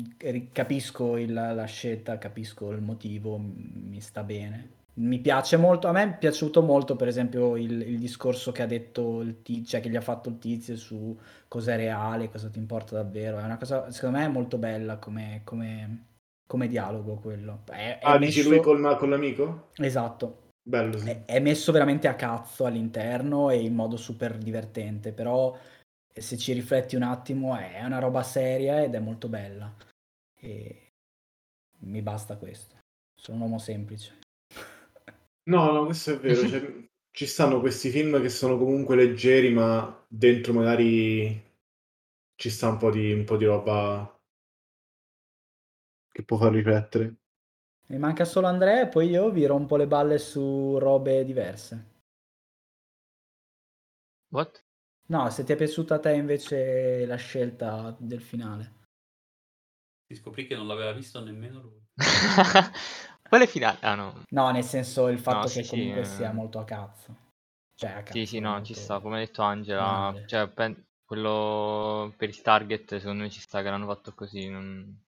capisco 0.53 1.17
il- 1.17 1.33
la 1.33 1.65
scelta, 1.67 2.19
capisco 2.19 2.71
il 2.71 2.81
motivo, 2.83 3.37
mi 3.39 4.01
sta 4.01 4.23
bene. 4.23 4.75
Mi 4.99 5.19
piace 5.21 5.59
molto, 5.59 5.89
a 5.89 5.93
me 5.93 6.03
è 6.05 6.17
piaciuto 6.19 6.63
molto 6.63 6.97
per 6.97 7.07
esempio 7.09 7.57
il, 7.57 7.83
il 7.83 7.99
discorso 7.99 8.51
che 8.51 8.63
ha 8.63 8.67
detto 8.67 9.21
il 9.21 9.43
tizio, 9.43 9.65
cioè 9.67 9.81
che 9.83 9.91
gli 9.91 9.97
ha 9.97 10.01
fatto 10.01 10.31
il 10.31 10.39
tizio 10.39 10.75
su 10.77 11.15
cos'è 11.49 11.77
reale, 11.77 12.31
cosa 12.31 12.49
ti 12.49 12.59
importa 12.59 12.95
davvero. 12.97 13.39
È 13.39 13.43
una 13.43 13.59
cosa, 13.59 13.91
secondo 13.91 14.17
me 14.19 14.25
è 14.25 14.29
molto 14.29 14.57
bella 14.57 14.97
come, 14.99 15.43
come, 15.45 16.07
come 16.47 16.69
dialogo 16.69 17.17
quello. 17.17 17.63
È, 17.67 17.99
è 18.01 18.01
Ah, 18.03 18.19
dici 18.19 18.39
messo- 18.39 18.51
lui 18.51 18.61
col, 18.61 18.97
con 18.99 19.11
l'amico? 19.11 19.71
Esatto, 19.77 20.51
Bello, 20.63 20.99
sì. 20.99 21.09
è, 21.09 21.25
è 21.25 21.41
messo 21.41 21.73
veramente 21.73 22.09
a 22.09 22.15
cazzo 22.17 22.65
all'interno 22.67 23.51
e 23.51 23.61
in 23.63 23.75
modo 23.75 23.97
super 23.97 24.37
divertente, 24.39 25.13
però 25.13 25.57
eh, 26.13 26.21
se 26.21 26.37
ci 26.37 26.53
rifletti 26.53 26.97
un 26.97 27.03
attimo 27.03 27.57
è 27.57 27.83
una 27.85 27.99
roba 27.99 28.23
seria 28.23 28.83
ed 28.83 28.95
è 28.95 28.99
molto 28.99 29.29
bella. 29.29 29.75
E 30.39 30.93
mi 31.81 32.03
basta 32.03 32.37
questo. 32.37 32.77
Sono 33.15 33.37
un 33.39 33.43
uomo 33.45 33.59
semplice. 33.59 34.19
No, 35.49 35.71
no, 35.71 35.85
questo 35.85 36.13
è 36.15 36.19
vero. 36.19 36.49
cioè, 36.49 36.89
ci 37.13 37.25
stanno 37.27 37.61
questi 37.61 37.91
film 37.91 38.21
che 38.21 38.29
sono 38.29 38.59
comunque 38.59 38.97
leggeri, 38.97 39.53
ma 39.53 40.05
dentro 40.09 40.53
magari 40.53 41.41
ci 42.35 42.51
sta 42.51 42.69
un 42.69 42.79
po' 42.79 42.91
di, 42.91 43.13
un 43.13 43.25
po' 43.25 43.37
di 43.37 43.45
roba 43.45 44.16
che 46.17 46.23
può 46.23 46.39
far 46.39 46.51
riflettere. 46.51 47.15
Mi 47.89 47.99
manca 47.99 48.25
solo 48.25 48.47
Andrea 48.47 48.81
e 48.81 48.89
poi 48.89 49.11
io 49.11 49.31
vi 49.31 49.45
rompo 49.45 49.77
le 49.77 49.87
balle 49.87 50.17
su 50.17 50.79
robe 50.79 51.23
diverse. 51.27 51.85
What? 54.31 54.65
No, 55.09 55.29
se 55.29 55.45
ti 55.45 55.53
è 55.53 55.57
piaciuta 55.57 55.97
a 55.97 55.99
te 56.01 56.15
invece 56.15 57.05
la 57.05 57.17
scelta 57.17 57.95
del 58.01 58.23
finale. 58.23 58.73
Si 60.09 60.15
scoprì 60.15 60.47
che 60.47 60.57
non 60.57 60.67
l'aveva 60.67 60.93
visto 60.93 61.23
nemmeno 61.23 61.61
lui. 61.61 61.85
Quale 63.29 63.47
finale? 63.47 63.79
Ah 63.83 63.95
no. 63.95 64.23
No, 64.31 64.51
nel 64.53 64.65
senso 64.65 65.09
il 65.09 65.19
fatto 65.19 65.41
No, 65.41 65.47
che 65.49 65.61
sì, 65.61 65.65
sì, 65.65 65.69
comunque 65.69 66.01
eh. 66.01 66.05
sia 66.07 66.33
molto 66.33 66.59
a 66.59 66.65
cazzo. 66.65 67.15
Cioè, 67.75 67.91
a 67.91 68.03
cazzo. 68.03 68.19
Sì, 68.19 68.25
sì, 68.25 68.39
no, 68.39 68.53
molto 68.53 68.65
ci 68.65 68.73
sta, 68.73 69.01
come 69.01 69.17
ha 69.17 69.19
detto 69.19 69.43
Angela, 69.43 70.15
cioè, 70.25 70.49
pen- 70.49 70.83
quello 71.05 72.15
per 72.17 72.31
il 72.31 72.41
target 72.41 72.97
secondo 72.97 73.23
me 73.25 73.31
ci 73.31 73.41
sta 73.41 73.63
che 73.63 73.69
l'hanno 73.69 73.87
fatto 73.87 74.15
così, 74.15 74.49
non- 74.49 75.05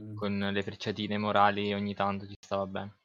Mm. 0.00 0.16
con 0.16 0.50
le 0.52 0.62
frecciatine 0.62 1.18
morali 1.18 1.72
ogni 1.72 1.94
tanto 1.94 2.26
ci 2.26 2.34
stava 2.40 2.66
bene. 2.66 2.96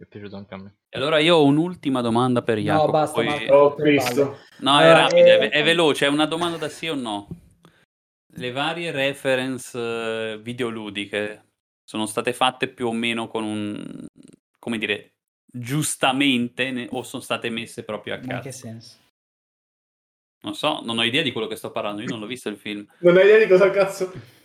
Mi 0.00 0.04
è 0.04 0.06
piaciuto 0.06 0.36
anche 0.36 0.54
a 0.54 0.56
me. 0.58 0.76
E 0.88 0.98
allora 0.98 1.18
io 1.18 1.36
ho 1.36 1.44
un'ultima 1.44 2.00
domanda 2.00 2.42
per 2.42 2.56
No, 2.58 2.62
Jacopo. 2.64 2.90
basta, 2.90 3.14
poi- 3.14 3.26
Marco. 3.26 3.54
Ho 3.54 3.74
balle. 3.74 4.14
No, 4.58 4.78
è 4.78 4.84
Allora, 4.84 5.00
rapida, 5.02 5.34
è, 5.38 5.42
eh, 5.44 5.48
è 5.48 5.62
veloce, 5.62 6.06
è 6.06 6.08
una 6.08 6.26
domanda 6.26 6.56
da 6.56 6.68
sì 6.68 6.88
o 6.88 6.94
no. 6.94 7.28
Le 8.34 8.50
varie 8.50 8.90
reference 8.90 9.78
eh, 9.78 10.38
videoludiche 10.40 11.44
sono 11.84 12.06
state 12.06 12.32
fatte 12.32 12.68
più 12.68 12.86
o 12.88 12.92
meno 12.92 13.28
con 13.28 13.44
un, 13.44 14.06
come 14.58 14.78
dire, 14.78 15.14
giustamente 15.52 16.70
ne- 16.70 16.88
o 16.92 17.02
sono 17.02 17.22
state 17.22 17.48
messe 17.50 17.82
proprio 17.82 18.14
a 18.14 18.20
Ma 18.24 18.34
in 18.36 18.40
che 18.40 18.52
senso? 18.52 18.96
Non 20.42 20.54
so, 20.54 20.80
non 20.82 20.98
ho 20.98 21.02
idea 21.02 21.22
di 21.22 21.32
quello 21.32 21.46
che 21.46 21.56
sto 21.56 21.70
parlando, 21.70 22.00
io 22.02 22.08
non 22.08 22.20
l'ho 22.20 22.26
visto 22.26 22.48
il 22.48 22.56
film. 22.56 22.86
Non 22.98 23.16
hai 23.16 23.24
idea 23.24 23.38
di 23.38 23.46
cosa 23.48 23.70
cazzo? 23.70 24.38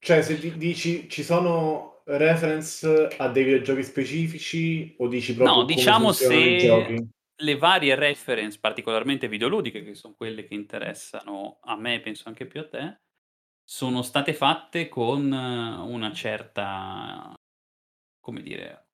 Cioè, 0.00 0.22
se 0.22 0.38
ti 0.38 0.56
dici 0.56 1.08
ci 1.08 1.22
sono 1.22 2.02
reference 2.04 3.08
a 3.16 3.28
dei 3.28 3.44
videogiochi 3.44 3.82
specifici 3.82 4.94
o 4.98 5.08
dici 5.08 5.34
proprio 5.34 5.56
No, 5.56 5.64
diciamo 5.64 6.12
se 6.12 7.06
le 7.40 7.56
varie 7.56 7.94
reference 7.94 8.58
particolarmente 8.58 9.28
videoludiche, 9.28 9.84
che 9.84 9.94
son 9.94 10.16
quelle 10.16 10.44
che 10.44 10.54
interessano 10.54 11.58
a 11.62 11.76
me, 11.76 12.00
penso 12.00 12.28
anche 12.28 12.46
più 12.46 12.60
a 12.60 12.68
te, 12.68 13.00
sono 13.62 14.02
state 14.02 14.32
fatte 14.32 14.88
con 14.88 15.30
una 15.30 16.12
certa 16.12 17.34
come 18.20 18.42
dire 18.42 18.87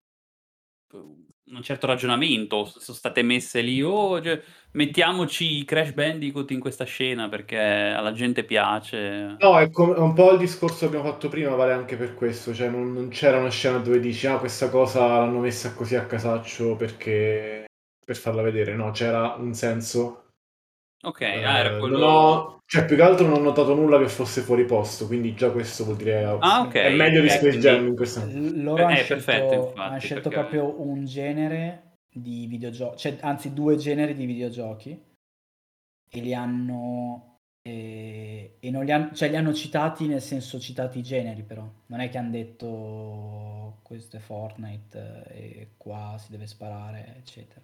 un 0.96 1.62
certo 1.62 1.86
ragionamento, 1.86 2.64
s 2.64 2.78
son 2.80 2.94
state 2.94 3.22
messe 3.22 3.60
lì: 3.60 3.82
"Oh, 3.82 4.20
cioè, 4.22 4.40
mettiamoci 4.72 5.64
Crash 5.64 5.92
Bandicoot 5.92 6.50
in 6.50 6.60
questa 6.60 6.84
scena 6.84 7.28
perché 7.28 7.58
alla 7.58 8.12
gente 8.12 8.44
piace." 8.44 9.36
No, 9.40 9.58
è 9.58 9.68
come 9.70 9.94
è 9.96 9.98
un 9.98 10.12
po' 10.14 10.32
il 10.32 10.38
discorso 10.38 10.80
che 10.80 10.86
abbiamo 10.96 11.04
fatto 11.10 11.28
prima, 11.28 11.54
vale 11.54 11.72
anche 11.72 11.96
per 11.96 12.14
questo, 12.14 12.54
cioè 12.54 12.68
non 12.68 12.92
non 12.92 13.08
c'era 13.08 13.38
una 13.38 13.50
scena 13.50 13.78
dove 13.78 14.00
dici: 14.00 14.26
"Ah, 14.26 14.38
questa 14.38 14.68
cosa 14.70 15.06
l'hanno 15.06 15.40
messa 15.40 15.74
così 15.74 15.96
a 15.96 16.06
casaccio 16.06 16.76
perché 16.76 17.64
per 18.04 18.16
farla 18.16 18.42
vedere." 18.42 18.74
No, 18.74 18.90
c'era 18.92 19.34
un 19.38 19.52
senso. 19.54 20.23
Okay, 21.04 21.42
ah 21.44 21.58
era 21.58 21.76
quello 21.78 21.98
non 21.98 22.08
ho 22.08 22.58
cioè 22.66 22.86
più 22.86 22.96
che 22.96 23.02
altro 23.02 23.26
non 23.26 23.40
ho 23.40 23.42
notato 23.42 23.74
nulla 23.74 23.98
che 23.98 24.08
fosse 24.08 24.40
fuori 24.40 24.64
posto, 24.64 25.06
quindi 25.06 25.34
già 25.34 25.50
questo 25.50 25.84
vuol 25.84 25.96
dire 25.96 26.24
Ah, 26.24 26.62
è 26.62 26.66
okay, 26.66 26.96
meglio 26.96 27.20
di 27.20 27.26
eh, 27.26 27.30
Space 27.30 27.58
Jam 27.58 27.86
in 27.86 27.94
questo 27.96 28.20
L- 28.24 28.62
loro 28.62 28.88
Eh, 28.88 29.00
è 29.00 29.06
perfetto 29.06 29.48
scelto, 29.48 29.54
infatti, 29.68 29.92
han 29.92 30.00
scelto 30.00 30.28
perché 30.30 30.44
proprio 30.48 30.80
un 30.80 31.04
genere 31.04 31.92
di 32.10 32.46
videogiochi, 32.46 32.96
cioè 32.98 33.16
anzi 33.20 33.52
due 33.52 33.76
generi 33.76 34.14
di 34.14 34.24
videogiochi 34.24 35.02
e 36.10 36.20
li 36.20 36.32
hanno 36.34 37.38
e, 37.66 38.56
e 38.60 38.70
non 38.70 38.84
li 38.84 38.92
hanno, 38.92 39.12
cioè 39.14 39.28
li 39.28 39.36
hanno 39.36 39.52
citati 39.52 40.06
nel 40.06 40.20
senso 40.22 40.58
citati 40.58 40.98
i 40.98 41.02
generi 41.02 41.42
però, 41.42 41.68
non 41.86 42.00
è 42.00 42.08
che 42.08 42.18
hanno 42.18 42.30
detto 42.30 43.78
questo 43.82 44.16
è 44.16 44.20
Fortnite 44.20 45.24
eh, 45.28 45.60
e 45.60 45.68
qua 45.76 46.16
si 46.18 46.30
deve 46.30 46.46
sparare 46.46 47.16
eccetera. 47.18 47.62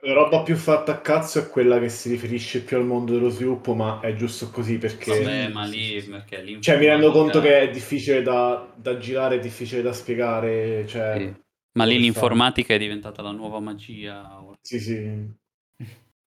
La 0.00 0.14
roba 0.14 0.42
più 0.42 0.56
fatta 0.56 0.92
a 0.92 1.00
cazzo 1.00 1.38
è 1.38 1.48
quella 1.48 1.78
che 1.78 1.88
si 1.90 2.08
riferisce 2.08 2.62
più 2.62 2.78
al 2.78 2.84
mondo 2.84 3.12
dello 3.12 3.28
sviluppo, 3.28 3.74
ma 3.74 4.00
è 4.00 4.14
giusto 4.14 4.50
così 4.50 4.78
perché... 4.78 5.18
Vabbè, 5.18 5.48
ma 5.48 5.64
lì 5.64 6.02
perché 6.02 6.42
lì 6.42 6.60
Cioè, 6.60 6.78
mi 6.78 6.86
rendo 6.86 7.12
conto 7.12 7.40
che 7.40 7.60
è 7.60 7.70
difficile 7.70 8.22
da, 8.22 8.72
da 8.74 8.96
girare, 8.96 9.36
è 9.36 9.38
difficile 9.38 9.82
da 9.82 9.92
spiegare, 9.92 10.86
cioè... 10.86 11.16
Sì. 11.18 11.40
Ma 11.74 11.84
lì 11.84 11.98
l'informatica 11.98 12.74
è 12.74 12.78
diventata 12.78 13.22
la 13.22 13.30
nuova 13.30 13.60
magia. 13.60 14.42
Sì, 14.60 14.80
sì. 14.80 15.30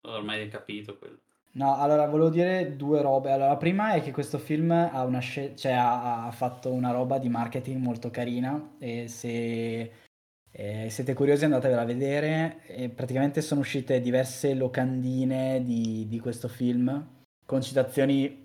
Ormai 0.01 0.41
hai 0.41 0.47
capito 0.47 0.97
quello. 0.97 1.17
No, 1.53 1.77
allora 1.77 2.05
volevo 2.07 2.29
dire 2.29 2.75
due 2.75 3.01
robe. 3.01 3.31
Allora, 3.31 3.49
la 3.49 3.57
prima 3.57 3.93
è 3.93 4.01
che 4.01 4.11
questo 4.11 4.37
film 4.37 4.71
ha, 4.71 5.03
una 5.03 5.19
scel- 5.19 5.55
cioè, 5.55 5.71
ha, 5.71 6.25
ha 6.25 6.31
fatto 6.31 6.71
una 6.71 6.91
roba 6.91 7.17
di 7.17 7.29
marketing 7.29 7.81
molto 7.81 8.09
carina 8.09 8.75
e 8.77 9.07
se 9.07 9.91
eh, 10.57 10.89
siete 10.89 11.13
curiosi 11.13 11.43
andatevela 11.43 11.81
a 11.81 11.85
vedere. 11.85 12.61
E 12.67 12.89
praticamente 12.89 13.41
sono 13.41 13.59
uscite 13.59 13.99
diverse 13.99 14.53
locandine 14.53 15.61
di, 15.63 16.07
di 16.07 16.19
questo 16.19 16.47
film 16.47 17.13
con 17.45 17.61
citazioni 17.61 18.43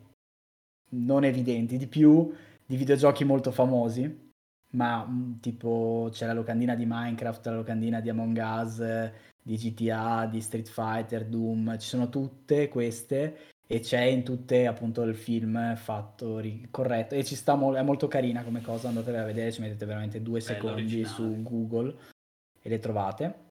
non 0.91 1.25
evidenti, 1.25 1.77
di 1.77 1.87
più 1.87 2.33
di 2.67 2.77
videogiochi 2.77 3.25
molto 3.25 3.53
famosi, 3.53 4.33
ma 4.73 5.07
mm, 5.07 5.41
tipo 5.41 6.09
c'è 6.13 6.27
la 6.27 6.33
locandina 6.33 6.75
di 6.75 6.85
Minecraft, 6.87 7.47
la 7.47 7.57
locandina 7.57 8.01
di 8.01 8.11
Among 8.11 8.41
Us, 8.43 8.81
eh, 8.81 9.13
di 9.43 9.57
GTA, 9.57 10.27
di 10.31 10.41
Street 10.41 10.69
Fighter, 10.69 11.25
Doom, 11.27 11.79
ci 11.79 11.89
sono 11.89 12.09
tutte 12.09 12.69
queste 12.69 13.37
e 13.73 13.79
c'è 13.79 14.01
in 14.01 14.25
tutte 14.25 14.66
appunto 14.66 15.03
il 15.03 15.14
film 15.14 15.77
fatto 15.77 16.39
ri- 16.39 16.66
corretto 16.73 17.14
e 17.14 17.25
ci 17.25 17.37
sta 17.37 17.55
mo- 17.55 17.77
è 17.77 17.83
molto 17.83 18.09
carina 18.09 18.43
come 18.43 18.62
cosa, 18.62 18.89
andatevela 18.89 19.23
a 19.23 19.27
vedere, 19.27 19.53
ci 19.53 19.61
mettete 19.61 19.85
veramente 19.85 20.21
due 20.21 20.41
Bello, 20.41 20.55
secondi 20.55 20.81
originale. 20.81 21.14
su 21.14 21.43
Google 21.45 21.97
e 22.61 22.68
le 22.68 22.79
trovate. 22.81 23.49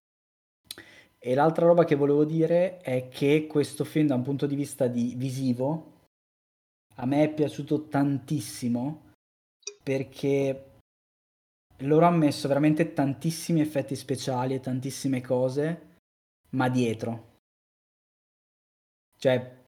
E 1.17 1.33
l'altra 1.33 1.67
roba 1.67 1.85
che 1.85 1.95
volevo 1.95 2.25
dire 2.25 2.79
è 2.79 3.07
che 3.07 3.47
questo 3.47 3.85
film 3.85 4.07
da 4.07 4.15
un 4.15 4.23
punto 4.23 4.45
di 4.45 4.55
vista 4.55 4.87
di 4.87 5.13
visivo 5.15 5.93
a 6.95 7.05
me 7.05 7.23
è 7.23 7.33
piaciuto 7.33 7.87
tantissimo 7.87 9.11
perché 9.81 10.79
loro 11.77 12.05
hanno 12.05 12.17
messo 12.17 12.49
veramente 12.49 12.91
tantissimi 12.91 13.61
effetti 13.61 13.95
speciali 13.95 14.53
e 14.53 14.59
tantissime 14.59 15.21
cose, 15.21 15.95
ma 16.49 16.67
dietro. 16.67 17.37
Cioè, 19.17 19.58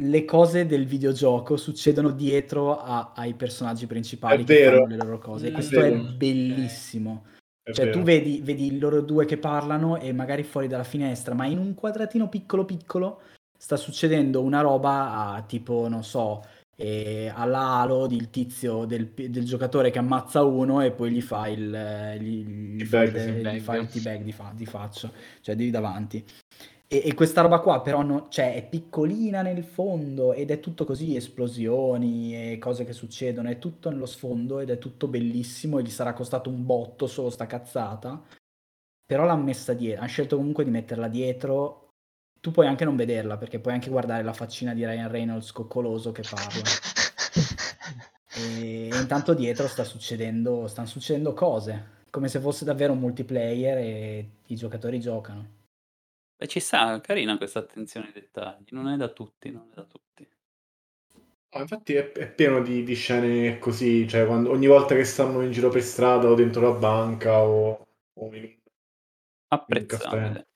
le 0.00 0.24
cose 0.24 0.66
del 0.66 0.86
videogioco 0.86 1.56
succedono 1.56 2.10
dietro 2.10 2.78
a- 2.80 3.12
ai 3.14 3.34
personaggi 3.34 3.86
principali 3.86 4.42
È 4.42 4.46
che 4.46 4.54
vero. 4.54 4.76
fanno 4.78 4.86
le 4.86 4.96
loro 4.96 5.18
cose. 5.18 5.48
E 5.48 5.52
questo 5.52 5.80
è 5.80 5.90
vero. 5.90 6.12
bellissimo. 6.16 7.24
È 7.62 7.72
Cioè, 7.72 7.86
vero. 7.86 7.98
tu 7.98 8.04
vedi, 8.04 8.40
vedi 8.42 8.78
loro 8.78 9.00
due 9.02 9.24
che 9.26 9.36
parlano 9.38 9.98
e 9.98 10.12
magari 10.12 10.42
fuori 10.42 10.66
dalla 10.66 10.84
finestra, 10.84 11.34
ma 11.34 11.46
in 11.46 11.58
un 11.58 11.74
quadratino 11.74 12.28
piccolo 12.28 12.64
piccolo 12.64 13.20
sta 13.56 13.76
succedendo 13.76 14.40
una 14.42 14.60
roba 14.62 15.34
a 15.34 15.42
tipo, 15.42 15.86
non 15.88 16.02
so, 16.02 16.42
eh, 16.76 17.30
alla 17.34 17.78
Halo 17.80 18.06
del 18.06 18.30
tizio, 18.30 18.86
del, 18.86 19.08
del 19.14 19.44
giocatore 19.44 19.90
che 19.90 19.98
ammazza 19.98 20.42
uno 20.42 20.80
e 20.80 20.92
poi 20.92 21.10
gli 21.10 21.20
fa 21.20 21.46
il, 21.48 21.74
eh, 21.74 22.18
gli, 22.18 22.42
gli 22.76 22.84
fa, 22.86 23.02
Teabag, 23.02 23.16
il- 23.28 23.34
teabag. 23.42 23.54
gli 23.54 23.60
fa 23.60 23.76
il 23.76 23.86
teabag 23.88 24.22
di, 24.22 24.32
fa- 24.32 24.52
di 24.56 24.64
faccia, 24.66 25.10
cioè 25.42 25.54
di 25.54 25.70
davanti. 25.70 26.24
E, 26.92 27.02
e 27.04 27.14
questa 27.14 27.40
roba 27.42 27.60
qua 27.60 27.82
però 27.82 28.02
no- 28.02 28.26
cioè, 28.30 28.54
è 28.54 28.66
piccolina 28.68 29.42
nel 29.42 29.62
fondo 29.62 30.32
ed 30.32 30.50
è 30.50 30.58
tutto 30.58 30.84
così, 30.84 31.14
esplosioni 31.14 32.52
e 32.52 32.58
cose 32.58 32.84
che 32.84 32.92
succedono, 32.92 33.48
è 33.48 33.58
tutto 33.60 33.90
nello 33.90 34.06
sfondo 34.06 34.58
ed 34.58 34.70
è 34.70 34.78
tutto 34.78 35.06
bellissimo 35.06 35.78
e 35.78 35.82
gli 35.84 35.90
sarà 35.90 36.12
costato 36.12 36.50
un 36.50 36.66
botto 36.66 37.06
solo 37.06 37.30
sta 37.30 37.46
cazzata. 37.46 38.20
Però 39.06 39.24
l'hanno 39.24 39.44
messa 39.44 39.72
dietro, 39.72 40.00
hanno 40.00 40.08
scelto 40.08 40.36
comunque 40.36 40.64
di 40.64 40.70
metterla 40.70 41.06
dietro. 41.08 41.90
Tu 42.40 42.50
puoi 42.50 42.66
anche 42.66 42.84
non 42.84 42.96
vederla 42.96 43.36
perché 43.36 43.60
puoi 43.60 43.74
anche 43.74 43.90
guardare 43.90 44.24
la 44.24 44.32
faccina 44.32 44.74
di 44.74 44.84
Ryan 44.84 45.10
Reynolds 45.10 45.52
coccoloso 45.52 46.10
che 46.12 46.22
parla. 46.28 46.62
E, 48.34 48.88
e 48.92 48.98
intanto 48.98 49.34
dietro 49.34 49.68
sta 49.68 49.84
succedendo, 49.84 50.66
stanno 50.66 50.88
succedendo 50.88 51.34
cose, 51.34 52.04
come 52.10 52.28
se 52.28 52.40
fosse 52.40 52.64
davvero 52.64 52.92
un 52.94 52.98
multiplayer 52.98 53.78
e 53.78 54.30
i 54.46 54.56
giocatori 54.56 54.98
giocano. 55.00 55.59
Beh, 56.40 56.48
ci 56.48 56.58
sta, 56.58 56.98
carina 57.02 57.36
questa 57.36 57.58
attenzione 57.58 58.06
ai 58.06 58.12
dettagli. 58.12 58.64
Non 58.70 58.88
è 58.88 58.96
da 58.96 59.08
tutti, 59.08 59.50
non 59.50 59.68
è 59.70 59.74
da 59.74 59.84
tutti. 59.84 60.26
Ah, 61.50 61.60
infatti 61.60 61.92
è, 61.92 62.12
è 62.12 62.32
pieno 62.32 62.62
di, 62.62 62.82
di 62.82 62.94
scene 62.94 63.58
così, 63.58 64.08
cioè 64.08 64.24
quando, 64.24 64.50
ogni 64.50 64.66
volta 64.66 64.94
che 64.94 65.04
stanno 65.04 65.42
in 65.42 65.50
giro 65.50 65.68
per 65.68 65.82
strada 65.82 66.28
o 66.28 66.34
dentro 66.34 66.62
la 66.62 66.78
banca 66.78 67.42
o, 67.42 67.86
o 68.14 68.34
in, 68.34 68.56
Apprezzabile. 69.48 70.46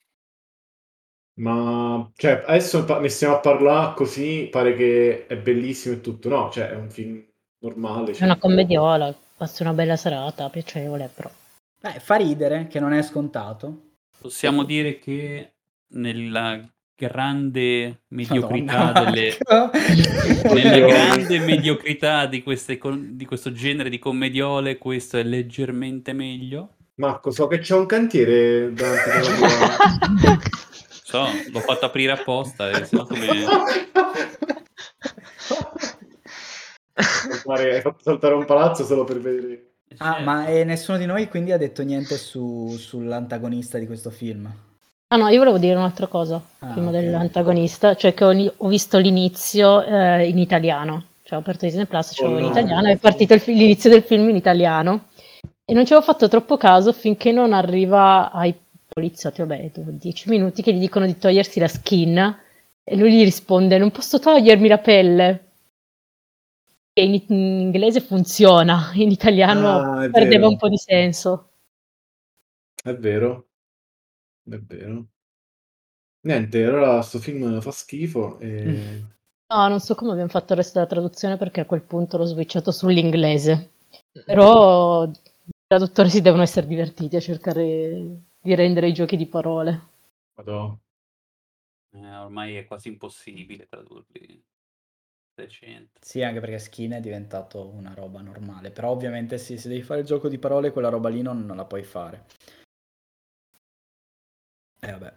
Ma 1.34 2.10
cioè, 2.16 2.44
adesso 2.46 2.84
pa- 2.86 3.00
ne 3.00 3.08
stiamo 3.10 3.34
a 3.34 3.40
parlare 3.40 3.94
così, 3.94 4.48
pare 4.50 4.74
che 4.76 5.26
è 5.26 5.36
bellissimo 5.36 5.96
e 5.96 6.00
tutto. 6.00 6.30
No, 6.30 6.50
cioè, 6.50 6.70
è 6.70 6.76
un 6.76 6.88
film 6.88 7.22
normale. 7.58 8.12
È 8.12 8.14
cioè, 8.14 8.24
una 8.24 8.38
commediola, 8.38 9.14
passi 9.36 9.60
una 9.60 9.74
bella 9.74 9.96
serata, 9.96 10.48
piacevole 10.48 11.10
però. 11.12 11.30
Beh, 11.78 12.00
fa 12.00 12.14
ridere, 12.14 12.68
che 12.68 12.80
non 12.80 12.94
è 12.94 13.02
scontato. 13.02 13.96
Possiamo 14.18 14.64
dire 14.64 14.98
che 14.98 15.53
nella 15.94 16.60
grande 16.96 18.02
mediocrità 18.08 18.84
Madonna, 18.84 19.10
delle... 19.10 19.36
Nella 20.54 20.86
grande 20.86 21.38
mediocrità 21.40 22.26
di, 22.26 22.42
queste 22.42 22.78
di 23.10 23.24
questo 23.26 23.52
genere 23.52 23.90
di 23.90 23.98
commediole, 23.98 24.78
questo 24.78 25.18
è 25.18 25.22
leggermente 25.22 26.12
meglio. 26.12 26.76
Marco, 26.96 27.32
so 27.32 27.48
che 27.48 27.58
c'è 27.58 27.74
un 27.74 27.86
cantiere 27.86 28.72
davanti 28.72 29.10
tua 29.36 30.38
So, 31.04 31.26
l'ho 31.52 31.60
fatto 31.60 31.84
aprire 31.86 32.12
apposta 32.12 32.70
e 32.70 32.84
so 32.84 33.04
come... 33.04 33.26
Hai 37.46 37.80
fatto 37.80 37.98
saltare 38.00 38.34
un 38.34 38.44
palazzo 38.44 38.84
solo 38.84 39.04
per 39.04 39.20
vedere. 39.20 39.74
Ah, 39.98 40.14
Certo. 40.14 40.24
ma 40.24 40.46
eh, 40.46 40.64
nessuno 40.64 40.98
di 40.98 41.06
noi 41.06 41.28
quindi 41.28 41.52
ha 41.52 41.56
detto 41.56 41.82
niente 41.82 42.16
su- 42.16 42.74
sull'antagonista 42.76 43.78
di 43.78 43.86
questo 43.86 44.10
film? 44.10 44.52
Ah 45.14 45.16
no, 45.16 45.28
io 45.28 45.38
volevo 45.38 45.58
dire 45.58 45.76
un'altra 45.76 46.08
cosa 46.08 46.42
Ah, 46.58 46.72
prima 46.72 46.88
ok. 46.88 46.96
dell'antagonista, 46.96 47.94
cioè 47.94 48.14
che 48.14 48.24
ho, 48.24 48.52
ho 48.56 48.68
visto 48.68 48.98
l'inizio 48.98 49.80
eh, 49.84 50.28
in 50.28 50.38
italiano, 50.38 51.04
cioè 51.22 51.38
ho 51.38 51.40
aperto 51.40 51.66
Disney 51.66 51.86
Plus, 51.86 52.14
c'avevo 52.16 52.34
Oh, 52.34 52.38
in 52.40 52.46
no. 52.46 52.50
italiano, 52.50 52.88
è 52.88 52.96
partito 52.96 53.38
fi- 53.38 53.54
l'inizio 53.54 53.90
del 53.90 54.02
film 54.02 54.28
in 54.28 54.34
italiano 54.34 55.04
e 55.64 55.72
non 55.72 55.86
ci 55.86 55.92
avevo 55.92 56.04
fatto 56.10 56.26
troppo 56.26 56.56
caso 56.56 56.92
finché 56.92 57.30
non 57.30 57.52
arriva 57.52 58.32
ai 58.32 58.52
poliziotti, 58.88 59.40
vabbè, 59.40 59.70
dopo 59.72 59.90
dieci 59.92 60.28
minuti 60.28 60.62
che 60.62 60.72
gli 60.74 60.80
dicono 60.80 61.06
di 61.06 61.16
togliersi 61.16 61.60
la 61.60 61.68
skin 61.68 62.38
e 62.82 62.96
lui 62.96 63.12
gli 63.12 63.22
risponde 63.22 63.78
non 63.78 63.92
posso 63.92 64.18
togliermi 64.18 64.66
la 64.66 64.78
pelle. 64.78 65.44
E 66.92 67.04
in, 67.04 67.14
in 67.28 67.60
inglese 67.60 68.00
funziona, 68.00 68.90
in 68.94 69.10
italiano 69.12 69.78
Ah, 69.80 70.08
perdeva 70.10 70.46
vero. 70.46 70.48
un 70.48 70.56
po' 70.56 70.68
di 70.68 70.76
senso. 70.78 71.50
È 72.82 72.94
vero. 72.94 73.48
È 74.44 74.58
vero. 74.58 75.08
Niente, 76.20 76.64
allora 76.64 77.02
sto 77.02 77.18
film 77.18 77.60
fa 77.60 77.70
schifo 77.70 78.38
e 78.38 79.02
No, 79.46 79.68
non 79.68 79.78
so 79.78 79.94
come 79.94 80.12
abbiamo 80.12 80.30
fatto 80.30 80.52
il 80.52 80.58
resto 80.58 80.78
della 80.78 80.90
traduzione 80.90 81.36
perché 81.36 81.60
a 81.60 81.66
quel 81.66 81.82
punto 81.82 82.16
l'ho 82.16 82.24
switchato 82.24 82.72
sull'inglese. 82.72 83.72
Però 84.24 85.04
i 85.04 85.12
traduttori 85.66 86.08
si 86.08 86.22
devono 86.22 86.42
essere 86.42 86.66
divertiti 86.66 87.16
a 87.16 87.20
cercare 87.20 88.22
di 88.40 88.54
rendere 88.54 88.88
i 88.88 88.94
giochi 88.94 89.16
di 89.16 89.26
parole. 89.26 89.80
Madonna. 90.36 90.78
Eh, 91.92 92.16
ormai 92.16 92.56
è 92.56 92.64
quasi 92.64 92.88
impossibile 92.88 93.66
tradurli 93.68 94.42
decente. 95.34 96.00
Sì, 96.00 96.22
anche 96.22 96.40
perché 96.40 96.58
skin 96.58 96.92
è 96.92 97.00
diventato 97.00 97.68
una 97.68 97.94
roba 97.94 98.20
normale. 98.22 98.70
Però 98.70 98.90
ovviamente 98.90 99.38
sì, 99.38 99.58
se 99.58 99.68
devi 99.68 99.82
fare 99.82 100.00
il 100.00 100.06
gioco 100.06 100.28
di 100.28 100.38
parole, 100.38 100.72
quella 100.72 100.88
roba 100.88 101.08
lì 101.10 101.22
non, 101.22 101.44
non 101.44 101.56
la 101.56 101.64
puoi 101.64 101.84
fare. 101.84 102.24
E 104.84 104.88
eh, 104.88 104.92
vabbè. 104.92 105.14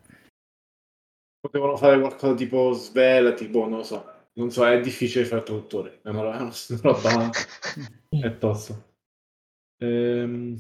Potevano 1.40 1.76
fare 1.78 2.00
qualcosa 2.00 2.34
tipo 2.34 2.72
svela, 2.72 3.34
tipo, 3.34 3.68
non 3.68 3.80
lo 3.80 3.84
so. 3.84 4.16
Non 4.34 4.52
so, 4.52 4.66
è 4.66 4.80
difficile 4.80 5.26
fare 5.26 5.44
traduttore. 5.44 6.00
È 6.02 6.10
una, 6.10 6.22
roba... 6.22 7.30
è 8.10 8.38
tosto. 8.38 8.96
Ehm... 9.78 10.56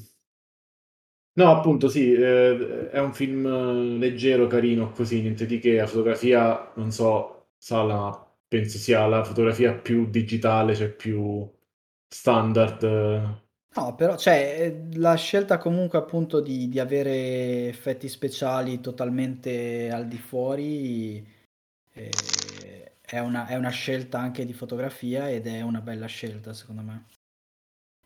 No, 1.37 1.51
appunto, 1.51 1.87
sì, 1.87 2.11
eh, 2.13 2.89
è 2.89 2.99
un 2.99 3.13
film 3.13 3.97
leggero, 3.99 4.47
carino, 4.47 4.91
così, 4.91 5.21
niente 5.21 5.45
di 5.45 5.59
che. 5.59 5.75
La 5.75 5.85
fotografia, 5.87 6.71
non 6.75 6.91
so, 6.91 7.49
Sala, 7.57 8.35
penso 8.47 8.77
sia 8.79 9.05
la 9.05 9.23
fotografia 9.23 9.73
più 9.73 10.09
digitale, 10.09 10.75
cioè 10.75 10.89
più 10.89 11.47
standard. 12.07 13.45
No, 13.77 13.93
però 13.93 14.17
cioè, 14.17 14.75
la 14.93 15.13
scelta 15.13 15.59
comunque 15.59 15.99
appunto 15.99 16.39
di, 16.39 16.67
di 16.67 16.79
avere 16.79 17.67
effetti 17.67 18.09
speciali 18.09 18.81
totalmente 18.81 19.91
al 19.91 20.07
di 20.07 20.17
fuori 20.17 21.17
eh, 21.93 22.93
è, 22.99 23.19
una, 23.19 23.45
è 23.45 23.55
una 23.55 23.69
scelta 23.69 24.17
anche 24.17 24.45
di 24.45 24.53
fotografia 24.53 25.29
ed 25.29 25.45
è 25.45 25.61
una 25.61 25.81
bella 25.81 26.07
scelta 26.07 26.53
secondo 26.53 26.81
me. 26.81 27.05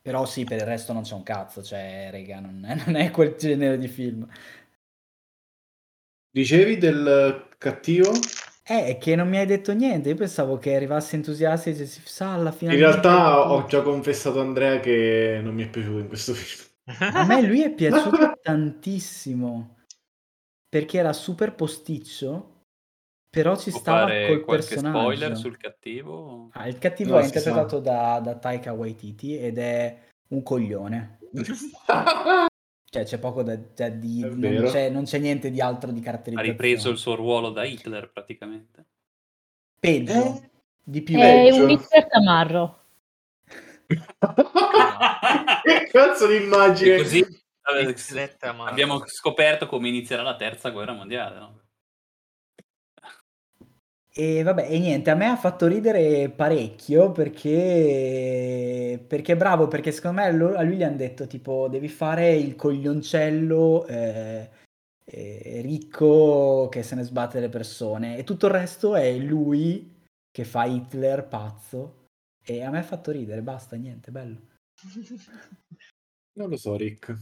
Però 0.01 0.25
sì, 0.25 0.43
per 0.43 0.57
il 0.59 0.65
resto 0.65 0.91
non 0.91 1.03
c'è 1.03 1.13
un 1.13 1.23
cazzo, 1.23 1.63
cioè, 1.63 2.09
raga, 2.11 2.41
non 2.41 2.65
è, 2.65 2.75
non 2.85 2.95
è 2.97 3.09
quel 3.09 3.35
genere 3.35 3.77
di 3.77 3.87
film. 3.87 4.27
Dicevi 6.31 6.77
del 6.77 7.47
cattivo? 7.57 8.11
Eh, 8.71 8.97
che 8.97 9.17
non 9.17 9.27
mi 9.27 9.37
hai 9.37 9.45
detto 9.45 9.73
niente, 9.73 10.07
io 10.07 10.15
pensavo 10.15 10.57
che 10.57 10.73
arrivasse 10.75 11.17
entusiasta 11.17 11.69
e 11.69 11.73
dicessi, 11.73 12.01
sa, 12.05 12.35
alla 12.35 12.53
fine... 12.53 12.71
In 12.71 12.79
realtà 12.79 13.51
ho 13.51 13.65
già 13.65 13.81
confessato 13.81 14.39
a 14.39 14.43
Andrea 14.43 14.79
che 14.79 15.41
non 15.43 15.53
mi 15.53 15.63
è 15.63 15.69
piaciuto 15.69 15.99
in 15.99 16.07
questo 16.07 16.33
film. 16.33 16.69
A 17.13 17.25
me 17.25 17.41
lui 17.41 17.63
è 17.63 17.71
piaciuto 17.75 18.39
tantissimo, 18.41 19.79
perché 20.69 20.97
era 20.99 21.11
super 21.11 21.53
posticcio, 21.53 22.61
però 23.29 23.57
ci 23.57 23.71
Può 23.71 23.79
stava 23.79 24.05
col 24.05 24.45
personaggio. 24.45 24.99
spoiler 24.99 25.35
sul 25.35 25.57
cattivo? 25.57 26.49
Ah, 26.53 26.69
il 26.69 26.77
cattivo 26.77 27.11
No, 27.11 27.19
è 27.19 27.23
si 27.23 27.27
interpretato 27.27 27.79
da, 27.79 28.21
da 28.23 28.35
Taika 28.35 28.71
Waititi 28.71 29.37
ed 29.37 29.57
è 29.57 29.97
un 30.29 30.43
coglione. 30.43 31.19
Cioè 32.91 33.05
c'è 33.05 33.19
poco 33.19 33.41
da, 33.41 33.55
da 33.55 33.87
di... 33.87 34.19
Non 34.19 34.65
c'è, 34.69 34.89
non 34.89 35.05
c'è 35.05 35.17
niente 35.17 35.49
di 35.49 35.61
altro 35.61 35.91
di 35.91 36.01
Ha 36.01 36.03
caratterizzazione. 36.03 36.51
ripreso 36.51 36.89
il 36.89 36.97
suo 36.97 37.15
ruolo 37.15 37.49
da 37.51 37.63
Hitler 37.63 38.11
praticamente. 38.11 38.85
Peggio, 39.79 40.11
Eh? 40.11 40.49
di 40.83 41.01
più. 41.01 41.17
È 41.17 41.21
Peggio. 41.21 41.63
un 41.63 41.69
Hitler 41.69 42.07
tamarro. 42.09 42.83
che 43.87 45.87
cazzo 45.89 46.27
di 46.27 46.35
immagine? 46.35 46.97
Così 46.97 47.19
eh, 47.21 48.37
abbiamo 48.65 49.01
scoperto 49.07 49.67
come 49.67 49.87
inizierà 49.87 50.21
la 50.21 50.35
terza 50.35 50.69
guerra 50.71 50.91
mondiale. 50.91 51.39
No? 51.39 51.60
E 54.13 54.43
vabbè, 54.43 54.67
e 54.69 54.77
niente, 54.77 55.09
a 55.09 55.15
me 55.15 55.27
ha 55.27 55.37
fatto 55.37 55.67
ridere 55.67 56.29
parecchio 56.29 57.11
perché, 57.13 59.01
perché 59.07 59.33
è 59.33 59.37
bravo, 59.37 59.69
perché 59.69 59.93
secondo 59.93 60.19
me 60.19 60.27
a 60.27 60.31
lo- 60.31 60.53
a 60.55 60.63
lui 60.63 60.75
gli 60.75 60.83
hanno 60.83 60.97
detto 60.97 61.27
tipo 61.27 61.69
devi 61.69 61.87
fare 61.87 62.33
il 62.35 62.55
coglioncello 62.57 63.85
eh, 63.87 64.49
eh, 65.05 65.61
ricco 65.63 66.67
che 66.69 66.83
se 66.83 66.95
ne 66.95 67.03
sbatte 67.03 67.39
le 67.39 67.47
persone 67.49 68.17
e 68.17 68.23
tutto 68.25 68.47
il 68.47 68.51
resto 68.51 68.95
è 68.95 69.13
lui 69.17 69.89
che 70.29 70.43
fa 70.43 70.65
Hitler 70.65 71.25
pazzo 71.27 72.07
e 72.43 72.63
a 72.63 72.69
me 72.69 72.79
ha 72.79 72.83
fatto 72.83 73.11
ridere, 73.11 73.41
basta, 73.41 73.75
niente, 73.77 74.11
bello. 74.11 74.39
Non 76.35 76.49
lo 76.49 76.57
so, 76.57 76.75
Rick. 76.75 77.15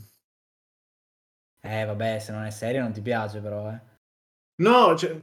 Eh 1.61 1.85
vabbè, 1.85 2.19
se 2.19 2.31
non 2.31 2.43
è 2.43 2.49
serio 2.51 2.81
non 2.81 2.91
ti 2.93 3.01
piace 3.01 3.39
però, 3.41 3.69
eh. 3.71 3.79
No, 4.61 4.95
cioè, 4.97 5.21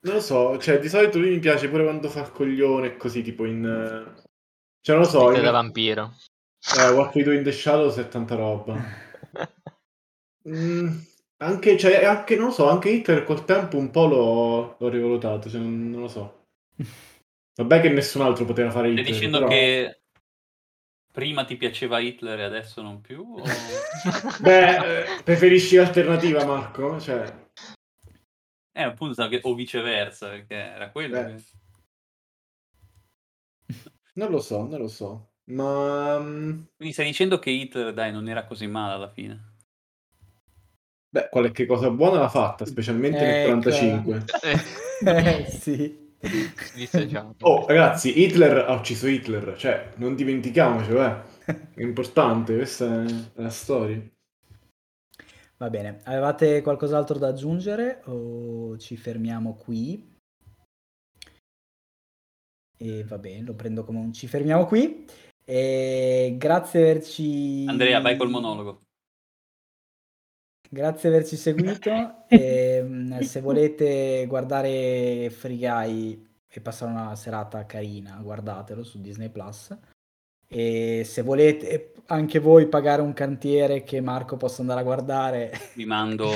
non 0.00 0.14
lo 0.14 0.20
so, 0.20 0.58
cioè, 0.58 0.78
di 0.78 0.88
solito 0.88 1.18
lui 1.18 1.30
mi 1.30 1.38
piace 1.38 1.68
pure 1.68 1.82
quando 1.84 2.08
fa 2.08 2.20
il 2.20 2.30
coglione, 2.32 2.96
così, 2.96 3.22
tipo 3.22 3.44
in... 3.44 3.62
Cioè, 4.80 4.94
non 4.94 5.04
lo 5.04 5.10
so, 5.10 5.26
Vita 5.26 5.38
in... 5.38 5.44
da 5.44 5.50
vampiro. 5.50 6.14
eh, 6.78 6.90
What 6.90 7.14
We 7.14 7.22
Do 7.24 7.32
in 7.32 7.42
the 7.42 7.52
Shadows 7.52 7.96
è 7.96 8.08
tanta 8.08 8.34
roba. 8.36 8.76
Mm, 10.48 10.96
anche, 11.38 11.76
cioè, 11.76 12.04
anche, 12.04 12.36
non 12.36 12.46
lo 12.46 12.52
so, 12.52 12.68
anche 12.68 12.88
Hitler 12.90 13.24
col 13.24 13.44
tempo 13.44 13.76
un 13.78 13.90
po' 13.90 14.06
l'ho, 14.06 14.76
l'ho 14.78 14.88
rivalutato, 14.88 15.48
cioè, 15.50 15.60
non, 15.60 15.90
non 15.90 16.00
lo 16.02 16.08
so. 16.08 16.44
Vabbè 17.56 17.80
che 17.80 17.88
nessun 17.88 18.20
altro 18.20 18.44
poteva 18.44 18.70
fare 18.70 18.90
Stai 18.90 19.00
Hitler, 19.00 19.12
dicendo 19.14 19.38
però- 19.38 19.50
che 19.50 20.00
prima 21.12 21.44
ti 21.46 21.56
piaceva 21.56 21.98
Hitler 21.98 22.38
e 22.40 22.42
adesso 22.44 22.82
non 22.82 23.00
più? 23.00 23.24
o- 23.38 23.42
Beh, 24.40 25.00
eh, 25.16 25.22
preferisci 25.24 25.76
l'alternativa, 25.76 26.44
Marco? 26.44 27.00
Cioè, 27.00 27.45
Eh, 28.76 28.82
appunto, 28.82 29.26
che- 29.28 29.40
o 29.42 29.54
viceversa, 29.54 30.28
perché 30.28 30.54
era 30.54 30.90
quello. 30.90 31.16
Che- 31.24 31.42
non 34.16 34.30
lo 34.30 34.38
so, 34.38 34.66
non 34.66 34.78
lo 34.78 34.88
so. 34.88 35.30
Ma... 35.44 36.18
mm, 36.18 36.50
Quindi 36.76 36.92
stai 36.92 37.06
dicendo 37.06 37.38
che 37.38 37.48
Hitler, 37.48 37.94
dai, 37.94 38.12
non 38.12 38.28
era 38.28 38.44
così 38.44 38.66
male 38.66 38.92
alla 38.92 39.08
fine. 39.08 39.54
Beh, 41.08 41.28
qualche 41.30 41.64
cosa 41.64 41.90
buona 41.90 42.18
l'ha 42.20 42.28
fatta, 42.28 42.66
specialmente 42.66 43.24
nel 43.24 43.36
Ecco. 43.36 43.60
45. 43.60 44.24
Eh, 44.98 45.44
sì. 45.50 46.14
Dissociato. 46.74 47.34
Oh, 47.46 47.66
ragazzi, 47.66 48.18
Hitler 48.22 48.58
ha 48.68 48.72
ucciso 48.74 49.06
Hitler, 49.06 49.56
cioè, 49.56 49.92
non 49.96 50.14
dimentichiamocelo, 50.14 51.02
eh. 51.04 51.22
È 51.74 51.82
importante, 51.82 52.56
questa 52.56 53.04
è 53.04 53.06
la 53.34 53.50
storia. 53.50 54.02
Va 55.58 55.70
bene, 55.70 56.00
avevate 56.04 56.60
qualcos'altro 56.60 57.18
da 57.18 57.28
aggiungere 57.28 58.02
o 58.06 58.76
ci 58.76 58.96
fermiamo 58.96 59.54
qui? 59.54 60.14
E 62.76 63.04
va 63.04 63.16
bene, 63.16 63.42
lo 63.42 63.54
prendo 63.54 63.82
come 63.82 64.00
un 64.00 64.12
ci 64.12 64.26
fermiamo 64.26 64.66
qui. 64.66 65.06
E 65.42 66.34
grazie 66.36 66.80
di 66.80 66.90
averci... 66.90 67.64
Andrea, 67.68 68.00
vai 68.00 68.18
col 68.18 68.28
monologo. 68.28 68.82
Grazie 70.68 71.08
di 71.08 71.16
averci 71.16 71.36
seguito. 71.36 72.24
E, 72.28 72.82
mh, 72.82 73.20
se 73.20 73.40
volete 73.40 74.26
guardare 74.26 75.30
Free 75.30 75.56
Guy 75.56 76.26
e 76.48 76.60
passare 76.60 76.90
una 76.90 77.14
serata 77.14 77.64
carina, 77.64 78.18
guardatelo 78.20 78.82
su 78.82 79.00
Disney 79.00 79.30
Plus. 79.30 79.74
E 80.48 81.02
se 81.04 81.22
volete 81.22 81.92
anche 82.08 82.38
voi 82.38 82.68
pagare 82.68 83.02
un 83.02 83.12
cantiere 83.12 83.82
che 83.82 84.00
Marco 84.00 84.36
possa 84.36 84.60
andare 84.60 84.80
a 84.80 84.84
guardare, 84.84 85.50
Vi 85.74 85.84
mando, 85.84 86.30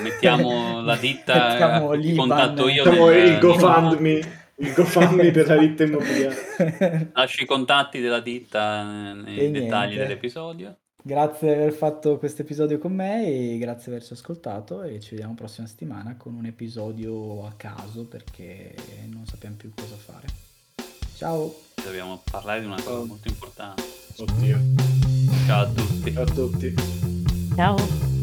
mettiamo 0.00 0.80
la 0.82 0.96
ditta, 0.96 1.48
Mettiamo 1.50 1.90
ti 1.92 1.98
l'Iban. 1.98 2.28
contatto 2.28 2.68
io. 2.68 2.84
Facciamo 2.84 3.08
nel- 3.08 3.26
il 3.32 3.38
GoFundMe, 3.38 4.10
il 4.58 4.72
GoFundMe 4.72 5.30
per 5.32 5.46
la 5.48 5.56
ditta 5.56 5.82
immobiliare. 5.82 7.10
Lascio 7.12 7.42
i 7.42 7.46
contatti 7.46 8.00
della 8.00 8.20
ditta 8.20 8.82
eh, 8.82 9.12
nei 9.14 9.38
E 9.38 9.50
dettagli 9.50 9.86
niente. 9.94 10.06
dell'episodio. 10.06 10.76
Grazie 11.02 11.48
di 11.48 11.54
aver 11.54 11.72
fatto 11.72 12.18
questo 12.18 12.42
episodio 12.42 12.78
con 12.78 12.92
me 12.92 13.26
e 13.26 13.58
grazie 13.58 13.90
di 13.90 13.96
averci 13.96 14.12
ascoltato 14.12 14.82
e 14.82 14.98
ci 15.00 15.10
vediamo 15.10 15.34
prossima 15.34 15.66
settimana 15.66 16.16
con 16.16 16.34
un 16.34 16.46
episodio 16.46 17.46
a 17.46 17.52
caso 17.56 18.06
perché 18.06 18.74
non 19.08 19.24
sappiamo 19.26 19.54
più 19.56 19.72
cosa 19.74 19.94
fare. 19.94 20.26
Ciao! 21.16 21.50
Dobbiamo 21.82 22.20
parlare 22.30 22.60
di 22.60 22.66
una 22.66 22.76
cosa 22.82 23.06
molto 23.06 23.26
importante. 23.28 23.82
Oddio. 24.18 24.60
Ciao 25.46 25.62
a 25.62 25.66
tutti. 25.66 26.12
Ciao 26.12 26.22
a 26.22 26.26
tutti. 26.26 26.74
Ciao. 27.54 28.15